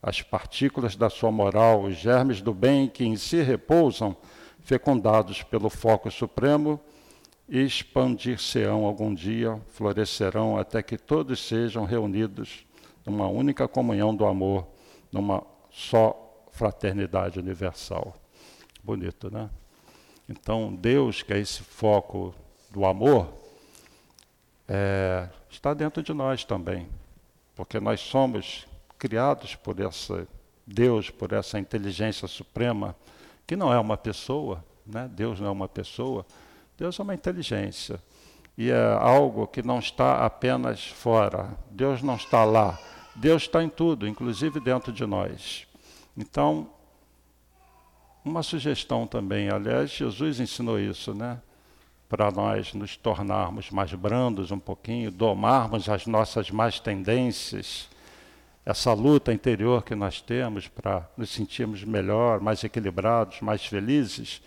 As 0.02 0.22
partículas 0.22 0.96
da 0.96 1.10
sua 1.10 1.30
moral, 1.30 1.82
os 1.82 1.96
germes 1.96 2.40
do 2.40 2.54
bem 2.54 2.88
que 2.88 3.04
em 3.04 3.16
si 3.16 3.42
repousam, 3.42 4.16
fecundados 4.60 5.42
pelo 5.42 5.68
foco 5.68 6.10
supremo, 6.10 6.80
expandir-se-ão 7.48 8.86
algum 8.86 9.12
dia, 9.12 9.60
florescerão 9.68 10.56
até 10.56 10.82
que 10.82 10.96
todos 10.96 11.46
sejam 11.46 11.84
reunidos 11.84 12.64
numa 13.04 13.28
única 13.28 13.68
comunhão 13.68 14.14
do 14.14 14.24
amor, 14.24 14.66
numa 15.12 15.44
só 15.70 16.21
fraternidade 16.52 17.38
universal. 17.38 18.14
Bonito, 18.82 19.32
né? 19.32 19.50
Então, 20.28 20.74
Deus, 20.74 21.22
que 21.22 21.32
é 21.32 21.38
esse 21.38 21.62
foco 21.62 22.34
do 22.70 22.86
amor, 22.86 23.28
é, 24.68 25.28
está 25.50 25.74
dentro 25.74 26.02
de 26.02 26.12
nós 26.12 26.44
também, 26.44 26.88
porque 27.56 27.80
nós 27.80 28.00
somos 28.00 28.66
criados 28.98 29.54
por 29.56 29.80
essa 29.80 30.26
Deus, 30.64 31.10
por 31.10 31.32
essa 31.32 31.58
inteligência 31.58 32.28
suprema, 32.28 32.94
que 33.46 33.56
não 33.56 33.72
é 33.72 33.78
uma 33.78 33.96
pessoa, 33.96 34.64
né? 34.86 35.10
Deus 35.12 35.40
não 35.40 35.48
é 35.48 35.50
uma 35.50 35.68
pessoa, 35.68 36.24
Deus 36.78 36.98
é 36.98 37.02
uma 37.02 37.14
inteligência. 37.14 38.00
E 38.56 38.70
é 38.70 38.92
algo 39.00 39.46
que 39.46 39.62
não 39.62 39.78
está 39.78 40.24
apenas 40.24 40.86
fora. 40.86 41.56
Deus 41.70 42.02
não 42.02 42.16
está 42.16 42.44
lá. 42.44 42.78
Deus 43.14 43.42
está 43.42 43.62
em 43.62 43.68
tudo, 43.68 44.06
inclusive 44.06 44.60
dentro 44.60 44.92
de 44.92 45.04
nós. 45.06 45.66
Então, 46.16 46.70
uma 48.24 48.42
sugestão 48.42 49.06
também, 49.06 49.48
aliás, 49.48 49.90
Jesus 49.90 50.38
ensinou 50.38 50.78
isso, 50.78 51.14
né? 51.14 51.40
Para 52.08 52.30
nós 52.30 52.74
nos 52.74 52.96
tornarmos 52.96 53.70
mais 53.70 53.92
brandos 53.94 54.50
um 54.50 54.58
pouquinho, 54.58 55.10
domarmos 55.10 55.88
as 55.88 56.06
nossas 56.06 56.50
más 56.50 56.78
tendências, 56.78 57.88
essa 58.64 58.92
luta 58.92 59.32
interior 59.32 59.82
que 59.82 59.94
nós 59.94 60.20
temos 60.20 60.68
para 60.68 61.08
nos 61.16 61.30
sentirmos 61.30 61.82
melhor, 61.82 62.40
mais 62.40 62.62
equilibrados, 62.62 63.40
mais 63.40 63.64
felizes, 63.64 64.40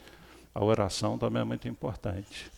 a 0.53 0.63
oração 0.63 1.18
também 1.18 1.41
é 1.41 1.45
muito 1.45 1.68
importante. 1.68 2.49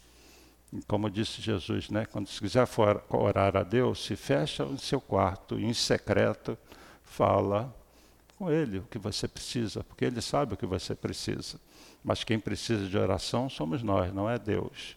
Como 0.87 1.09
disse 1.09 1.41
Jesus, 1.41 1.89
né, 1.89 2.05
quando 2.05 2.27
se 2.27 2.39
quiser 2.39 2.67
orar 3.09 3.57
a 3.57 3.63
Deus, 3.63 4.05
se 4.05 4.15
fecha 4.15 4.65
no 4.65 4.77
seu 4.77 5.01
quarto, 5.01 5.57
em 5.57 5.73
secreto, 5.73 6.55
fala 7.03 7.73
com 8.37 8.51
Ele 8.51 8.79
o 8.79 8.83
que 8.83 8.97
você 8.97 9.27
precisa, 9.27 9.83
porque 9.83 10.05
Ele 10.05 10.21
sabe 10.21 10.53
o 10.53 10.57
que 10.57 10.65
você 10.65 10.93
precisa. 10.93 11.59
Mas 12.03 12.23
quem 12.23 12.39
precisa 12.39 12.87
de 12.87 12.97
oração 12.97 13.49
somos 13.49 13.81
nós, 13.81 14.13
não 14.13 14.29
é 14.29 14.37
Deus. 14.37 14.95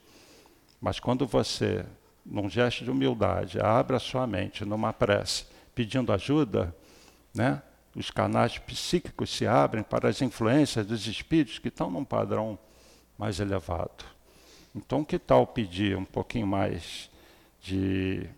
Mas 0.80 1.01
quando 1.01 1.26
você, 1.26 1.84
num 2.24 2.49
gesto 2.49 2.84
de 2.84 2.91
humildade, 2.91 3.59
abre 3.59 3.97
a 3.97 4.01
sua 4.01 4.26
mente 4.26 4.64
numa 4.64 4.93
prece, 4.93 5.47
pedindo 5.74 6.12
ajuda, 6.12 6.74
né? 7.34 7.62
os 7.95 8.11
canais 8.11 8.57
psíquicos 8.59 9.30
se 9.30 9.47
abrem 9.47 9.82
para 9.82 10.09
as 10.09 10.22
influências 10.22 10.86
dos 10.86 11.07
espíritos 11.07 11.59
que 11.59 11.68
estão 11.68 11.91
num 11.91 12.05
padrão 12.05 12.59
mais 13.18 13.41
elevado. 13.41 14.05
Então, 14.74 15.05
que 15.05 15.18
tal 15.18 15.47
pedir 15.47 15.97
um 15.97 16.05
pouquinho 16.05 16.47
mais 16.47 17.11
de. 17.61 18.28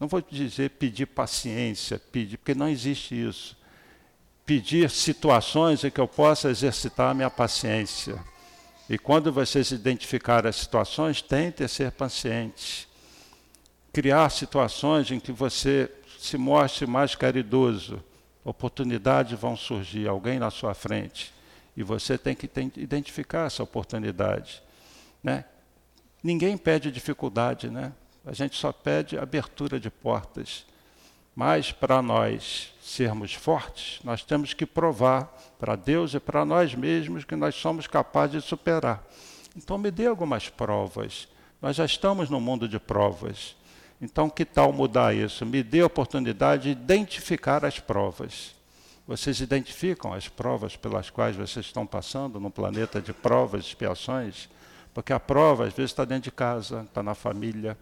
Não 0.00 0.08
vou 0.08 0.20
dizer 0.20 0.70
pedir 0.70 1.06
paciência, 1.06 1.98
pedir, 1.98 2.38
porque 2.38 2.54
não 2.54 2.68
existe 2.68 3.14
isso. 3.14 3.56
Pedir 4.46 4.88
situações 4.88 5.82
em 5.82 5.90
que 5.90 6.00
eu 6.00 6.06
possa 6.06 6.48
exercitar 6.48 7.10
a 7.10 7.14
minha 7.14 7.28
paciência. 7.28 8.24
E 8.88 8.96
quando 8.96 9.32
vocês 9.32 9.72
identificarem 9.72 10.48
as 10.48 10.56
situações, 10.56 11.20
tente 11.20 11.66
ser 11.66 11.90
paciente. 11.90 12.88
Criar 13.92 14.30
situações 14.30 15.10
em 15.10 15.18
que 15.18 15.32
você 15.32 15.90
se 16.18 16.38
mostre 16.38 16.86
mais 16.86 17.16
caridoso. 17.16 18.02
Oportunidades 18.44 19.38
vão 19.38 19.56
surgir, 19.56 20.06
alguém 20.06 20.38
na 20.38 20.50
sua 20.50 20.72
frente. 20.74 21.34
E 21.76 21.82
você 21.82 22.16
tem 22.16 22.36
que 22.36 22.48
identificar 22.76 23.46
essa 23.46 23.64
oportunidade. 23.64 24.62
Né? 25.22 25.44
Ninguém 26.22 26.56
pede 26.56 26.92
dificuldade, 26.92 27.68
né? 27.68 27.92
a 28.24 28.32
gente 28.32 28.56
só 28.56 28.72
pede 28.72 29.18
abertura 29.18 29.80
de 29.80 29.90
portas. 29.90 30.64
Mas 31.34 31.72
para 31.72 32.00
nós 32.00 32.72
sermos 32.86 33.34
fortes, 33.34 33.98
nós 34.04 34.22
temos 34.22 34.54
que 34.54 34.64
provar 34.64 35.24
para 35.58 35.74
Deus 35.74 36.14
e 36.14 36.20
para 36.20 36.44
nós 36.44 36.72
mesmos 36.72 37.24
que 37.24 37.34
nós 37.34 37.56
somos 37.56 37.88
capazes 37.88 38.44
de 38.44 38.48
superar. 38.48 39.04
Então 39.56 39.76
me 39.76 39.90
dê 39.90 40.06
algumas 40.06 40.48
provas. 40.48 41.26
Nós 41.60 41.74
já 41.74 41.84
estamos 41.84 42.30
no 42.30 42.40
mundo 42.40 42.68
de 42.68 42.78
provas. 42.78 43.56
Então, 44.00 44.30
que 44.30 44.44
tal 44.44 44.72
mudar 44.72 45.14
isso? 45.16 45.44
Me 45.44 45.62
dê 45.62 45.80
a 45.80 45.86
oportunidade 45.86 46.62
de 46.64 46.70
identificar 46.70 47.64
as 47.64 47.80
provas. 47.80 48.54
Vocês 49.06 49.40
identificam 49.40 50.12
as 50.12 50.28
provas 50.28 50.76
pelas 50.76 51.10
quais 51.10 51.34
vocês 51.34 51.66
estão 51.66 51.86
passando 51.86 52.38
no 52.38 52.50
planeta 52.50 53.00
de 53.00 53.12
provas, 53.12 53.64
expiações? 53.64 54.48
Porque 54.94 55.12
a 55.12 55.18
prova, 55.18 55.66
às 55.66 55.72
vezes, 55.72 55.90
está 55.90 56.04
dentro 56.04 56.24
de 56.24 56.30
casa, 56.30 56.82
está 56.82 57.02
na 57.02 57.14
família, 57.14 57.76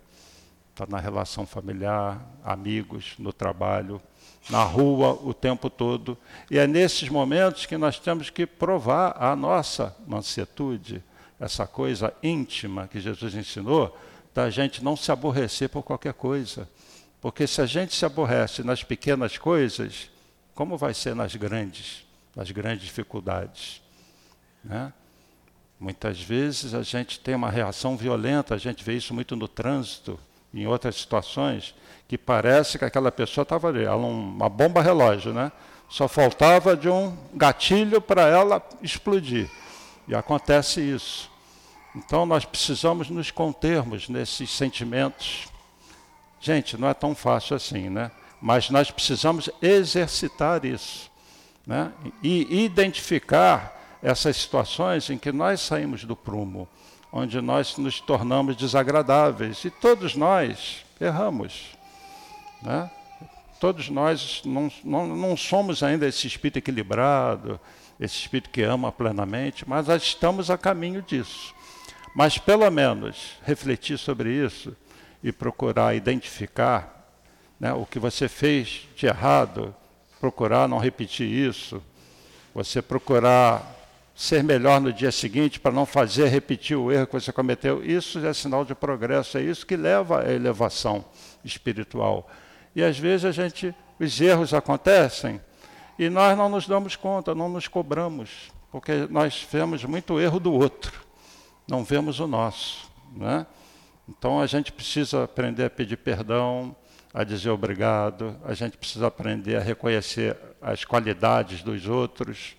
está 0.75 0.85
na 0.89 0.99
relação 0.99 1.47
familiar, 1.47 2.21
amigos, 2.43 3.15
no 3.17 3.33
trabalho, 3.33 4.03
na 4.51 4.65
rua 4.65 5.13
o 5.23 5.33
tempo 5.33 5.71
todo. 5.71 6.19
E 6.51 6.59
é 6.59 6.67
nesses 6.67 7.09
momentos 7.09 7.65
que 7.65 7.79
nós 7.79 8.01
temos 8.01 8.29
que 8.29 8.45
provar 8.45 9.17
a 9.17 9.37
nossa 9.37 9.97
mansetude, 10.05 11.03
essa 11.39 11.65
coisa 11.65 12.13
íntima 12.21 12.89
que 12.89 13.01
Jesus 13.01 13.37
ensinou, 13.37 13.97
da 14.35 14.51
gente 14.51 14.83
não 14.83 14.97
se 14.97 15.13
aborrecer 15.13 15.69
por 15.69 15.85
qualquer 15.85 16.13
coisa. 16.13 16.69
Porque 17.21 17.47
se 17.47 17.61
a 17.61 17.67
gente 17.67 17.95
se 17.95 18.05
aborrece 18.05 18.65
nas 18.65 18.83
pequenas 18.83 19.39
coisas, 19.39 20.11
como 20.57 20.77
vai 20.77 20.93
ser 20.93 21.15
nas 21.15 21.37
grandes, 21.37 22.05
nas 22.35 22.51
grandes 22.51 22.85
dificuldades? 22.87 23.81
Né? 24.63 24.93
Muitas 25.79 26.21
vezes 26.21 26.75
a 26.75 26.83
gente 26.83 27.21
tem 27.21 27.37
uma 27.37 27.49
reação 27.49 27.97
violenta, 27.97 28.57
a 28.57 28.59
gente 28.59 28.83
vê 28.83 28.97
isso 28.97 29.15
muito 29.15 29.37
no 29.37 29.47
trânsito, 29.47 30.19
em 30.55 30.67
outras 30.67 30.97
situações, 30.97 31.75
que 32.07 32.17
parece 32.17 32.79
que 32.79 32.85
aquela 32.85 33.11
pessoa 33.11 33.43
estava 33.43 33.69
ali, 33.69 33.85
ela 33.85 33.97
uma 33.97 34.49
bomba 34.49 34.81
relógio, 34.81 35.33
né? 35.33 35.51
Só 35.89 36.07
faltava 36.09 36.77
de 36.77 36.89
um 36.89 37.17
gatilho 37.35 38.01
para 38.01 38.23
ela 38.23 38.63
explodir. 38.81 39.51
E 40.07 40.15
acontece 40.15 40.81
isso. 40.81 41.31
Então 41.95 42.25
nós 42.27 42.45
precisamos 42.45 43.11
nos 43.11 43.31
contermos 43.31 44.09
nesses 44.09 44.51
sentimentos. 44.51 45.47
Gente, 46.41 46.77
não 46.77 46.89
é 46.89 46.95
tão 46.95 47.15
fácil 47.15 47.57
assim, 47.57 47.89
né? 47.89 48.11
Mas 48.41 48.69
nós 48.71 48.91
precisamos 48.91 49.49
exercitar 49.63 50.65
isso, 50.65 51.11
né? 51.67 51.93
E 52.23 52.65
identificar 52.65 53.99
essas 54.03 54.37
situações 54.37 55.09
em 55.09 55.17
que 55.17 55.33
nós 55.33 55.61
saímos 55.61 56.05
do 56.05 56.15
prumo, 56.15 56.69
onde 57.17 57.41
nós 57.41 57.79
nos 57.79 58.01
tornamos 58.01 58.57
desagradáveis 58.57 59.65
e 59.65 59.71
todos 59.71 60.17
nós 60.17 60.85
erramos, 61.01 61.69
né? 62.61 62.91
Todos 63.61 63.89
nós 63.89 64.43
não, 64.45 64.69
não, 64.83 65.07
não 65.07 65.37
somos 65.37 65.85
ainda 65.85 66.09
esse 66.09 66.27
espírito 66.27 66.59
equilibrado, 66.59 67.61
esse 68.01 68.17
espírito 68.17 68.51
que 68.51 68.63
ama 68.63 68.91
plenamente, 68.91 69.67
mas 69.67 69.87
estamos 69.87 70.51
a 70.51 70.59
caminho 70.59 71.01
disso. 71.03 71.55
Mas 72.17 72.37
pelo 72.37 72.69
menos 72.69 73.37
refletir 73.45 73.97
sobre 73.97 74.31
isso 74.33 74.77
e 75.23 75.31
procurar 75.31 75.95
identificar 75.95 77.09
né, 77.61 77.73
o 77.73 77.87
que 77.87 78.01
você 78.01 78.29
fez 78.29 78.89
de 78.97 79.07
errado, 79.07 79.73
procurar 80.19 80.69
não 80.69 80.79
repetir 80.79 81.29
isso, 81.29 81.81
você 82.53 82.83
procurar 82.83 83.84
ser 84.15 84.45
melhor 84.45 84.81
no 84.81 84.93
dia 84.93 85.11
seguinte 85.11 85.59
para 85.59 85.73
não 85.73 85.85
fazer 85.85 86.29
repetir 86.29 86.77
o 86.77 86.93
erro 86.93 87.07
que 87.07 87.15
você 87.15 87.33
cometeu, 87.33 87.85
isso 87.85 88.25
é 88.25 88.33
sinal 88.33 88.65
de 88.65 88.75
progresso, 88.75 89.39
é 89.39 89.43
isso 89.43 89.67
que 89.67 89.77
leva 89.77 90.23
à 90.23 90.33
elevação 90.33 91.05
espiritual. 91.45 92.31
E 92.77 92.83
às 92.83 92.99
vezes 92.99 93.25
a 93.25 93.33
gente, 93.33 93.75
os 93.99 94.21
erros 94.21 94.55
acontecem 94.55 95.41
e 95.99 96.09
nós 96.09 96.37
não 96.37 96.49
nos 96.49 96.67
damos 96.67 96.97
conta, 96.97 97.35
não 97.35 97.49
nos 97.49 97.67
cobramos, 97.67 98.53
porque 98.71 99.07
nós 99.11 99.47
vemos 99.51 99.85
muito 99.85 100.21
erro 100.21 100.39
do 100.39 100.53
outro 100.53 101.05
não 101.67 101.85
vemos 101.85 102.21
o 102.21 102.27
nosso. 102.27 102.91
Né? 103.13 103.47
Então 104.09 104.41
a 104.41 104.47
gente 104.47 104.73
precisa 104.73 105.25
aprender 105.25 105.65
a 105.65 105.71
pedir 105.71 105.97
perdão, 105.97 106.75
a 107.13 107.25
dizer 107.25 107.51
obrigado, 107.51 108.37
a 108.45 108.55
gente 108.55 108.77
precisa 108.77 109.07
aprender 109.07 109.57
a 109.57 109.61
reconhecer 109.61 110.37
as 110.61 110.85
qualidades 110.85 111.63
dos 111.63 111.87
outros, 111.87 112.57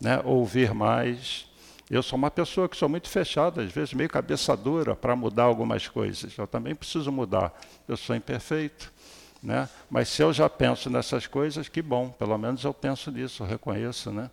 né? 0.00 0.20
ouvir 0.24 0.74
mais, 0.74 1.46
Eu 1.90 2.02
sou 2.02 2.16
uma 2.16 2.30
pessoa 2.30 2.66
que 2.68 2.76
sou 2.76 2.88
muito 2.88 3.10
fechada, 3.10 3.62
às 3.62 3.70
vezes 3.70 3.92
meio 3.92 4.08
cabeça 4.08 4.56
dura 4.56 4.96
para 4.96 5.14
mudar 5.14 5.44
algumas 5.44 5.86
coisas. 5.86 6.36
Eu 6.36 6.46
também 6.46 6.74
preciso 6.74 7.12
mudar. 7.12 7.52
Eu 7.86 7.96
sou 7.96 8.16
imperfeito. 8.16 8.90
Né? 9.42 9.68
Mas 9.90 10.08
se 10.08 10.22
eu 10.22 10.32
já 10.32 10.48
penso 10.48 10.88
nessas 10.88 11.26
coisas, 11.26 11.68
que 11.68 11.82
bom, 11.82 12.08
pelo 12.08 12.38
menos 12.38 12.64
eu 12.64 12.72
penso 12.72 13.10
nisso, 13.10 13.42
eu 13.42 13.46
reconheço. 13.46 14.10
Né? 14.10 14.30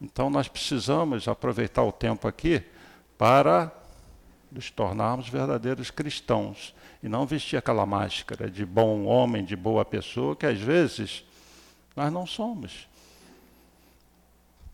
Então 0.00 0.30
nós 0.30 0.48
precisamos 0.48 1.28
aproveitar 1.28 1.82
o 1.82 1.92
tempo 1.92 2.26
aqui 2.26 2.62
para 3.18 3.70
nos 4.50 4.70
tornarmos 4.70 5.28
verdadeiros 5.28 5.90
cristãos 5.90 6.74
e 7.02 7.08
não 7.08 7.26
vestir 7.26 7.58
aquela 7.58 7.84
máscara 7.84 8.50
de 8.50 8.64
bom 8.64 9.04
homem, 9.04 9.44
de 9.44 9.54
boa 9.54 9.84
pessoa, 9.84 10.34
que 10.34 10.46
às 10.46 10.58
vezes 10.58 11.24
nós 11.94 12.10
não 12.10 12.26
somos. 12.26 12.88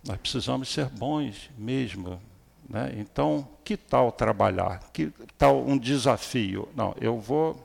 Nós 0.04 0.16
precisamos 0.18 0.68
ser 0.68 0.86
bons 0.86 1.50
mesmo. 1.56 2.20
Né? 2.68 2.94
Então, 2.96 3.48
que 3.64 3.76
tal 3.76 4.10
trabalhar? 4.10 4.80
Que 4.92 5.12
tal 5.38 5.62
um 5.62 5.78
desafio? 5.78 6.68
Não, 6.74 6.94
eu 7.00 7.18
vou 7.18 7.62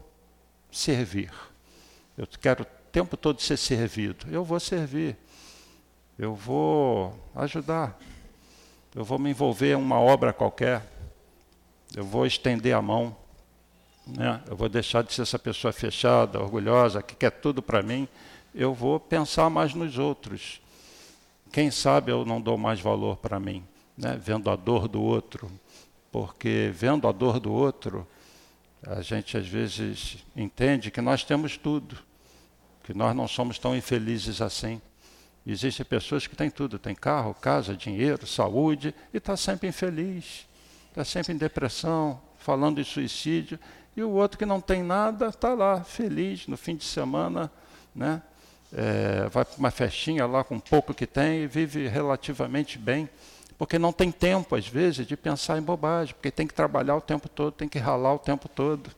servir. 0.72 1.32
Eu 2.18 2.28
quero 2.40 2.64
o 2.64 2.66
tempo 2.92 3.16
todo 3.16 3.42
ser 3.42 3.58
servido. 3.58 4.28
Eu 4.30 4.44
vou 4.44 4.60
servir. 4.60 5.18
Eu 6.18 6.36
vou 6.36 7.18
ajudar. 7.36 7.98
Eu 8.96 9.04
vou 9.04 9.20
me 9.20 9.30
envolver 9.30 9.74
em 9.74 9.76
uma 9.76 10.00
obra 10.00 10.34
qualquer. 10.34 10.82
Eu 11.96 12.04
vou 12.04 12.26
estender 12.26 12.76
a 12.76 12.82
mão. 12.82 13.16
Né? 14.06 14.42
Eu 14.48 14.56
vou 14.56 14.68
deixar 14.68 15.04
de 15.04 15.14
ser 15.14 15.22
essa 15.24 15.38
pessoa 15.38 15.72
fechada, 15.72 16.40
orgulhosa, 16.40 17.02
que 17.02 17.16
quer 17.16 17.32
tudo 17.32 17.62
para 17.62 17.84
mim. 17.84 18.08
Eu 18.54 18.74
vou 18.74 19.00
pensar 19.00 19.50
mais 19.50 19.74
nos 19.74 19.98
outros. 19.98 20.62
Quem 21.52 21.72
sabe 21.72 22.12
eu 22.12 22.26
não 22.26 22.42
dou 22.42 22.58
mais 22.58 22.80
valor 22.80 23.18
para 23.18 23.40
mim, 23.40 23.64
né? 23.98 24.20
vendo 24.22 24.50
a 24.50 24.56
dor 24.56 24.88
do 24.88 25.02
outro, 25.02 25.50
porque 26.12 26.72
vendo 26.74 27.08
a 27.08 27.12
dor 27.12 27.40
do 27.40 27.52
outro, 27.52 28.08
a 28.86 29.02
gente 29.02 29.38
às 29.38 29.48
vezes 29.48 30.24
entende 30.36 30.92
que 30.92 31.02
nós 31.02 31.24
temos 31.24 31.58
tudo, 31.58 31.98
que 32.84 32.94
nós 32.94 33.16
não 33.16 33.28
somos 33.28 33.58
tão 33.60 33.76
infelizes 33.76 34.42
assim. 34.42 34.82
Existem 35.46 35.86
pessoas 35.86 36.28
que 36.28 36.36
têm 36.36 36.50
tudo, 36.50 36.78
têm 36.78 36.94
carro, 36.94 37.34
casa, 37.34 37.76
dinheiro, 37.76 38.28
saúde, 38.28 38.94
e 39.14 39.18
está 39.18 39.36
sempre 39.38 39.70
infeliz, 39.70 40.48
está 40.90 41.06
sempre 41.06 41.34
em 41.34 41.38
depressão, 41.38 42.22
falando 42.38 42.80
em 42.80 42.84
suicídio, 42.84 43.60
e 43.96 44.04
o 44.04 44.12
outro 44.12 44.38
que 44.38 44.46
não 44.46 44.62
tem 44.62 44.84
nada 44.84 45.28
está 45.28 45.54
lá, 45.54 45.84
feliz, 45.84 46.48
no 46.48 46.56
fim 46.56 46.76
de 46.76 46.84
semana, 46.84 47.52
né? 47.96 48.22
É, 48.74 49.28
vai 49.30 49.46
para 49.46 49.58
uma 49.58 49.72
festinha 49.72 50.26
lá 50.26 50.44
com 50.44 50.60
pouco 50.60 50.94
que 50.94 51.08
tem 51.08 51.44
e 51.44 51.48
vive 51.48 51.88
relativamente 51.88 52.78
bem, 52.78 53.10
porque 53.58 53.80
não 53.80 53.92
tem 53.92 54.12
tempo, 54.12 54.56
às 54.56 54.68
vezes, 54.68 55.08
de 55.08 55.18
pensar 55.18 55.58
em 55.58 55.62
bobagem, 55.62 56.14
porque 56.14 56.30
tem 56.30 56.46
que 56.46 56.54
trabalhar 56.54 56.96
o 56.96 57.02
tempo 57.02 57.28
todo, 57.28 57.52
tem 57.52 57.68
que 57.68 57.80
ralar 57.80 58.14
o 58.14 58.20
tempo 58.20 58.48
todo. 58.48 58.92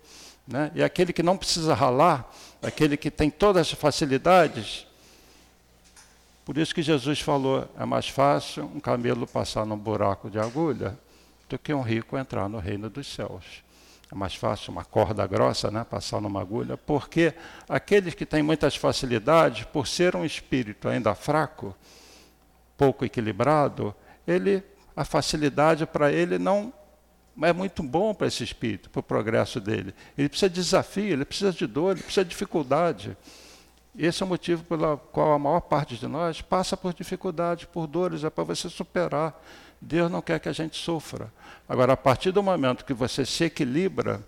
Né? 0.48 0.72
E 0.76 0.84
aquele 0.84 1.14
que 1.14 1.24
não 1.24 1.38
precisa 1.38 1.74
ralar, 1.74 2.30
aquele 2.62 2.98
que 2.98 3.10
tem 3.12 3.30
todas 3.30 3.68
as 3.68 3.72
facilidades, 3.72 4.88
por 6.44 6.58
isso 6.58 6.74
que 6.74 6.82
Jesus 6.82 7.20
falou: 7.20 7.70
é 7.80 7.86
mais 7.86 8.10
fácil 8.10 8.66
um 8.76 8.80
camelo 8.80 9.28
passar 9.28 9.66
num 9.68 9.78
buraco 9.78 10.32
de 10.32 10.40
agulha 10.40 10.98
do 11.48 11.60
que 11.60 11.72
um 11.72 11.82
rico 11.82 12.18
entrar 12.18 12.50
no 12.50 12.58
reino 12.58 12.90
dos 12.90 13.06
céus. 13.06 13.64
É 14.12 14.16
mais 14.16 14.34
fácil 14.34 14.72
uma 14.72 14.84
corda 14.84 15.26
grossa, 15.28 15.70
né, 15.70 15.84
passar 15.84 16.20
numa 16.20 16.42
agulha, 16.42 16.76
porque 16.76 17.34
aqueles 17.68 18.16
que 18.16 18.26
têm 18.26 18.42
muitas 18.42 18.76
facilidades, 18.76 19.66
por 19.66 19.86
ser 19.88 20.16
um 20.16 20.26
espírito 20.26 20.90
ainda 20.90 21.14
fraco, 21.14 21.76
pouco 22.76 23.06
equilibrado, 23.06 23.94
ele 24.26 24.64
a 24.96 25.06
facilidade 25.06 25.86
para 25.86 26.12
ele 26.12 26.38
não 26.38 26.74
é 27.42 27.54
muito 27.54 27.82
bom 27.82 28.14
para 28.14 28.28
esse 28.28 28.44
espírito, 28.44 28.90
para 28.90 29.00
o 29.00 29.04
progresso 29.04 29.60
dele. 29.62 29.94
Ele 30.18 30.28
precisa 30.28 30.50
de 30.50 30.56
desafio, 30.56 31.14
ele 31.14 31.24
precisa 31.24 31.54
de 31.54 31.66
dor, 31.66 31.92
ele 31.92 32.04
precisa 32.04 32.26
de 32.26 32.32
dificuldade. 32.32 33.16
Esse 34.02 34.24
é 34.24 34.26
o 34.26 34.30
motivo 34.30 34.64
pelo 34.64 34.98
qual 34.98 35.34
a 35.34 35.38
maior 35.38 35.60
parte 35.60 35.98
de 35.98 36.08
nós 36.08 36.42
passa 36.42 36.78
por 36.78 36.94
dificuldades, 36.94 37.66
por 37.66 37.86
dores, 37.86 38.24
é 38.24 38.30
para 38.30 38.46
você 38.46 38.70
superar. 38.70 39.38
Deus 39.82 40.10
não 40.10 40.22
quer 40.22 40.40
que 40.40 40.48
a 40.48 40.54
gente 40.54 40.78
sofra. 40.78 41.30
Agora, 41.68 41.92
a 41.92 41.98
partir 41.98 42.32
do 42.32 42.42
momento 42.42 42.86
que 42.86 42.94
você 42.94 43.26
se 43.26 43.44
equilibra 43.44 44.26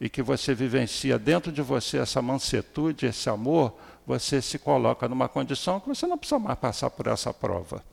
e 0.00 0.08
que 0.08 0.22
você 0.22 0.54
vivencia 0.54 1.18
dentro 1.18 1.52
de 1.52 1.60
você 1.60 1.98
essa 1.98 2.22
mansetude, 2.22 3.04
esse 3.04 3.28
amor, 3.28 3.76
você 4.06 4.40
se 4.40 4.58
coloca 4.58 5.06
numa 5.06 5.28
condição 5.28 5.78
que 5.78 5.88
você 5.88 6.06
não 6.06 6.16
precisa 6.16 6.38
mais 6.38 6.58
passar 6.58 6.88
por 6.88 7.06
essa 7.06 7.34
prova. 7.34 7.84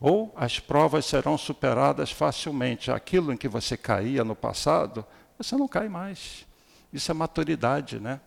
Ou 0.00 0.32
as 0.36 0.60
provas 0.60 1.06
serão 1.06 1.36
superadas 1.36 2.12
facilmente. 2.12 2.88
Aquilo 2.88 3.32
em 3.32 3.36
que 3.36 3.48
você 3.48 3.76
caía 3.76 4.22
no 4.22 4.36
passado, 4.36 5.04
você 5.36 5.56
não 5.56 5.66
cai 5.66 5.88
mais. 5.88 6.46
Isso 6.92 7.10
é 7.10 7.14
maturidade, 7.14 7.98
né? 7.98 8.20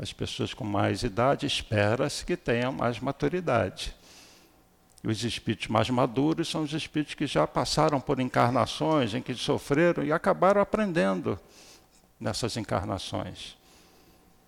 As 0.00 0.14
pessoas 0.14 0.54
com 0.54 0.64
mais 0.64 1.02
idade 1.02 1.44
espera-se 1.44 2.24
que 2.24 2.34
tenham 2.34 2.72
mais 2.72 2.98
maturidade. 2.98 3.94
E 5.04 5.08
os 5.08 5.22
espíritos 5.24 5.68
mais 5.68 5.90
maduros 5.90 6.48
são 6.48 6.62
os 6.62 6.72
espíritos 6.72 7.14
que 7.14 7.26
já 7.26 7.46
passaram 7.46 8.00
por 8.00 8.18
encarnações 8.18 9.12
em 9.12 9.20
que 9.20 9.34
sofreram 9.34 10.02
e 10.02 10.10
acabaram 10.10 10.62
aprendendo 10.62 11.38
nessas 12.18 12.56
encarnações. 12.56 13.58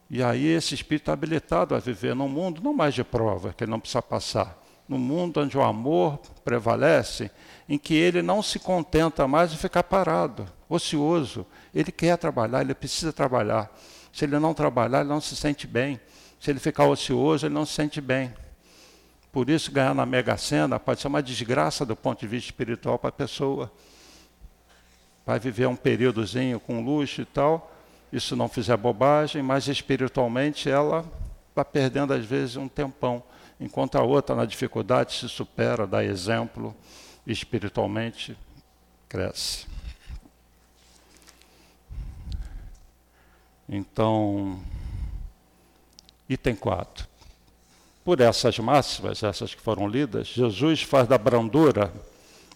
E 0.09 0.23
aí 0.23 0.47
esse 0.47 0.75
espírito 0.75 1.11
é 1.11 1.13
habilitado 1.13 1.75
a 1.75 1.79
viver 1.79 2.15
num 2.15 2.29
mundo 2.29 2.63
não 2.63 2.73
mais 2.73 2.95
de 2.95 3.05
prova, 3.05 3.53
que 3.53 3.65
ele 3.65 3.71
não 3.71 3.81
precisa 3.81 4.01
passar, 4.01 4.59
num 4.89 4.99
mundo 4.99 5.41
onde 5.41 5.59
o 5.59 5.63
amor 5.63 6.19
prevalece, 6.43 7.31
em 7.69 7.77
que 7.77 7.95
ele 7.95 8.23
não 8.23 8.43
se 8.43 8.59
contenta 8.59 9.29
mais 9.29 9.51
de 9.51 9.59
ficar 9.59 9.83
parado, 9.83 10.47
ocioso. 10.67 11.47
Ele 11.75 11.93
quer 11.93 12.17
trabalhar, 12.17 12.63
ele 12.63 12.75
precisa 12.75 13.13
trabalhar. 13.13 13.71
Se 14.13 14.25
ele 14.25 14.39
não 14.39 14.53
trabalhar, 14.53 15.01
ele 15.01 15.09
não 15.09 15.21
se 15.21 15.35
sente 15.35 15.67
bem. 15.67 16.01
Se 16.39 16.51
ele 16.51 16.61
ficar 16.61 16.87
ocioso, 16.87 17.47
ele 17.47 17.55
não 17.55 17.65
se 17.65 17.73
sente 17.73 18.01
bem. 18.01 18.33
Por 19.33 19.49
isso, 19.49 19.73
ganhar 19.73 19.95
na 19.95 20.05
Mega 20.05 20.37
Sena 20.37 20.79
pode 20.79 21.01
ser 21.01 21.09
uma 21.09 21.23
desgraça 21.23 21.87
do 21.87 21.97
ponto 21.97 22.21
de 22.21 22.27
vista 22.27 22.49
espiritual 22.49 22.99
para 22.99 23.09
a 23.09 23.13
pessoa. 23.13 23.73
Vai 25.25 25.39
viver 25.39 25.67
um 25.67 25.77
períodozinho 25.77 26.61
com 26.61 26.85
luxo 26.85 27.23
e 27.23 27.25
tal, 27.25 27.73
isso 28.13 28.37
não 28.37 28.49
fizer 28.49 28.77
bobagem, 28.77 29.43
mas 29.43 29.69
espiritualmente 29.69 30.69
ela 30.69 31.05
está 31.49 31.65
perdendo 31.65 32.13
às 32.13 32.25
vezes 32.27 32.57
um 32.57 32.69
tempão, 32.69 33.23
enquanto 33.59 33.97
a 33.97 34.03
outra 34.03 34.35
na 34.35 34.45
dificuldade 34.45 35.15
se 35.15 35.29
supera, 35.29 35.87
dá 35.87 36.05
exemplo, 36.05 36.75
espiritualmente 37.27 38.37
cresce. 39.09 39.72
Então, 43.75 44.61
item 46.29 46.55
4. 46.55 47.09
Por 48.05 48.21
essas 48.21 48.59
máximas, 48.59 49.23
essas 49.23 49.55
que 49.55 49.63
foram 49.63 49.89
lidas, 49.89 50.27
Jesus 50.27 50.83
faz 50.83 51.09
da 51.09 51.17
brandura, 51.17 51.91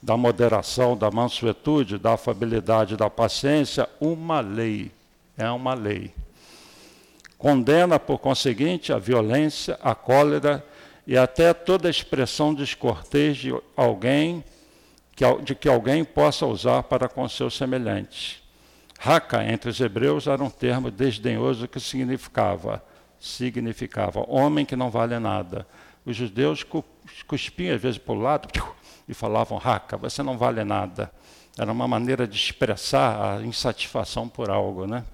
da 0.02 0.14
moderação, 0.14 0.94
da 0.94 1.10
mansuetude, 1.10 1.96
da 1.96 2.12
afabilidade, 2.12 2.98
da 2.98 3.08
paciência, 3.08 3.88
uma 3.98 4.40
lei. 4.40 4.92
É 5.38 5.48
uma 5.50 5.72
lei. 5.72 6.12
Condena, 7.38 7.98
por 7.98 8.18
conseguinte, 8.18 8.92
a 8.92 8.98
violência, 8.98 9.78
a 9.82 9.94
cólera 9.94 10.62
e 11.06 11.16
até 11.16 11.54
toda 11.54 11.88
expressão 11.88 12.52
descortês 12.52 13.38
de 13.38 13.58
alguém, 13.74 14.44
de 15.42 15.54
que 15.54 15.66
alguém 15.66 16.04
possa 16.04 16.44
usar 16.44 16.82
para 16.82 17.08
com 17.08 17.26
seus 17.26 17.56
semelhantes. 17.56 18.45
Raca, 18.98 19.44
entre 19.44 19.70
os 19.70 19.80
hebreus, 19.80 20.26
era 20.26 20.42
um 20.42 20.50
termo 20.50 20.90
desdenhoso 20.90 21.68
que 21.68 21.78
significava 21.78 22.82
significava 23.18 24.24
homem 24.28 24.64
que 24.64 24.76
não 24.76 24.90
vale 24.90 25.18
nada. 25.18 25.66
Os 26.04 26.16
judeus 26.16 26.64
cuspiam 27.26 27.74
às 27.74 27.82
vezes 27.82 27.98
para 27.98 28.14
o 28.14 28.20
lado 28.20 28.48
e 29.08 29.14
falavam, 29.14 29.58
raca, 29.58 29.96
você 29.96 30.22
não 30.22 30.38
vale 30.38 30.62
nada. 30.64 31.10
Era 31.58 31.72
uma 31.72 31.88
maneira 31.88 32.26
de 32.26 32.36
expressar 32.36 33.38
a 33.38 33.42
insatisfação 33.42 34.28
por 34.28 34.50
algo, 34.50 34.86
né? 34.86 35.04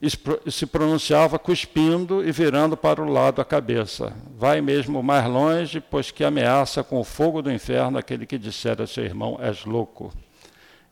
E 0.00 0.50
se 0.50 0.66
pronunciava 0.66 1.38
cuspindo 1.38 2.26
e 2.26 2.32
virando 2.32 2.76
para 2.76 3.00
o 3.00 3.08
lado 3.08 3.40
a 3.40 3.44
cabeça. 3.44 4.12
Vai 4.36 4.60
mesmo 4.60 5.00
mais 5.00 5.24
longe, 5.28 5.80
pois 5.80 6.10
que 6.10 6.24
ameaça 6.24 6.82
com 6.82 6.98
o 6.98 7.04
fogo 7.04 7.40
do 7.40 7.52
inferno 7.52 7.96
aquele 7.96 8.26
que 8.26 8.36
disser 8.36 8.82
a 8.82 8.86
seu 8.86 9.04
irmão, 9.04 9.38
és 9.40 9.64
louco. 9.64 10.12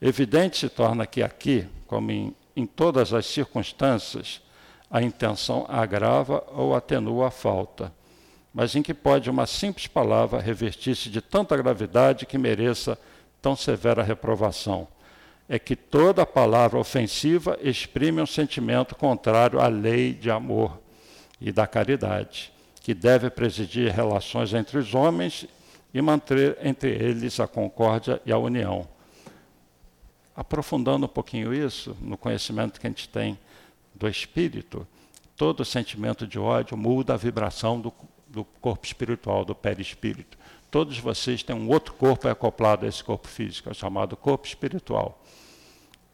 Evidente 0.00 0.56
se 0.56 0.68
torna 0.68 1.06
que 1.06 1.22
aqui, 1.22 1.66
como 1.86 2.10
em, 2.10 2.34
em 2.56 2.64
todas 2.66 3.12
as 3.12 3.26
circunstâncias, 3.26 4.40
a 4.90 5.02
intenção 5.02 5.66
agrava 5.68 6.42
ou 6.52 6.74
atenua 6.74 7.28
a 7.28 7.30
falta, 7.30 7.92
mas 8.52 8.74
em 8.74 8.82
que 8.82 8.94
pode 8.94 9.30
uma 9.30 9.46
simples 9.46 9.86
palavra 9.86 10.40
revertir-se 10.40 11.08
de 11.08 11.20
tanta 11.20 11.56
gravidade 11.56 12.26
que 12.26 12.38
mereça 12.38 12.98
tão 13.40 13.54
severa 13.54 14.02
reprovação. 14.02 14.88
É 15.48 15.58
que 15.58 15.76
toda 15.76 16.24
palavra 16.24 16.78
ofensiva 16.78 17.58
exprime 17.60 18.22
um 18.22 18.26
sentimento 18.26 18.94
contrário 18.94 19.60
à 19.60 19.68
lei 19.68 20.12
de 20.12 20.30
amor 20.30 20.80
e 21.40 21.52
da 21.52 21.66
caridade, 21.66 22.52
que 22.80 22.94
deve 22.94 23.30
presidir 23.30 23.92
relações 23.92 24.54
entre 24.54 24.78
os 24.78 24.94
homens 24.94 25.46
e 25.92 26.00
manter 26.00 26.56
entre 26.62 26.90
eles 26.90 27.38
a 27.38 27.46
concórdia 27.46 28.20
e 28.24 28.32
a 28.32 28.38
união. 28.38 28.86
Aprofundando 30.40 31.04
um 31.04 31.08
pouquinho 31.08 31.52
isso, 31.52 31.94
no 32.00 32.16
conhecimento 32.16 32.80
que 32.80 32.86
a 32.86 32.88
gente 32.88 33.06
tem 33.06 33.38
do 33.94 34.08
espírito, 34.08 34.88
todo 35.36 35.66
sentimento 35.66 36.26
de 36.26 36.38
ódio 36.38 36.78
muda 36.78 37.12
a 37.12 37.16
vibração 37.18 37.78
do, 37.78 37.92
do 38.26 38.42
corpo 38.42 38.86
espiritual, 38.86 39.44
do 39.44 39.54
perispírito. 39.54 40.38
Todos 40.70 40.98
vocês 40.98 41.42
têm 41.42 41.54
um 41.54 41.68
outro 41.68 41.92
corpo 41.92 42.26
acoplado 42.26 42.86
a 42.86 42.88
esse 42.88 43.04
corpo 43.04 43.28
físico, 43.28 43.68
é 43.68 43.74
chamado 43.74 44.16
corpo 44.16 44.46
espiritual. 44.46 45.22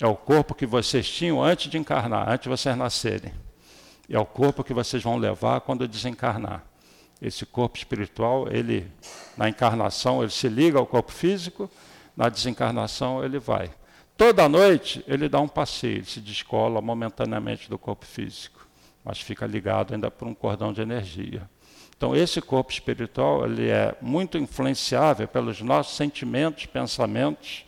É 0.01 0.09
o 0.09 0.17
corpo 0.17 0.57
que 0.57 0.67
vocês 0.67 1.09
tinham 1.09 1.41
antes 1.41 1.71
de 1.71 1.79
encarnar, 1.79 2.29
antes 2.29 2.43
de 2.43 2.49
vocês 2.49 2.77
nascerem. 2.77 3.33
É 4.11 4.19
o 4.19 4.27
corpo 4.27 4.65
que 4.65 4.75
vocês 4.75 5.05
vão 5.05 5.19
levar 5.19 5.61
quando 5.61 5.87
desencarnar. 5.87 6.65
Esse 7.23 7.47
corpo 7.47 7.79
espiritual, 7.79 8.49
ele 8.51 8.91
na 9.37 9.49
encarnação 9.49 10.21
ele 10.21 10.33
se 10.33 10.49
liga 10.49 10.81
ao 10.81 10.87
corpo 10.87 11.13
físico, 11.13 11.71
na 12.17 12.29
desencarnação 12.29 13.25
ele 13.25 13.39
vai. 13.39 13.71
Toda 14.17 14.49
noite 14.49 15.05
ele 15.07 15.29
dá 15.29 15.39
um 15.41 15.49
passeio, 15.49 15.97
ele 15.97 16.07
se 16.07 16.21
descola 16.21 16.81
momentaneamente 16.81 17.69
do 17.69 17.79
corpo 17.79 18.07
físico, 18.07 18.67
mas 19.05 19.21
fica 19.21 19.47
ligado 19.47 19.93
ainda 19.93 20.11
por 20.11 20.27
um 20.27 20.35
cordão 20.35 20.73
de 20.73 20.81
energia. 20.81 21.49
Então 21.95 22.17
esse 22.17 22.41
corpo 22.41 22.73
espiritual 22.73 23.45
ele 23.45 23.69
é 23.69 23.95
muito 24.01 24.39
influenciável 24.39 25.29
pelos 25.29 25.61
nossos 25.61 25.97
sentimentos, 25.97 26.65
pensamentos, 26.65 27.67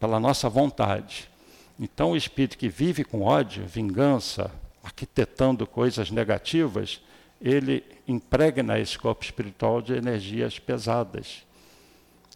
pela 0.00 0.18
nossa 0.18 0.48
vontade. 0.48 1.30
Então 1.78 2.10
o 2.10 2.16
espírito 2.16 2.58
que 2.58 2.68
vive 2.68 3.04
com 3.04 3.22
ódio, 3.22 3.64
vingança, 3.64 4.50
arquitetando 4.82 5.64
coisas 5.64 6.10
negativas, 6.10 7.00
ele 7.40 7.84
impregna 8.06 8.80
esse 8.80 8.98
corpo 8.98 9.24
espiritual 9.24 9.80
de 9.80 9.92
energias 9.94 10.58
pesadas. 10.58 11.44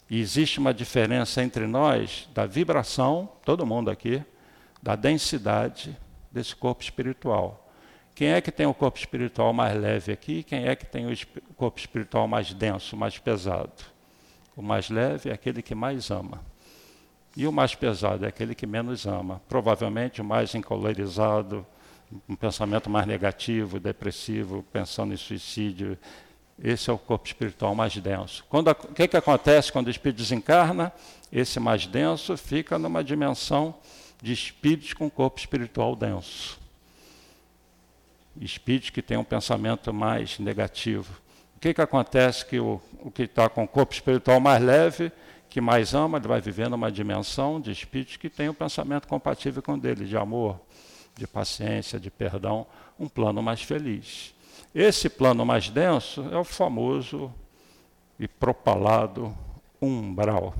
E 0.08 0.20
existe 0.20 0.58
uma 0.58 0.72
diferença 0.72 1.42
entre 1.42 1.66
nós 1.66 2.28
da 2.32 2.46
vibração, 2.46 3.28
todo 3.44 3.66
mundo 3.66 3.90
aqui, 3.90 4.22
da 4.82 4.94
densidade 4.94 5.96
desse 6.30 6.54
corpo 6.54 6.82
espiritual. 6.82 7.68
Quem 8.14 8.28
é 8.28 8.40
que 8.40 8.52
tem 8.52 8.66
o 8.66 8.72
corpo 8.72 8.98
espiritual 8.98 9.52
mais 9.52 9.78
leve 9.78 10.12
aqui? 10.12 10.42
Quem 10.42 10.66
é 10.66 10.76
que 10.76 10.86
tem 10.86 11.06
o 11.06 11.54
corpo 11.54 11.78
espiritual 11.78 12.26
mais 12.26 12.54
denso, 12.54 12.96
mais 12.96 13.18
pesado? 13.18 13.72
O 14.56 14.62
mais 14.62 14.88
leve 14.88 15.28
é 15.28 15.32
aquele 15.34 15.60
que 15.60 15.74
mais 15.74 16.10
ama. 16.10 16.40
E 17.36 17.46
o 17.46 17.52
mais 17.52 17.74
pesado 17.74 18.24
é 18.24 18.28
aquele 18.28 18.54
que 18.54 18.66
menos 18.66 19.06
ama. 19.06 19.42
Provavelmente 19.46 20.22
o 20.22 20.24
mais 20.24 20.54
encolorizado, 20.54 21.66
um 22.26 22.34
pensamento 22.34 22.88
mais 22.88 23.06
negativo, 23.06 23.78
depressivo, 23.78 24.64
pensando 24.72 25.12
em 25.12 25.16
suicídio. 25.18 25.98
Esse 26.62 26.88
é 26.90 26.92
o 26.92 26.98
corpo 26.98 27.26
espiritual 27.26 27.74
mais 27.74 27.96
denso. 27.96 28.44
Quando, 28.48 28.70
o 28.70 28.74
que, 28.74 29.06
que 29.08 29.16
acontece 29.16 29.70
quando 29.70 29.88
o 29.88 29.90
espírito 29.90 30.18
desencarna? 30.18 30.92
Esse 31.30 31.60
mais 31.60 31.86
denso 31.86 32.36
fica 32.36 32.78
numa 32.78 33.04
dimensão 33.04 33.74
de 34.22 34.32
espíritos 34.32 34.94
com 34.94 35.10
corpo 35.10 35.38
espiritual 35.38 35.94
denso. 35.94 36.58
Espíritos 38.40 38.90
que 38.90 39.02
têm 39.02 39.16
um 39.16 39.24
pensamento 39.24 39.92
mais 39.92 40.38
negativo. 40.38 41.20
O 41.56 41.60
que, 41.60 41.74
que 41.74 41.80
acontece 41.80 42.44
que 42.44 42.58
o, 42.58 42.80
o 43.00 43.10
que 43.10 43.22
está 43.22 43.48
com 43.48 43.64
o 43.64 43.68
corpo 43.68 43.92
espiritual 43.92 44.40
mais 44.40 44.62
leve 44.62 45.12
que 45.56 45.60
mais 45.62 45.94
ama, 45.94 46.18
ele 46.18 46.28
vai 46.28 46.38
viver 46.38 46.68
numa 46.68 46.92
dimensão 46.92 47.58
de 47.58 47.70
espírito 47.70 48.18
que 48.18 48.28
tem 48.28 48.46
um 48.46 48.52
pensamento 48.52 49.08
compatível 49.08 49.62
com 49.62 49.72
o 49.72 49.80
dele, 49.80 50.04
de 50.04 50.14
amor, 50.14 50.60
de 51.16 51.26
paciência, 51.26 51.98
de 51.98 52.10
perdão, 52.10 52.66
um 53.00 53.08
plano 53.08 53.42
mais 53.42 53.62
feliz. 53.62 54.34
Esse 54.78 55.08
plano 55.08 55.42
mais 55.46 55.70
denso 55.70 56.28
é 56.30 56.36
o 56.36 56.44
famoso 56.44 57.32
e 58.20 58.28
propalado 58.28 59.34
umbral, 59.80 60.54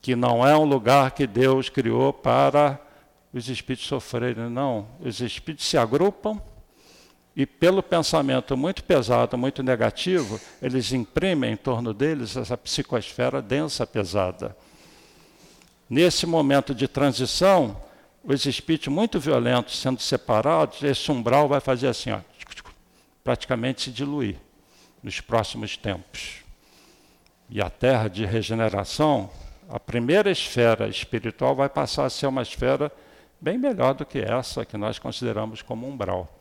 que 0.00 0.16
não 0.16 0.46
é 0.46 0.56
um 0.56 0.64
lugar 0.64 1.10
que 1.10 1.26
Deus 1.26 1.68
criou 1.68 2.14
para 2.14 2.80
os 3.34 3.50
espíritos 3.50 3.88
sofrerem, 3.88 4.48
não. 4.48 4.86
Os 5.00 5.20
espíritos 5.20 5.66
se 5.66 5.76
agrupam 5.76 6.40
e 7.36 7.44
pelo 7.44 7.82
pensamento 7.82 8.56
muito 8.56 8.82
pesado, 8.82 9.36
muito 9.36 9.62
negativo, 9.62 10.40
eles 10.62 10.90
imprimem 10.94 11.52
em 11.52 11.56
torno 11.56 11.92
deles 11.92 12.38
essa 12.38 12.56
psicosfera 12.56 13.42
densa, 13.42 13.86
pesada. 13.86 14.56
Nesse 15.90 16.24
momento 16.24 16.74
de 16.74 16.88
transição, 16.88 17.76
os 18.24 18.46
espíritos 18.46 18.88
muito 18.88 19.20
violentos 19.20 19.78
sendo 19.78 20.00
separados, 20.00 20.82
esse 20.82 21.12
umbral 21.12 21.46
vai 21.48 21.60
fazer 21.60 21.88
assim, 21.88 22.12
ó, 22.12 22.20
praticamente 23.26 23.82
se 23.82 23.90
diluir 23.90 24.36
nos 25.02 25.20
próximos 25.20 25.76
tempos. 25.76 26.44
E 27.50 27.60
a 27.60 27.68
terra 27.68 28.06
de 28.06 28.24
regeneração, 28.24 29.28
a 29.68 29.80
primeira 29.80 30.30
esfera 30.30 30.86
espiritual 30.86 31.52
vai 31.52 31.68
passar 31.68 32.04
a 32.04 32.10
ser 32.10 32.28
uma 32.28 32.42
esfera 32.42 32.90
bem 33.40 33.58
melhor 33.58 33.94
do 33.94 34.06
que 34.06 34.20
essa 34.20 34.64
que 34.64 34.76
nós 34.76 35.00
consideramos 35.00 35.60
como 35.60 35.88
umbral. 35.88 36.38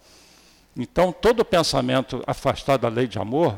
Então, 0.78 1.12
todo 1.12 1.44
pensamento 1.44 2.24
afastado 2.28 2.82
da 2.82 2.88
lei 2.88 3.08
de 3.08 3.18
amor, 3.18 3.58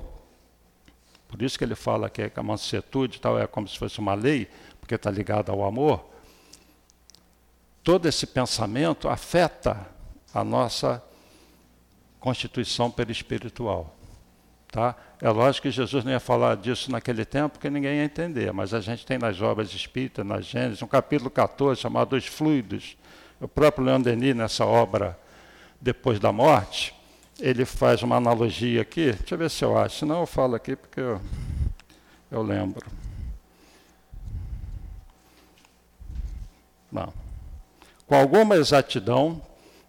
por 1.28 1.42
isso 1.42 1.58
que 1.58 1.66
ele 1.66 1.76
fala 1.76 2.10
que 2.10 2.32
a 2.34 2.44
mansuetude 2.44 3.20
tal 3.20 3.38
é 3.38 3.46
como 3.46 3.68
se 3.68 3.78
fosse 3.78 4.00
uma 4.00 4.14
lei, 4.14 4.48
porque 4.80 4.96
está 4.96 5.12
ligada 5.12 5.52
ao 5.52 5.66
amor, 5.66 6.10
todo 7.84 8.08
esse 8.08 8.26
pensamento 8.26 9.10
afeta 9.10 9.86
a 10.34 10.46
nossa 10.46 11.04
constituição 12.20 12.90
perispiritual. 12.90 13.96
Tá? 14.72 14.96
É 15.22 15.30
lógico 15.30 15.64
que 15.64 15.72
Jesus 15.72 16.04
não 16.04 16.12
ia 16.12 16.20
falar 16.20 16.58
disso 16.58 16.92
naquele 16.92 17.24
tempo, 17.26 17.54
porque 17.54 17.70
ninguém 17.70 17.98
ia 17.98 18.04
entender, 18.04 18.52
mas 18.52 18.74
a 18.74 18.82
gente 18.82 19.06
tem 19.06 19.18
nas 19.18 19.42
obras 19.42 19.74
espíritas, 19.74 20.26
nas 20.26 20.46
Gênesis, 20.46 20.82
um 20.82 20.88
capítulo 20.88 21.30
14 21.30 21.82
chamado 21.82 22.16
Os 22.16 22.26
Fluidos. 22.26 22.98
O 23.40 23.48
próprio 23.48 23.86
Leon 23.86 24.02
Denis, 24.02 24.36
nessa 24.36 24.66
obra 24.66 25.18
Depois 25.80 26.20
da 26.20 26.32
Morte, 26.32 26.94
ele 27.40 27.66
faz 27.66 28.02
uma 28.04 28.16
analogia 28.16 28.82
aqui, 28.82 29.12
deixa 29.14 29.36
eu 29.36 29.38
ver 29.38 29.50
se 29.50 29.64
eu 29.64 29.78
acho, 29.78 30.00
senão 30.00 30.22
eu 30.22 30.26
falo 30.26 30.56
aqui 30.56 30.76
porque 30.76 31.00
eu, 31.00 31.22
eu 32.32 32.42
lembro. 32.42 32.86
Não. 36.92 37.14
Com 38.06 38.16
alguma 38.16 38.56
exatidão, 38.56 39.42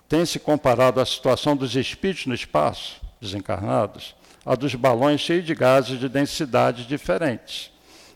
tem-se 0.09 0.39
comparado 0.39 1.01
a 1.01 1.07
situação 1.07 1.55
dos 1.55 1.77
espíritos 1.77 2.27
no 2.27 2.35
espaço, 2.35 3.01
desencarnados, 3.21 4.17
a 4.45 4.55
dos 4.55 4.75
balões 4.75 5.21
cheios 5.21 5.45
de 5.45 5.55
gases 5.55 6.01
de 6.01 6.09
densidades 6.09 6.87
diferentes, 6.87 7.71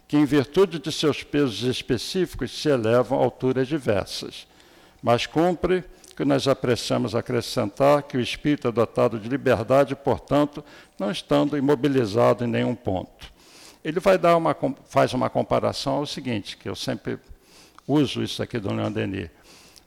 que, 0.09 0.16
em 0.16 0.24
virtude 0.24 0.78
de 0.78 0.90
seus 0.90 1.22
pesos 1.22 1.62
específicos, 1.62 2.51
se 2.51 2.68
elevam 2.68 3.18
a 3.18 3.22
alturas 3.22 3.68
diversas. 3.68 4.47
Mas 5.03 5.26
cumpre 5.26 5.84
que 6.16 6.24
nós 6.24 6.49
apressamos 6.49 7.14
acrescentar 7.14 8.03
que 8.03 8.16
o 8.16 8.20
espírito 8.20 8.68
é 8.68 8.72
dotado 8.72 9.18
de 9.18 9.28
liberdade, 9.28 9.95
portanto, 9.95 10.64
não 10.99 11.11
estando 11.11 11.57
imobilizado 11.57 12.45
em 12.45 12.49
nenhum 12.49 12.74
ponto. 12.74 13.32
Ele 13.84 13.99
vai 14.01 14.16
dar 14.16 14.36
uma, 14.36 14.57
faz 14.88 15.12
uma 15.12 15.28
comparação 15.28 15.95
ao 15.95 16.07
seguinte, 16.07 16.57
que 16.57 16.68
eu 16.68 16.76
sempre 16.76 17.18
uso 17.86 18.22
isso 18.22 18.43
aqui 18.43 18.59
do 18.59 18.72
Leon 18.72 18.93
Denis. 18.93 19.28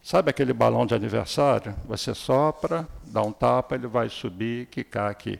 Sabe 0.05 0.29
aquele 0.29 0.53
balão 0.53 0.85
de 0.85 0.93
aniversário? 0.93 1.75
Você 1.85 2.13
sopra, 2.13 2.87
dá 3.07 3.23
um 3.23 3.31
tapa, 3.31 3.73
ele 3.73 3.87
vai 3.87 4.07
subir, 4.07 4.67
quicar 4.67 5.09
aqui. 5.09 5.39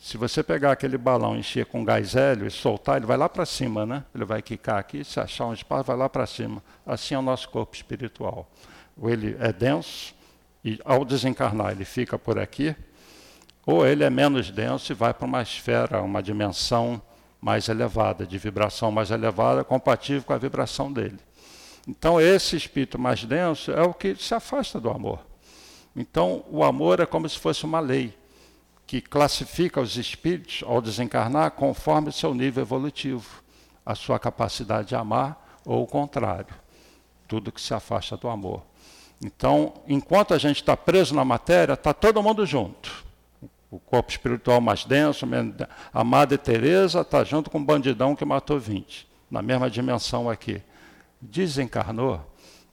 Se 0.00 0.16
você 0.16 0.42
pegar 0.42 0.72
aquele 0.72 0.96
balão, 0.96 1.36
encher 1.36 1.66
com 1.66 1.84
gás 1.84 2.16
hélio 2.16 2.46
e 2.46 2.50
soltar, 2.50 2.96
ele 2.96 3.04
vai 3.04 3.18
lá 3.18 3.28
para 3.28 3.44
cima, 3.44 3.84
né? 3.84 4.02
Ele 4.14 4.24
vai 4.24 4.40
quicar 4.40 4.78
aqui, 4.78 5.04
se 5.04 5.20
achar 5.20 5.44
um 5.44 5.52
espaço, 5.52 5.84
vai 5.84 5.98
lá 5.98 6.08
para 6.08 6.26
cima. 6.26 6.62
Assim 6.86 7.14
é 7.14 7.18
o 7.18 7.22
nosso 7.22 7.50
corpo 7.50 7.76
espiritual 7.76 8.50
ou 8.96 9.10
ele 9.10 9.36
é 9.38 9.52
denso 9.52 10.14
e 10.64 10.80
ao 10.82 11.04
desencarnar 11.04 11.72
ele 11.72 11.84
fica 11.84 12.18
por 12.18 12.38
aqui, 12.38 12.74
ou 13.66 13.86
ele 13.86 14.02
é 14.02 14.08
menos 14.08 14.50
denso 14.50 14.92
e 14.92 14.94
vai 14.94 15.12
para 15.12 15.26
uma 15.26 15.42
esfera, 15.42 16.00
uma 16.00 16.22
dimensão 16.22 17.02
mais 17.38 17.68
elevada, 17.68 18.26
de 18.26 18.38
vibração 18.38 18.90
mais 18.90 19.10
elevada, 19.10 19.62
compatível 19.62 20.22
com 20.22 20.32
a 20.32 20.38
vibração 20.38 20.90
dele. 20.90 21.18
Então, 21.86 22.20
esse 22.20 22.56
espírito 22.56 22.98
mais 22.98 23.24
denso 23.24 23.70
é 23.70 23.82
o 23.82 23.92
que 23.92 24.16
se 24.16 24.34
afasta 24.34 24.80
do 24.80 24.90
amor. 24.90 25.20
Então, 25.94 26.44
o 26.50 26.64
amor 26.64 27.00
é 27.00 27.06
como 27.06 27.28
se 27.28 27.38
fosse 27.38 27.64
uma 27.64 27.80
lei 27.80 28.16
que 28.86 29.00
classifica 29.00 29.80
os 29.80 29.96
espíritos 29.96 30.62
ao 30.66 30.80
desencarnar 30.80 31.52
conforme 31.52 32.08
o 32.08 32.12
seu 32.12 32.34
nível 32.34 32.62
evolutivo, 32.62 33.42
a 33.84 33.94
sua 33.94 34.18
capacidade 34.18 34.88
de 34.88 34.96
amar 34.96 35.60
ou 35.64 35.82
o 35.82 35.86
contrário, 35.86 36.54
tudo 37.28 37.52
que 37.52 37.60
se 37.60 37.72
afasta 37.72 38.16
do 38.16 38.28
amor. 38.28 38.62
Então, 39.24 39.74
enquanto 39.86 40.34
a 40.34 40.38
gente 40.38 40.56
está 40.56 40.76
preso 40.76 41.14
na 41.14 41.24
matéria, 41.24 41.74
está 41.74 41.94
todo 41.94 42.22
mundo 42.22 42.44
junto. 42.44 43.04
O 43.70 43.78
corpo 43.78 44.10
espiritual 44.10 44.60
mais 44.60 44.84
denso, 44.84 45.26
a 45.92 46.04
Madre 46.04 46.38
Teresa 46.38 47.00
está 47.00 47.24
junto 47.24 47.50
com 47.50 47.58
o 47.58 47.64
bandidão 47.64 48.14
que 48.14 48.24
matou 48.24 48.58
20, 48.58 49.08
na 49.30 49.40
mesma 49.42 49.70
dimensão 49.70 50.28
aqui. 50.28 50.62
Desencarnou, 51.24 52.20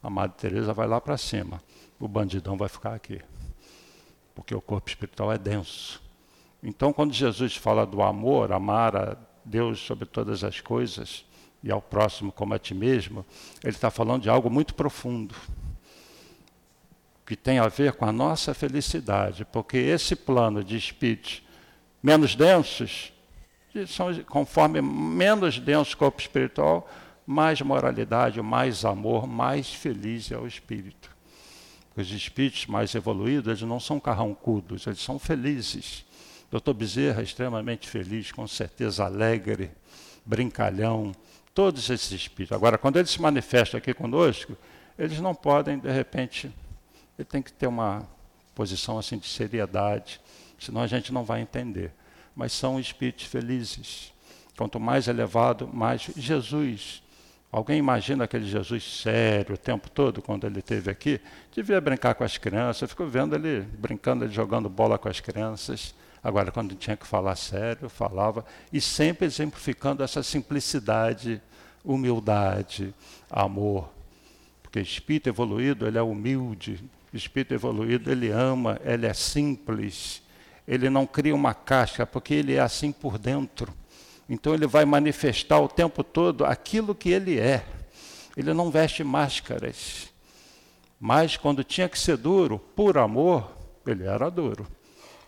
a 0.04 0.10
Madre 0.10 0.38
Teresa 0.38 0.74
vai 0.74 0.86
lá 0.86 1.00
para 1.00 1.18
cima, 1.18 1.64
o 1.98 2.08
bandidão 2.08 2.58
vai 2.58 2.68
ficar 2.68 2.94
aqui, 2.94 3.22
porque 4.36 4.54
o 4.54 4.60
corpo 4.60 4.90
espiritual 4.90 5.32
é 5.32 5.38
denso. 5.38 6.02
Então, 6.62 6.92
quando 6.92 7.14
Jesus 7.14 7.56
fala 7.56 7.86
do 7.86 8.02
amor, 8.02 8.52
amar 8.52 8.96
a 8.96 9.18
Deus 9.46 9.80
sobre 9.80 10.06
todas 10.06 10.44
as 10.44 10.60
coisas 10.60 11.26
e 11.64 11.72
ao 11.72 11.82
próximo 11.82 12.32
como 12.32 12.54
a 12.54 12.60
ti 12.60 12.74
mesmo, 12.74 13.26
ele 13.64 13.74
está 13.74 13.90
falando 13.90 14.24
de 14.24 14.30
algo 14.30 14.50
muito 14.50 14.76
profundo, 14.76 15.34
que 17.26 17.38
tem 17.38 17.58
a 17.58 17.70
ver 17.70 17.94
com 17.94 18.06
a 18.06 18.12
nossa 18.12 18.54
felicidade, 18.54 19.46
porque 19.46 19.78
esse 19.78 20.14
plano 20.14 20.62
de 20.62 20.76
espíritos 20.76 21.42
menos 22.04 22.36
densos, 22.36 23.14
são, 23.88 24.14
conforme 24.26 24.82
menos 24.82 25.58
denso 25.58 25.96
o 25.96 25.98
corpo 25.98 26.20
espiritual, 26.20 26.90
mais 27.32 27.62
moralidade, 27.62 28.42
mais 28.42 28.84
amor, 28.84 29.26
mais 29.26 29.74
feliz 29.74 30.30
é 30.32 30.38
o 30.38 30.46
espírito. 30.46 31.10
Os 31.96 32.12
espíritos 32.12 32.66
mais 32.68 32.94
evoluídos, 32.94 33.48
eles 33.48 33.62
não 33.62 33.80
são 33.80 34.00
carrancudos, 34.00 34.86
eles 34.86 35.00
são 35.00 35.18
felizes. 35.18 36.06
Doutor 36.52 36.74
Bezerra 36.74 37.22
é 37.22 37.24
extremamente 37.24 37.88
feliz, 37.88 38.32
com 38.32 38.46
certeza 38.46 39.06
alegre, 39.06 39.72
brincalhão, 40.26 41.14
todos 41.56 41.90
esses 41.90 42.12
espíritos. 42.12 42.56
Agora, 42.56 42.78
quando 42.78 42.98
eles 42.98 43.12
se 43.12 43.22
manifestam 43.22 43.78
aqui 43.78 43.94
conosco, 43.94 44.58
eles 45.00 45.20
não 45.20 45.34
podem, 45.34 45.80
de 45.80 45.90
repente, 45.90 46.52
ele 47.18 47.26
tem 47.26 47.42
que 47.42 47.54
ter 47.54 47.68
uma 47.68 48.06
posição 48.54 49.00
assim 49.00 49.18
de 49.18 49.28
seriedade, 49.28 50.20
senão 50.60 50.82
a 50.82 50.88
gente 50.88 51.14
não 51.14 51.24
vai 51.24 51.42
entender. 51.42 51.92
Mas 52.36 52.52
são 52.52 52.80
espíritos 52.80 53.26
felizes. 53.26 54.12
Quanto 54.58 54.80
mais 54.80 55.08
elevado, 55.08 55.68
mais 55.68 56.10
Jesus. 56.16 57.02
Alguém 57.52 57.78
imagina 57.78 58.24
aquele 58.24 58.46
Jesus 58.46 59.02
sério 59.02 59.56
o 59.56 59.58
tempo 59.58 59.90
todo, 59.90 60.22
quando 60.22 60.48
ele 60.48 60.60
esteve 60.60 60.90
aqui? 60.90 61.20
Devia 61.52 61.82
brincar 61.82 62.16
com 62.16 62.24
as 62.24 62.38
crianças. 62.38 62.84
Eu 62.84 62.88
fico 62.88 63.06
vendo 63.06 63.36
ele 63.36 63.62
brincando, 63.62 64.24
ele 64.24 64.34
jogando 64.34 64.70
bola 64.70 64.98
com 64.98 65.10
as 65.10 65.20
crianças. 65.20 65.94
Agora, 66.24 66.50
quando 66.50 66.76
tinha 66.76 66.96
que 66.96 67.06
falar 67.06 67.36
sério, 67.36 67.90
falava, 67.90 68.46
e 68.72 68.80
sempre 68.80 69.26
exemplificando 69.26 70.02
essa 70.02 70.24
simplicidade, 70.24 71.42
humildade, 71.84 72.94
amor. 73.30 73.90
Porque 74.64 74.80
espírito 74.80 75.28
evoluído, 75.28 75.86
ele 75.86 75.98
é 75.98 76.02
humilde, 76.02 76.82
espírito 77.12 77.54
evoluído, 77.54 78.10
ele 78.10 78.30
ama, 78.30 78.80
ele 78.86 79.06
é 79.06 79.14
simples, 79.14 80.22
ele 80.66 80.90
não 80.90 81.06
cria 81.06 81.36
uma 81.36 81.54
casca, 81.54 82.06
porque 82.06 82.34
ele 82.34 82.54
é 82.54 82.62
assim 82.62 82.94
por 82.94 83.18
dentro. 83.18 83.74
Então 84.30 84.54
ele 84.54 84.68
vai 84.68 84.86
manifestar 84.86 85.60
o 85.60 85.68
tempo 85.68 86.04
todo 86.04 86.46
aquilo 86.46 86.96
que 86.96 87.10
ele 87.10 87.40
é. 87.40 87.66
Ele 88.36 88.54
não 88.54 88.72
veste 88.72 89.04
máscaras. 89.04 90.10
Mas 91.00 91.36
quando 91.36 91.64
tinha 91.64 91.90
que 91.90 91.98
ser 92.00 92.18
duro, 92.18 92.60
por 92.60 92.98
amor, 92.98 93.52
ele 93.86 94.06
era 94.06 94.30
duro. 94.30 94.68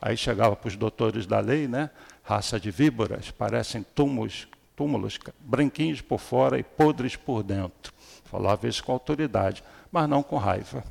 Aí 0.02 0.16
chegava 0.16 0.56
para 0.56 0.68
os 0.68 0.76
doutores 0.76 1.26
da 1.26 1.40
lei, 1.40 1.68
né? 1.68 1.90
Raça 2.24 2.60
de 2.60 2.70
víboras, 2.72 3.32
parecem 3.32 3.84
túmulos, 3.96 4.48
túmulos 4.76 5.18
branquinhos 5.40 6.02
por 6.02 6.20
fora 6.20 6.60
e 6.60 6.64
podres 6.64 7.16
por 7.16 7.42
dentro. 7.42 7.94
Falava 8.26 8.68
isso 8.68 8.84
com 8.84 8.92
autoridade, 8.92 9.64
mas 9.92 10.08
não 10.08 10.24
com 10.24 10.38
raiva. 10.38 10.84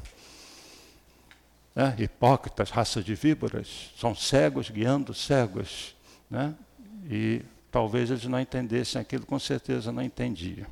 Né? 1.74 1.94
Hipócritas, 1.98 2.70
raça 2.70 3.02
de 3.02 3.14
víboras, 3.14 3.90
são 3.96 4.14
cegos 4.14 4.70
guiando 4.70 5.14
cegos. 5.14 5.94
Né? 6.30 6.54
E 7.10 7.42
talvez 7.72 8.10
eles 8.10 8.26
não 8.26 8.38
entendessem 8.38 9.00
aquilo, 9.00 9.24
com 9.24 9.38
certeza 9.38 9.90
não 9.90 10.02
entendiam. 10.02 10.66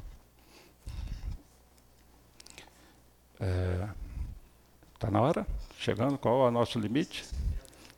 Está 3.33 3.47
é, 3.47 3.89
tá 4.99 5.11
na 5.11 5.23
hora? 5.23 5.47
Chegando? 5.79 6.19
Qual 6.19 6.45
é 6.45 6.49
o 6.49 6.51
nosso 6.51 6.79
limite? 6.79 7.25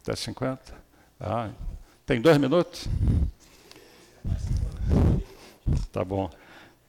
Até 0.02 0.14
50? 0.14 0.72
Ah, 1.20 1.50
tem 2.06 2.20
dois 2.20 2.38
minutos? 2.38 2.86
Tá 5.90 6.04
bom. 6.04 6.30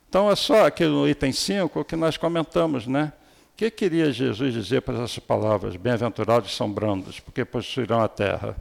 Então 0.08 0.30
é 0.30 0.36
só 0.36 0.68
aqui 0.68 0.86
no 0.86 1.10
item 1.10 1.32
5 1.32 1.84
que 1.84 1.96
nós 1.96 2.16
comentamos, 2.16 2.86
né? 2.86 3.12
O 3.54 3.58
que 3.58 3.72
queria 3.72 4.12
Jesus 4.12 4.54
dizer 4.54 4.82
para 4.82 4.96
essas 4.96 5.18
palavras? 5.18 5.76
Bem-aventurados 5.76 6.56
são 6.56 6.72
brandos, 6.72 7.20
porque 7.20 7.44
possuirão 7.44 8.02
a 8.02 8.08
terra, 8.08 8.56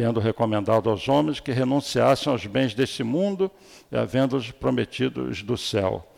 tendo 0.00 0.18
recomendado 0.18 0.88
aos 0.88 1.06
homens 1.10 1.40
que 1.40 1.52
renunciassem 1.52 2.32
aos 2.32 2.46
bens 2.46 2.72
deste 2.72 3.04
mundo 3.04 3.50
e 3.92 3.98
havendo-os 3.98 4.50
prometido 4.50 5.24
os 5.24 5.42
do 5.42 5.58
céu. 5.58 6.10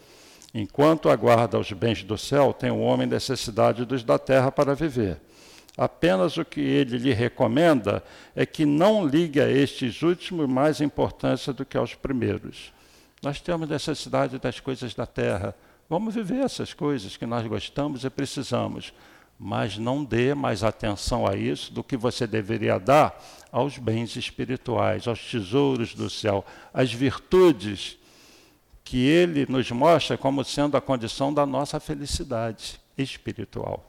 Enquanto 0.54 1.08
aguarda 1.08 1.58
os 1.58 1.72
bens 1.72 2.04
do 2.04 2.16
céu, 2.16 2.52
tem 2.52 2.70
o 2.70 2.78
homem 2.78 3.08
necessidade 3.08 3.84
dos 3.84 4.04
da 4.04 4.20
terra 4.20 4.52
para 4.52 4.72
viver. 4.72 5.20
Apenas 5.76 6.36
o 6.36 6.44
que 6.44 6.60
ele 6.60 6.96
lhe 6.96 7.12
recomenda 7.12 8.04
é 8.36 8.46
que 8.46 8.64
não 8.64 9.04
ligue 9.04 9.40
a 9.40 9.50
estes 9.50 10.00
últimos 10.02 10.48
mais 10.48 10.80
importância 10.80 11.52
do 11.52 11.64
que 11.64 11.76
aos 11.76 11.92
primeiros. 11.92 12.72
Nós 13.20 13.40
temos 13.40 13.68
necessidade 13.68 14.38
das 14.38 14.60
coisas 14.60 14.94
da 14.94 15.06
terra. 15.06 15.56
Vamos 15.90 16.14
viver 16.14 16.44
essas 16.44 16.72
coisas 16.72 17.16
que 17.16 17.26
nós 17.26 17.44
gostamos 17.48 18.04
e 18.04 18.10
precisamos, 18.10 18.94
mas 19.38 19.78
não 19.78 20.04
dê 20.04 20.34
mais 20.34 20.62
atenção 20.62 21.26
a 21.26 21.36
isso 21.36 21.72
do 21.72 21.82
que 21.82 21.96
você 21.96 22.26
deveria 22.26 22.78
dar 22.78 23.20
aos 23.50 23.78
bens 23.78 24.16
espirituais, 24.16 25.06
aos 25.06 25.20
tesouros 25.30 25.94
do 25.94 26.08
céu, 26.08 26.44
às 26.72 26.92
virtudes 26.92 27.98
que 28.84 28.98
ele 28.98 29.46
nos 29.48 29.70
mostra 29.70 30.16
como 30.16 30.44
sendo 30.44 30.76
a 30.76 30.80
condição 30.80 31.32
da 31.32 31.46
nossa 31.46 31.80
felicidade 31.80 32.80
espiritual 32.96 33.88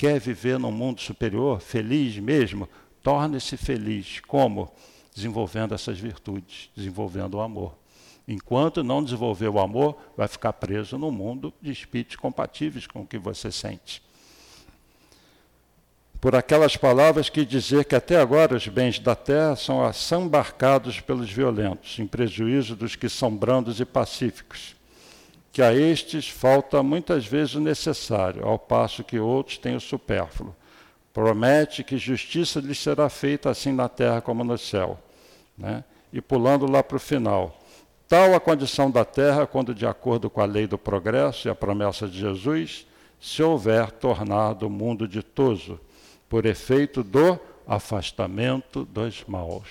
quer 0.00 0.18
viver 0.18 0.58
num 0.58 0.72
mundo 0.72 0.98
superior, 0.98 1.60
feliz 1.60 2.16
mesmo, 2.16 2.66
torne-se 3.02 3.54
feliz. 3.58 4.18
Como? 4.20 4.72
Desenvolvendo 5.14 5.74
essas 5.74 5.98
virtudes, 5.98 6.70
desenvolvendo 6.74 7.34
o 7.34 7.42
amor. 7.42 7.76
Enquanto 8.26 8.82
não 8.82 9.04
desenvolver 9.04 9.48
o 9.50 9.60
amor, 9.60 10.00
vai 10.16 10.26
ficar 10.26 10.54
preso 10.54 10.96
no 10.96 11.12
mundo 11.12 11.52
de 11.60 11.70
espíritos 11.70 12.16
compatíveis 12.16 12.86
com 12.86 13.02
o 13.02 13.06
que 13.06 13.18
você 13.18 13.52
sente. 13.52 14.02
Por 16.20 16.36
aquelas 16.36 16.76
palavras 16.76 17.28
que 17.28 17.46
dizer 17.46 17.84
que 17.84 17.94
até 17.94 18.20
agora 18.20 18.56
os 18.56 18.68
bens 18.68 18.98
da 18.98 19.14
terra 19.14 19.56
são 19.56 19.82
assambarcados 19.82 21.00
pelos 21.00 21.30
violentos, 21.30 21.98
em 21.98 22.06
prejuízo 22.06 22.76
dos 22.76 22.94
que 22.94 23.08
são 23.08 23.34
brandos 23.34 23.80
e 23.80 23.84
pacíficos 23.84 24.78
que 25.52 25.62
a 25.62 25.74
estes 25.74 26.28
falta 26.28 26.82
muitas 26.82 27.26
vezes 27.26 27.54
o 27.54 27.60
necessário, 27.60 28.46
ao 28.46 28.58
passo 28.58 29.02
que 29.02 29.18
outros 29.18 29.58
têm 29.58 29.74
o 29.74 29.80
supérfluo. 29.80 30.54
Promete 31.12 31.82
que 31.82 31.98
justiça 31.98 32.60
lhes 32.60 32.78
será 32.78 33.08
feita 33.08 33.50
assim 33.50 33.72
na 33.72 33.88
terra 33.88 34.20
como 34.20 34.44
no 34.44 34.56
céu. 34.56 34.98
Né? 35.58 35.82
E 36.12 36.20
pulando 36.20 36.70
lá 36.70 36.82
para 36.82 36.96
o 36.96 37.00
final. 37.00 37.58
Tal 38.08 38.34
a 38.34 38.40
condição 38.40 38.90
da 38.90 39.04
terra 39.04 39.46
quando, 39.46 39.74
de 39.74 39.86
acordo 39.86 40.30
com 40.30 40.40
a 40.40 40.44
lei 40.44 40.66
do 40.66 40.78
progresso 40.78 41.48
e 41.48 41.50
a 41.50 41.54
promessa 41.54 42.06
de 42.06 42.18
Jesus, 42.18 42.86
se 43.20 43.42
houver 43.42 43.90
tornado 43.90 44.66
o 44.66 44.70
mundo 44.70 45.06
ditoso, 45.06 45.80
por 46.30 46.46
efeito 46.46 47.02
do 47.02 47.40
afastamento 47.66 48.84
dos 48.84 49.24
maus, 49.26 49.66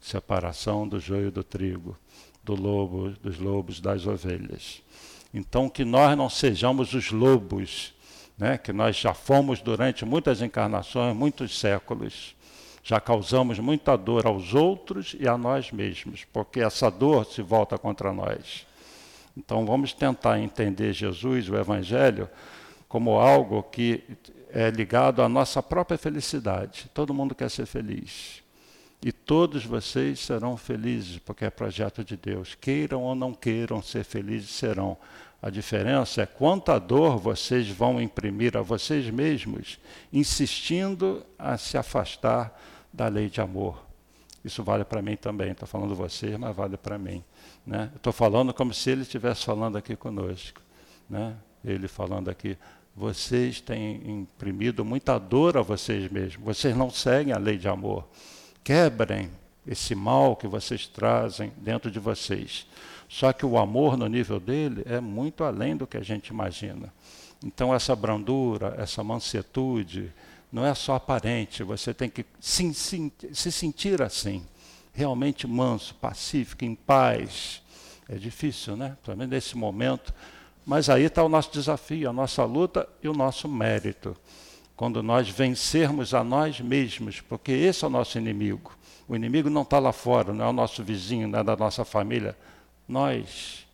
separação 0.00 0.86
do 0.86 1.00
joio 1.00 1.32
do 1.32 1.42
trigo, 1.42 1.98
do 2.44 2.54
lobo, 2.54 3.10
dos 3.20 3.36
lobos 3.40 3.80
das 3.80 4.06
ovelhas. 4.06 4.80
Então, 5.34 5.68
que 5.68 5.84
nós 5.84 6.16
não 6.16 6.30
sejamos 6.30 6.94
os 6.94 7.10
lobos, 7.10 7.92
né, 8.38 8.56
que 8.56 8.72
nós 8.72 8.94
já 8.96 9.12
fomos 9.12 9.60
durante 9.60 10.04
muitas 10.04 10.40
encarnações, 10.40 11.16
muitos 11.16 11.58
séculos. 11.58 12.36
Já 12.84 13.00
causamos 13.00 13.58
muita 13.58 13.96
dor 13.96 14.24
aos 14.24 14.54
outros 14.54 15.16
e 15.18 15.26
a 15.26 15.36
nós 15.36 15.72
mesmos, 15.72 16.24
porque 16.32 16.60
essa 16.60 16.90
dor 16.90 17.26
se 17.26 17.42
volta 17.42 17.76
contra 17.76 18.12
nós. 18.12 18.64
Então, 19.36 19.66
vamos 19.66 19.92
tentar 19.92 20.38
entender 20.38 20.92
Jesus, 20.92 21.48
o 21.48 21.56
Evangelho, 21.56 22.28
como 22.88 23.18
algo 23.18 23.64
que 23.64 24.04
é 24.52 24.70
ligado 24.70 25.22
à 25.22 25.28
nossa 25.28 25.62
própria 25.62 25.96
felicidade. 25.96 26.90
Todo 26.92 27.14
mundo 27.14 27.34
quer 27.34 27.50
ser 27.50 27.64
feliz. 27.64 28.42
E 29.04 29.10
todos 29.10 29.64
vocês 29.64 30.20
serão 30.20 30.56
felizes, 30.56 31.18
porque 31.18 31.44
é 31.44 31.50
projeto 31.50 32.04
de 32.04 32.16
Deus. 32.16 32.54
Queiram 32.54 33.02
ou 33.02 33.14
não 33.14 33.32
queiram 33.32 33.82
ser 33.82 34.04
felizes, 34.04 34.50
serão. 34.50 34.96
A 35.40 35.50
diferença 35.50 36.22
é 36.22 36.26
quanta 36.26 36.78
dor 36.78 37.18
vocês 37.18 37.68
vão 37.68 38.00
imprimir 38.00 38.56
a 38.56 38.62
vocês 38.62 39.10
mesmos, 39.10 39.80
insistindo 40.12 41.26
a 41.36 41.58
se 41.58 41.76
afastar 41.76 42.56
da 42.92 43.08
lei 43.08 43.28
de 43.28 43.40
amor. 43.40 43.82
Isso 44.44 44.62
vale 44.62 44.84
para 44.84 45.00
mim 45.00 45.16
também. 45.16 45.50
Estou 45.50 45.66
falando 45.66 45.96
vocês, 45.96 46.36
mas 46.36 46.54
vale 46.54 46.76
para 46.76 46.98
mim. 46.98 47.24
Né? 47.66 47.90
Estou 47.96 48.12
falando 48.12 48.52
como 48.52 48.72
se 48.74 48.90
ele 48.90 49.02
estivesse 49.02 49.44
falando 49.44 49.76
aqui 49.76 49.96
conosco. 49.96 50.60
Né? 51.08 51.34
Ele 51.64 51.88
falando 51.88 52.28
aqui, 52.28 52.56
vocês 52.94 53.60
têm 53.60 54.02
imprimido 54.04 54.84
muita 54.84 55.18
dor 55.18 55.56
a 55.56 55.62
vocês 55.62 56.10
mesmos. 56.10 56.44
Vocês 56.44 56.76
não 56.76 56.90
seguem 56.90 57.32
a 57.32 57.38
lei 57.38 57.56
de 57.56 57.68
amor. 57.68 58.06
Quebrem 58.62 59.30
esse 59.66 59.94
mal 59.94 60.36
que 60.36 60.46
vocês 60.46 60.86
trazem 60.86 61.52
dentro 61.56 61.90
de 61.90 61.98
vocês. 61.98 62.66
Só 63.08 63.32
que 63.32 63.46
o 63.46 63.58
amor 63.58 63.96
no 63.96 64.06
nível 64.06 64.38
dele 64.38 64.82
é 64.86 65.00
muito 65.00 65.44
além 65.44 65.76
do 65.76 65.86
que 65.86 65.96
a 65.96 66.02
gente 66.02 66.28
imagina. 66.28 66.92
Então 67.44 67.74
essa 67.74 67.96
brandura, 67.96 68.74
essa 68.78 69.02
mansetude, 69.02 70.12
não 70.50 70.64
é 70.64 70.74
só 70.74 70.96
aparente, 70.96 71.62
você 71.62 71.94
tem 71.94 72.10
que 72.10 72.26
se, 72.38 72.72
se, 72.74 73.12
se 73.32 73.50
sentir 73.50 74.02
assim. 74.02 74.44
realmente 74.92 75.46
manso, 75.46 75.94
pacífico, 75.94 76.64
em 76.64 76.74
paz. 76.74 77.62
É 78.08 78.16
difícil, 78.16 78.76
né? 78.76 78.96
Também 79.02 79.26
nesse 79.26 79.56
momento. 79.56 80.12
Mas 80.64 80.88
aí 80.88 81.04
está 81.04 81.22
o 81.22 81.28
nosso 81.28 81.52
desafio, 81.52 82.08
a 82.08 82.12
nossa 82.12 82.44
luta 82.44 82.88
e 83.02 83.08
o 83.08 83.12
nosso 83.12 83.48
mérito. 83.48 84.16
Quando 84.76 85.02
nós 85.02 85.28
vencermos 85.28 86.14
a 86.14 86.24
nós 86.24 86.60
mesmos, 86.60 87.20
porque 87.20 87.52
esse 87.52 87.84
é 87.84 87.86
o 87.86 87.90
nosso 87.90 88.18
inimigo. 88.18 88.76
O 89.08 89.16
inimigo 89.16 89.50
não 89.50 89.62
está 89.62 89.78
lá 89.78 89.92
fora, 89.92 90.32
não 90.32 90.44
é 90.44 90.48
o 90.48 90.52
nosso 90.52 90.82
vizinho, 90.82 91.28
não 91.28 91.40
é 91.40 91.44
da 91.44 91.56
nossa 91.56 91.84
família. 91.84 92.36
Nós 92.88 93.66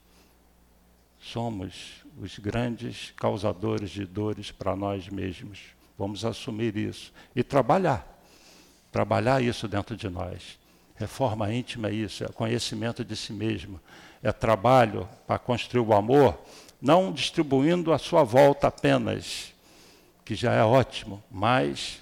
somos 1.21 2.05
os 2.21 2.39
grandes 2.39 3.13
causadores 3.17 3.91
de 3.91 4.05
dores 4.05 4.51
para 4.51 4.75
nós 4.75 5.09
mesmos. 5.09 5.61
Vamos 5.97 6.25
assumir 6.25 6.77
isso 6.77 7.13
e 7.35 7.43
trabalhar. 7.43 8.19
Trabalhar 8.91 9.43
isso 9.43 9.69
dentro 9.69 9.97
de 9.97 10.09
nós. 10.09 10.59
Reforma 10.97 11.53
íntima 11.53 11.89
é 11.89 11.93
isso, 11.93 12.25
é 12.25 12.29
conhecimento 12.29 13.05
de 13.05 13.15
si 13.15 13.33
mesmo. 13.33 13.81
É 14.23 14.33
trabalho 14.33 15.09
para 15.27 15.39
construir 15.39 15.81
o 15.81 15.95
amor, 15.95 16.37
não 16.81 17.13
distribuindo 17.13 17.93
a 17.93 17.99
sua 17.99 18.23
volta 18.23 18.69
apenas, 18.69 19.53
que 20.25 20.35
já 20.35 20.53
é 20.53 20.63
ótimo, 20.63 21.23
mas 21.31 22.01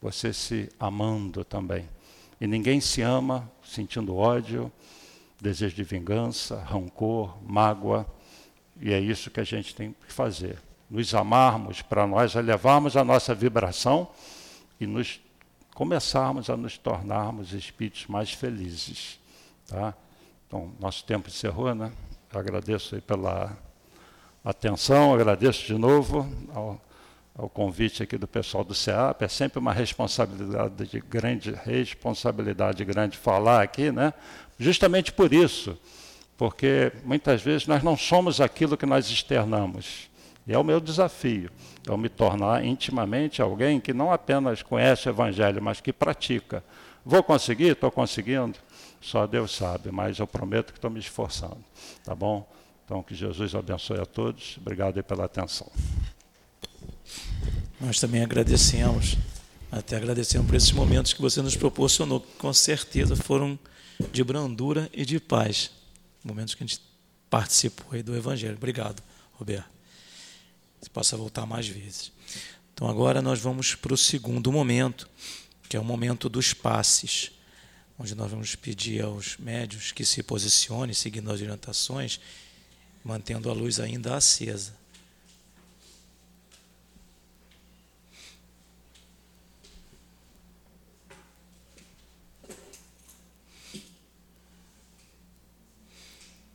você 0.00 0.32
se 0.32 0.68
amando 0.78 1.44
também. 1.44 1.88
E 2.40 2.46
ninguém 2.46 2.80
se 2.80 3.02
ama 3.02 3.50
sentindo 3.62 4.16
ódio, 4.16 4.72
desejo 5.40 5.76
de 5.76 5.84
vingança, 5.84 6.62
rancor, 6.62 7.36
mágoa. 7.42 8.06
E 8.80 8.92
é 8.92 9.00
isso 9.00 9.30
que 9.30 9.40
a 9.40 9.44
gente 9.44 9.74
tem 9.74 9.94
que 10.06 10.12
fazer. 10.12 10.58
Nos 10.88 11.14
amarmos 11.14 11.82
para 11.82 12.06
nós 12.06 12.34
elevarmos 12.34 12.96
a 12.96 13.04
nossa 13.04 13.34
vibração 13.34 14.08
e 14.80 14.86
nos 14.86 15.20
começarmos 15.74 16.50
a 16.50 16.56
nos 16.56 16.76
tornarmos 16.76 17.52
espíritos 17.52 18.06
mais 18.06 18.32
felizes. 18.32 19.20
Tá? 19.68 19.94
Então, 20.46 20.72
nosso 20.80 21.04
tempo 21.04 21.28
encerrou, 21.28 21.74
né? 21.74 21.92
Eu 22.32 22.40
agradeço 22.40 22.94
aí 22.94 23.00
pela 23.00 23.56
atenção, 24.44 25.14
agradeço 25.14 25.66
de 25.66 25.74
novo 25.74 26.26
ao, 26.54 26.80
ao 27.36 27.48
convite 27.48 28.02
aqui 28.02 28.16
do 28.16 28.26
pessoal 28.26 28.64
do 28.64 28.74
CEAP. 28.74 29.22
É 29.22 29.28
sempre 29.28 29.58
uma 29.58 29.72
responsabilidade 29.72 30.86
de 30.86 31.00
grande 31.00 31.52
responsabilidade 31.52 32.84
grande 32.84 33.18
falar 33.18 33.62
aqui, 33.62 33.92
né? 33.92 34.12
Justamente 34.58 35.12
por 35.12 35.32
isso, 35.32 35.78
porque 36.36 36.92
muitas 37.04 37.42
vezes 37.42 37.66
nós 37.66 37.82
não 37.82 37.96
somos 37.96 38.40
aquilo 38.40 38.76
que 38.76 38.86
nós 38.86 39.10
externamos. 39.10 40.10
E 40.46 40.52
é 40.52 40.58
o 40.58 40.64
meu 40.64 40.80
desafio, 40.80 41.50
eu 41.86 41.96
me 41.96 42.08
tornar 42.08 42.64
intimamente 42.64 43.40
alguém 43.40 43.78
que 43.78 43.92
não 43.92 44.10
apenas 44.10 44.62
conhece 44.62 45.08
o 45.08 45.10
Evangelho, 45.10 45.62
mas 45.62 45.80
que 45.80 45.92
pratica. 45.92 46.64
Vou 47.04 47.22
conseguir? 47.22 47.72
Estou 47.72 47.90
conseguindo? 47.90 48.58
Só 49.00 49.26
Deus 49.26 49.54
sabe, 49.54 49.90
mas 49.90 50.18
eu 50.18 50.26
prometo 50.26 50.72
que 50.72 50.78
estou 50.78 50.90
me 50.90 50.98
esforçando. 50.98 51.58
Tá 52.04 52.14
bom? 52.14 52.46
Então, 52.90 53.04
que 53.04 53.14
Jesus 53.14 53.54
abençoe 53.54 54.00
a 54.00 54.04
todos. 54.04 54.58
Obrigado 54.58 55.00
pela 55.04 55.24
atenção. 55.24 55.70
Nós 57.80 58.00
também 58.00 58.20
agradecemos, 58.20 59.16
até 59.70 59.96
agradecemos 59.96 60.48
por 60.48 60.56
esses 60.56 60.72
momentos 60.72 61.12
que 61.12 61.22
você 61.22 61.40
nos 61.40 61.54
proporcionou, 61.54 62.20
que 62.20 62.36
com 62.36 62.52
certeza 62.52 63.14
foram 63.14 63.56
de 64.10 64.24
brandura 64.24 64.90
e 64.92 65.04
de 65.04 65.20
paz. 65.20 65.70
Momentos 66.24 66.56
que 66.56 66.64
a 66.64 66.66
gente 66.66 66.82
participou 67.30 67.92
aí 67.92 68.02
do 68.02 68.16
Evangelho. 68.16 68.56
Obrigado, 68.56 69.00
Roberto. 69.34 69.70
Você 70.80 70.90
possa 70.90 71.16
voltar 71.16 71.46
mais 71.46 71.68
vezes. 71.68 72.10
Então 72.74 72.88
agora 72.88 73.22
nós 73.22 73.38
vamos 73.38 73.76
para 73.76 73.94
o 73.94 73.96
segundo 73.96 74.50
momento, 74.50 75.08
que 75.68 75.76
é 75.76 75.80
o 75.80 75.84
momento 75.84 76.28
dos 76.28 76.52
passes, 76.52 77.30
onde 77.96 78.16
nós 78.16 78.28
vamos 78.32 78.56
pedir 78.56 79.04
aos 79.04 79.36
médios 79.36 79.92
que 79.92 80.04
se 80.04 80.24
posicionem 80.24 80.92
seguindo 80.92 81.30
as 81.30 81.40
orientações, 81.40 82.18
mantendo 83.04 83.50
a 83.50 83.52
luz 83.52 83.80
ainda 83.80 84.16
acesa. 84.16 84.78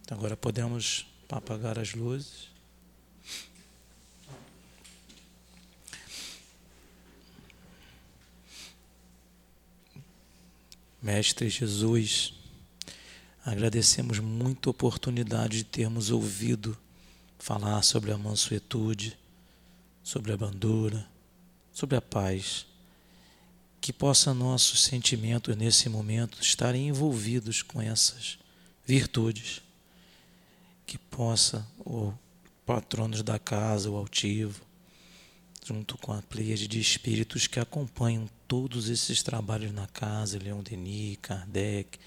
Agora 0.09 0.37
podemos 0.37 1.07
apagar 1.29 1.79
as 1.79 1.93
luzes. 1.93 2.47
Mestre 11.01 11.49
Jesus, 11.49 12.33
agradecemos 13.45 14.17
muito 14.17 14.69
a 14.69 14.71
oportunidade 14.71 15.57
de 15.57 15.63
termos 15.63 16.09
ouvido 16.09 16.75
falar 17.37 17.83
sobre 17.83 18.11
a 18.11 18.17
mansuetude, 18.17 19.15
sobre 20.03 20.33
a 20.33 20.37
bandura, 20.37 21.07
sobre 21.71 21.95
a 21.95 22.01
paz. 22.01 22.65
Que 23.79 23.93
possa 23.93 24.33
nossos 24.33 24.83
sentimentos 24.83 25.55
nesse 25.55 25.87
momento 25.87 26.41
estarem 26.41 26.87
envolvidos 26.87 27.61
com 27.61 27.79
essas 27.79 28.39
virtudes 28.83 29.61
que 30.87 30.97
possa 30.97 31.67
o 31.79 32.11
patronos 32.65 33.21
da 33.21 33.37
casa, 33.37 33.91
o 33.91 33.95
altivo, 33.95 34.61
junto 35.63 35.99
com 35.99 36.13
a 36.13 36.21
pleiade 36.23 36.67
de 36.67 36.79
espíritos 36.79 37.45
que 37.45 37.59
acompanham 37.59 38.27
todos 38.47 38.89
esses 38.89 39.21
trabalhos 39.21 39.71
na 39.71 39.85
casa, 39.85 40.39
Leão 40.39 40.63
Denis, 40.63 41.17
Kardec, 41.21 41.99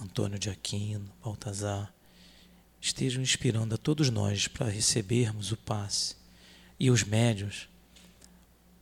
Antônio 0.00 0.38
de 0.38 0.50
Aquino, 0.50 1.10
Baltazar, 1.22 1.92
estejam 2.80 3.22
inspirando 3.22 3.74
a 3.74 3.78
todos 3.78 4.10
nós 4.10 4.48
para 4.48 4.68
recebermos 4.68 5.52
o 5.52 5.56
passe 5.56 6.16
e 6.78 6.90
os 6.90 7.04
médios 7.04 7.68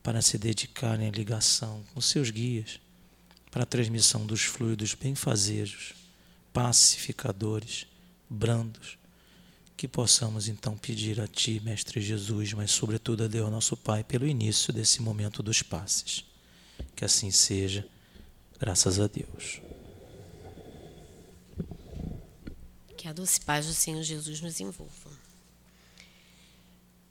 para 0.01 0.21
se 0.21 0.37
dedicarem 0.37 1.07
à 1.07 1.11
ligação 1.11 1.83
com 1.93 2.01
seus 2.01 2.31
guias 2.31 2.79
para 3.51 3.63
a 3.63 3.65
transmissão 3.65 4.25
dos 4.25 4.41
fluidos 4.41 4.95
benfazejos, 4.95 5.93
pacificadores, 6.53 7.85
brandos, 8.29 8.97
que 9.75 9.87
possamos 9.87 10.47
então 10.47 10.77
pedir 10.77 11.19
a 11.19 11.27
Ti, 11.27 11.59
Mestre 11.63 11.99
Jesus, 11.99 12.53
mas 12.53 12.71
sobretudo 12.71 13.23
a 13.23 13.27
Deus 13.27 13.51
nosso 13.51 13.75
Pai, 13.75 14.03
pelo 14.03 14.27
início 14.27 14.71
desse 14.71 15.01
momento 15.01 15.43
dos 15.43 15.61
passes. 15.61 16.23
Que 16.95 17.03
assim 17.03 17.31
seja, 17.31 17.85
graças 18.59 18.99
a 18.99 19.07
Deus. 19.07 19.59
Que 23.01 23.07
a 23.07 23.13
doce 23.13 23.41
paz 23.41 23.65
do 23.65 23.73
Senhor 23.73 24.03
Jesus 24.03 24.41
nos 24.41 24.59
envolva. 24.59 25.09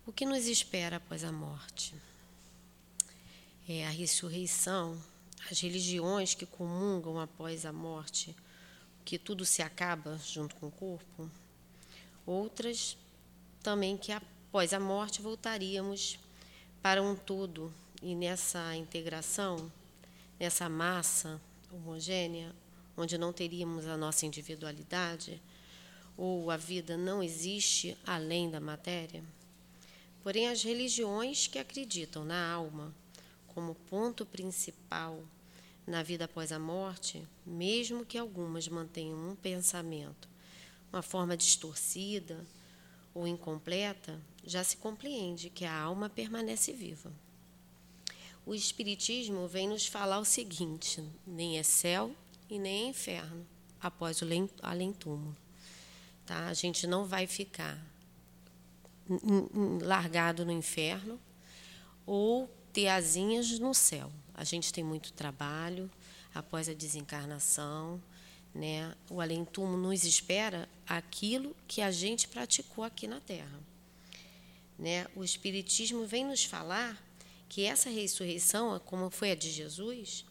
O 0.07 0.13
que 0.13 0.25
nos 0.25 0.47
espera 0.47 0.99
após 0.99 1.25
a 1.25 1.33
morte? 1.33 1.97
É 3.69 3.85
a 3.85 3.91
ressurreição, 3.91 4.97
as 5.51 5.59
religiões 5.59 6.33
que 6.33 6.47
comungam 6.47 7.19
após 7.19 7.67
a 7.67 7.73
morte, 7.73 8.37
que 9.05 9.19
tudo 9.19 9.45
se 9.45 9.63
acaba 9.63 10.17
junto 10.25 10.55
com 10.55 10.69
o 10.69 10.71
corpo 10.71 11.29
outras 12.25 12.97
também 13.61 13.97
que 13.97 14.13
após 14.13 14.73
a 14.73 14.79
morte 14.79 15.21
voltaríamos 15.21 16.21
para 16.81 17.03
um 17.03 17.17
todo 17.17 17.75
e 18.01 18.15
nessa 18.15 18.77
integração, 18.77 19.73
nessa 20.39 20.69
massa 20.69 21.41
homogênea, 21.69 22.55
onde 22.97 23.19
não 23.19 23.33
teríamos 23.33 23.89
a 23.89 23.97
nossa 23.97 24.25
individualidade, 24.25 25.43
ou 26.21 26.51
a 26.51 26.57
vida 26.59 26.99
não 26.99 27.23
existe 27.23 27.97
além 28.07 28.51
da 28.51 28.61
matéria. 28.61 29.25
Porém, 30.23 30.49
as 30.49 30.63
religiões 30.63 31.47
que 31.47 31.59
acreditam 31.59 32.27
na 32.27 32.53
alma 32.53 32.95
como 33.47 33.75
ponto 33.89 34.27
principal 34.27 35.25
na 35.87 36.03
vida 36.03 36.27
após 36.27 36.53
a 36.53 36.59
morte, 36.59 37.27
mesmo 37.47 38.05
que 38.05 38.19
algumas 38.19 38.69
mantenham 38.69 39.31
um 39.31 39.35
pensamento 39.35 40.29
uma 40.93 41.01
forma 41.01 41.37
distorcida 41.37 42.45
ou 43.15 43.27
incompleta, 43.27 44.21
já 44.45 44.63
se 44.63 44.77
compreende 44.77 45.49
que 45.49 45.65
a 45.65 45.75
alma 45.75 46.11
permanece 46.11 46.71
viva. 46.73 47.11
O 48.45 48.55
Espiritismo 48.55 49.49
vem 49.49 49.69
nos 49.69 49.87
falar 49.87 50.19
o 50.19 50.25
seguinte: 50.25 51.03
nem 51.27 51.59
é 51.59 51.63
céu 51.63 52.15
e 52.51 52.59
nem 52.59 52.85
é 52.85 52.89
inferno 52.89 53.47
após 53.81 54.21
o 54.21 54.27
além-túmulo. 54.63 55.37
Tá? 56.31 56.47
A 56.47 56.55
gente 56.55 56.87
não 56.87 57.05
vai 57.05 57.27
ficar 57.27 57.77
largado 59.83 60.47
no 60.47 60.53
inferno 60.53 61.19
ou 62.07 62.49
ter 62.73 62.87
asinhas 62.87 63.59
no 63.59 63.75
céu. 63.75 64.13
A 64.33 64.45
gente 64.45 64.73
tem 64.73 64.85
muito 64.85 65.13
trabalho 65.13 65.91
após 66.33 66.69
a 66.69 66.73
desencarnação, 66.73 68.01
né? 68.55 68.95
O 69.11 69.21
além-túmulo 69.21 69.77
nos 69.77 70.05
espera 70.05 70.69
aquilo 70.87 71.53
que 71.67 71.83
a 71.83 71.91
gente 71.91 72.29
praticou 72.29 72.85
aqui 72.85 73.09
na 73.09 73.19
Terra. 73.19 73.59
Né? 74.79 75.09
O 75.17 75.25
Espiritismo 75.25 76.07
vem 76.07 76.25
nos 76.25 76.45
falar 76.45 76.97
que 77.49 77.65
essa 77.65 77.91
ressurreição, 77.91 78.81
como 78.87 79.11
foi 79.11 79.33
a 79.33 79.35
de 79.35 79.51
Jesus, 79.51 80.25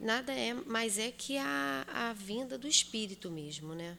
nada 0.00 0.32
é 0.32 0.52
mais 0.52 0.98
é 0.98 1.12
que 1.12 1.38
a, 1.38 1.86
a 1.88 2.12
vinda 2.12 2.58
do 2.58 2.66
Espírito 2.66 3.30
mesmo, 3.30 3.72
né? 3.72 3.96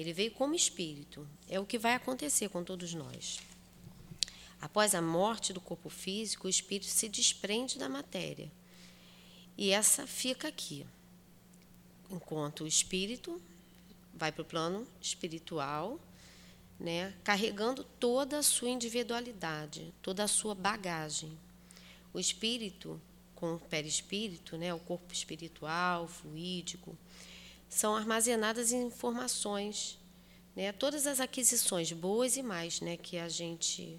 Ele 0.00 0.14
veio 0.14 0.30
como 0.30 0.54
Espírito. 0.54 1.28
É 1.46 1.60
o 1.60 1.66
que 1.66 1.76
vai 1.76 1.94
acontecer 1.94 2.48
com 2.48 2.64
todos 2.64 2.94
nós. 2.94 3.38
Após 4.58 4.94
a 4.94 5.02
morte 5.02 5.52
do 5.52 5.60
corpo 5.60 5.90
físico, 5.90 6.46
o 6.46 6.50
Espírito 6.50 6.90
se 6.90 7.06
desprende 7.06 7.78
da 7.78 7.86
matéria. 7.86 8.50
E 9.58 9.70
essa 9.70 10.06
fica 10.06 10.48
aqui. 10.48 10.86
Enquanto 12.08 12.64
o 12.64 12.66
Espírito 12.66 13.40
vai 14.14 14.32
para 14.32 14.40
o 14.40 14.46
plano 14.46 14.86
espiritual, 15.02 16.00
né, 16.78 17.12
carregando 17.22 17.84
toda 17.84 18.38
a 18.38 18.42
sua 18.42 18.70
individualidade, 18.70 19.92
toda 20.00 20.24
a 20.24 20.28
sua 20.28 20.54
bagagem. 20.54 21.38
O 22.12 22.18
espírito 22.18 22.98
com 23.34 23.54
o 23.54 23.60
perispírito, 23.60 24.56
né, 24.56 24.72
o 24.72 24.78
corpo 24.78 25.12
espiritual, 25.12 26.08
fluídico, 26.08 26.96
são 27.70 27.94
armazenadas 27.94 28.72
informações, 28.72 29.96
né, 30.56 30.72
todas 30.72 31.06
as 31.06 31.20
aquisições 31.20 31.92
boas 31.92 32.36
e 32.36 32.42
mais, 32.42 32.80
né, 32.80 32.96
que 32.96 33.16
a 33.16 33.28
gente 33.28 33.98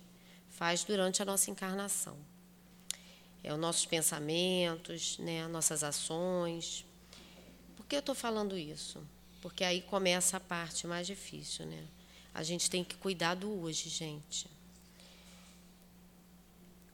faz 0.50 0.84
durante 0.84 1.22
a 1.22 1.26
nossa 1.26 1.50
encarnação. 1.50 2.18
É 3.42 3.52
os 3.52 3.58
nossos 3.58 3.86
pensamentos, 3.86 5.18
né, 5.18 5.48
nossas 5.48 5.84
ações. 5.84 6.86
Por 7.76 7.86
que 7.88 7.96
eu 7.96 8.02
estou 8.02 8.14
falando 8.14 8.58
isso? 8.58 9.02
Porque 9.42 9.64
aí 9.64 9.82
começa 9.82 10.38
a 10.38 10.40
parte 10.40 10.86
mais 10.86 11.08
difícil, 11.08 11.66
né? 11.66 11.88
A 12.34 12.44
gente 12.44 12.70
tem 12.70 12.84
que 12.84 12.96
cuidar 12.96 13.36
do 13.36 13.50
hoje, 13.50 13.90
gente. 13.90 14.48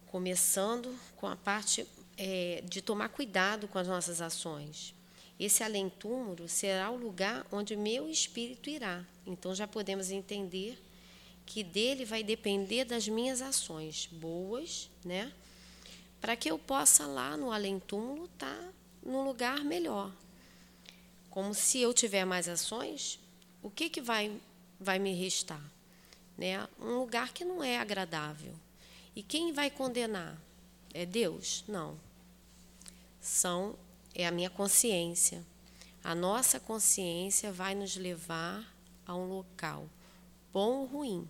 Começando 0.07 0.97
com 1.17 1.27
a 1.27 1.35
parte 1.35 1.85
é, 2.17 2.63
de 2.65 2.81
tomar 2.81 3.09
cuidado 3.09 3.67
com 3.67 3.77
as 3.77 3.87
nossas 3.87 4.21
ações. 4.21 4.95
Esse 5.39 5.63
além-túmulo 5.63 6.47
será 6.47 6.89
o 6.89 6.97
lugar 6.97 7.45
onde 7.51 7.75
meu 7.75 8.09
espírito 8.09 8.69
irá. 8.69 9.05
Então 9.25 9.53
já 9.53 9.67
podemos 9.67 10.09
entender 10.09 10.81
que 11.45 11.63
dele 11.63 12.05
vai 12.05 12.23
depender 12.23 12.85
das 12.85 13.07
minhas 13.07 13.41
ações 13.41 14.07
boas, 14.11 14.89
né? 15.05 15.31
Para 16.19 16.35
que 16.35 16.49
eu 16.49 16.57
possa 16.57 17.05
lá 17.05 17.37
no 17.37 17.51
além-túmulo 17.51 18.25
estar 18.25 18.55
tá 18.55 18.69
num 19.03 19.23
lugar 19.23 19.63
melhor. 19.63 20.11
Como 21.29 21.53
se 21.53 21.79
eu 21.79 21.93
tiver 21.93 22.25
mais 22.25 22.49
ações, 22.49 23.19
o 23.61 23.69
que, 23.69 23.89
que 23.89 24.01
vai, 24.01 24.35
vai 24.79 24.97
me 24.97 25.13
restar? 25.13 25.61
Né? 26.35 26.67
Um 26.79 26.99
lugar 26.99 27.31
que 27.31 27.45
não 27.45 27.63
é 27.63 27.77
agradável. 27.77 28.53
E 29.15 29.21
quem 29.21 29.53
vai 29.53 29.69
condenar? 29.69 30.35
É 30.93 31.05
Deus? 31.05 31.63
Não 31.67 32.07
são 33.27 33.75
é 34.17 34.25
a 34.25 34.31
minha 34.31 34.49
consciência. 34.49 35.45
A 36.03 36.15
nossa 36.15 36.59
consciência 36.59 37.51
vai 37.51 37.75
nos 37.75 37.95
levar 37.95 38.65
a 39.05 39.15
um 39.15 39.27
local, 39.27 39.87
bom 40.51 40.79
ou 40.79 40.85
ruim, 40.85 41.29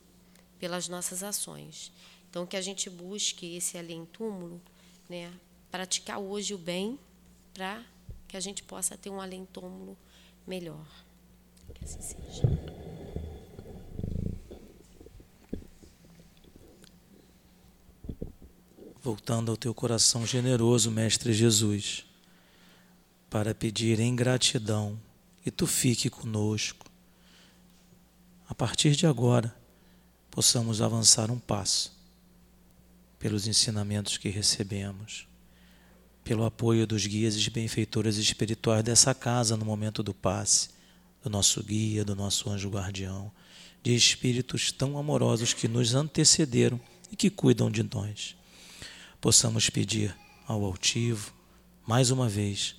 pelas 0.57 0.87
nossas 0.87 1.21
ações. 1.21 1.91
Então, 2.29 2.47
que 2.47 2.55
a 2.55 2.61
gente 2.61 2.89
busque 2.89 3.57
esse 3.57 3.77
além-túmulo, 3.77 4.61
né, 5.09 5.33
praticar 5.69 6.17
hoje 6.17 6.53
o 6.53 6.57
bem, 6.57 6.97
para 7.53 7.83
que 8.25 8.37
a 8.37 8.39
gente 8.39 8.63
possa 8.63 8.97
ter 8.97 9.09
um 9.09 9.19
além-túmulo 9.19 9.97
melhor. 10.47 10.87
Que 11.75 11.83
assim 11.83 12.01
seja. 12.01 12.43
voltando 19.03 19.51
ao 19.51 19.55
teu 19.55 19.73
coração 19.73 20.25
generoso, 20.25 20.91
Mestre 20.91 21.31
Jesus, 21.31 22.05
para 23.29 23.53
pedir 23.53 23.99
em 23.99 24.15
gratidão 24.15 24.99
que 25.43 25.51
tu 25.51 25.67
fique 25.67 26.09
conosco. 26.09 26.85
A 28.47 28.55
partir 28.55 28.95
de 28.95 29.05
agora, 29.05 29.55
possamos 30.31 30.81
avançar 30.81 31.29
um 31.29 31.39
passo 31.39 31.95
pelos 33.19 33.47
ensinamentos 33.47 34.17
que 34.17 34.29
recebemos, 34.29 35.27
pelo 36.23 36.45
apoio 36.45 36.85
dos 36.85 37.05
guias 37.05 37.35
e 37.35 37.49
benfeitores 37.49 38.17
espirituais 38.17 38.83
dessa 38.83 39.13
casa 39.13 39.57
no 39.57 39.65
momento 39.65 40.01
do 40.03 40.13
passe, 40.13 40.69
do 41.23 41.29
nosso 41.29 41.63
guia, 41.63 42.05
do 42.05 42.15
nosso 42.15 42.49
anjo 42.49 42.69
guardião, 42.69 43.31
de 43.83 43.95
espíritos 43.95 44.71
tão 44.71 44.97
amorosos 44.97 45.53
que 45.53 45.67
nos 45.67 45.93
antecederam 45.95 46.79
e 47.11 47.15
que 47.15 47.29
cuidam 47.29 47.71
de 47.71 47.83
nós 47.83 48.37
possamos 49.19 49.69
pedir 49.69 50.15
ao 50.47 50.63
altivo, 50.63 51.33
mais 51.85 52.11
uma 52.11 52.29
vez, 52.29 52.75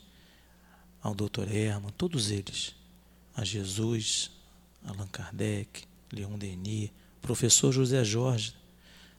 ao 1.03 1.14
Dr. 1.14 1.49
Herman, 1.51 1.92
todos 1.96 2.30
eles, 2.30 2.74
a 3.34 3.44
Jesus, 3.44 4.30
Allan 4.84 5.07
Kardec, 5.07 5.84
Leon 6.12 6.38
Denis, 6.38 6.90
professor 7.20 7.72
José 7.72 8.05
Jorge, 8.05 8.55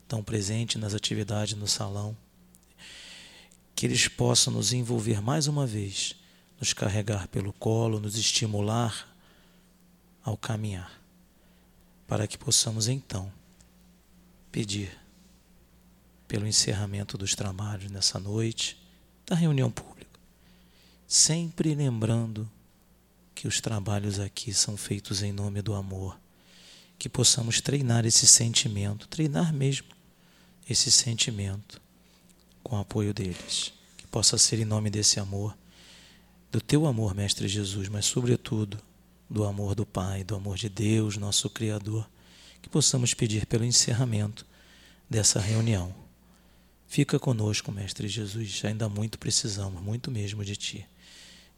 tão 0.06 0.22
presente 0.22 0.76
nas 0.78 0.94
atividades 0.94 1.56
no 1.56 1.66
salão, 1.66 2.16
que 3.74 3.86
eles 3.86 4.08
possam 4.08 4.52
nos 4.52 4.72
envolver 4.72 5.22
mais 5.22 5.46
uma 5.46 5.66
vez, 5.66 6.14
nos 6.58 6.72
carregar 6.72 7.28
pelo 7.28 7.52
colo, 7.52 8.00
nos 8.00 8.16
estimular 8.16 9.08
ao 10.22 10.36
caminhar, 10.36 11.00
para 12.06 12.26
que 12.26 12.36
possamos 12.36 12.88
então 12.88 13.32
pedir 14.52 14.98
pelo 16.28 16.46
encerramento 16.46 17.16
dos 17.16 17.34
trabalhos 17.34 17.90
nessa 17.90 18.18
noite, 18.18 18.76
da 19.26 19.34
reunião 19.34 19.70
pública. 19.70 19.99
Sempre 21.12 21.74
lembrando 21.74 22.48
que 23.34 23.48
os 23.48 23.60
trabalhos 23.60 24.20
aqui 24.20 24.54
são 24.54 24.76
feitos 24.76 25.24
em 25.24 25.32
nome 25.32 25.60
do 25.60 25.74
amor. 25.74 26.16
Que 26.96 27.08
possamos 27.08 27.60
treinar 27.60 28.06
esse 28.06 28.28
sentimento, 28.28 29.08
treinar 29.08 29.52
mesmo 29.52 29.88
esse 30.68 30.88
sentimento 30.88 31.82
com 32.62 32.76
o 32.76 32.78
apoio 32.78 33.12
deles. 33.12 33.72
Que 33.96 34.06
possa 34.06 34.38
ser 34.38 34.60
em 34.60 34.64
nome 34.64 34.88
desse 34.88 35.18
amor, 35.18 35.58
do 36.48 36.60
teu 36.60 36.86
amor, 36.86 37.12
Mestre 37.12 37.48
Jesus, 37.48 37.88
mas 37.88 38.06
sobretudo 38.06 38.78
do 39.28 39.42
amor 39.42 39.74
do 39.74 39.84
Pai, 39.84 40.22
do 40.22 40.36
amor 40.36 40.56
de 40.56 40.68
Deus, 40.68 41.16
nosso 41.16 41.50
Criador, 41.50 42.08
que 42.62 42.68
possamos 42.68 43.14
pedir 43.14 43.46
pelo 43.46 43.64
encerramento 43.64 44.46
dessa 45.10 45.40
reunião. 45.40 45.92
Fica 46.86 47.18
conosco, 47.18 47.72
Mestre 47.72 48.06
Jesus, 48.06 48.64
ainda 48.64 48.88
muito 48.88 49.18
precisamos, 49.18 49.82
muito 49.82 50.08
mesmo 50.08 50.44
de 50.44 50.54
Ti. 50.54 50.86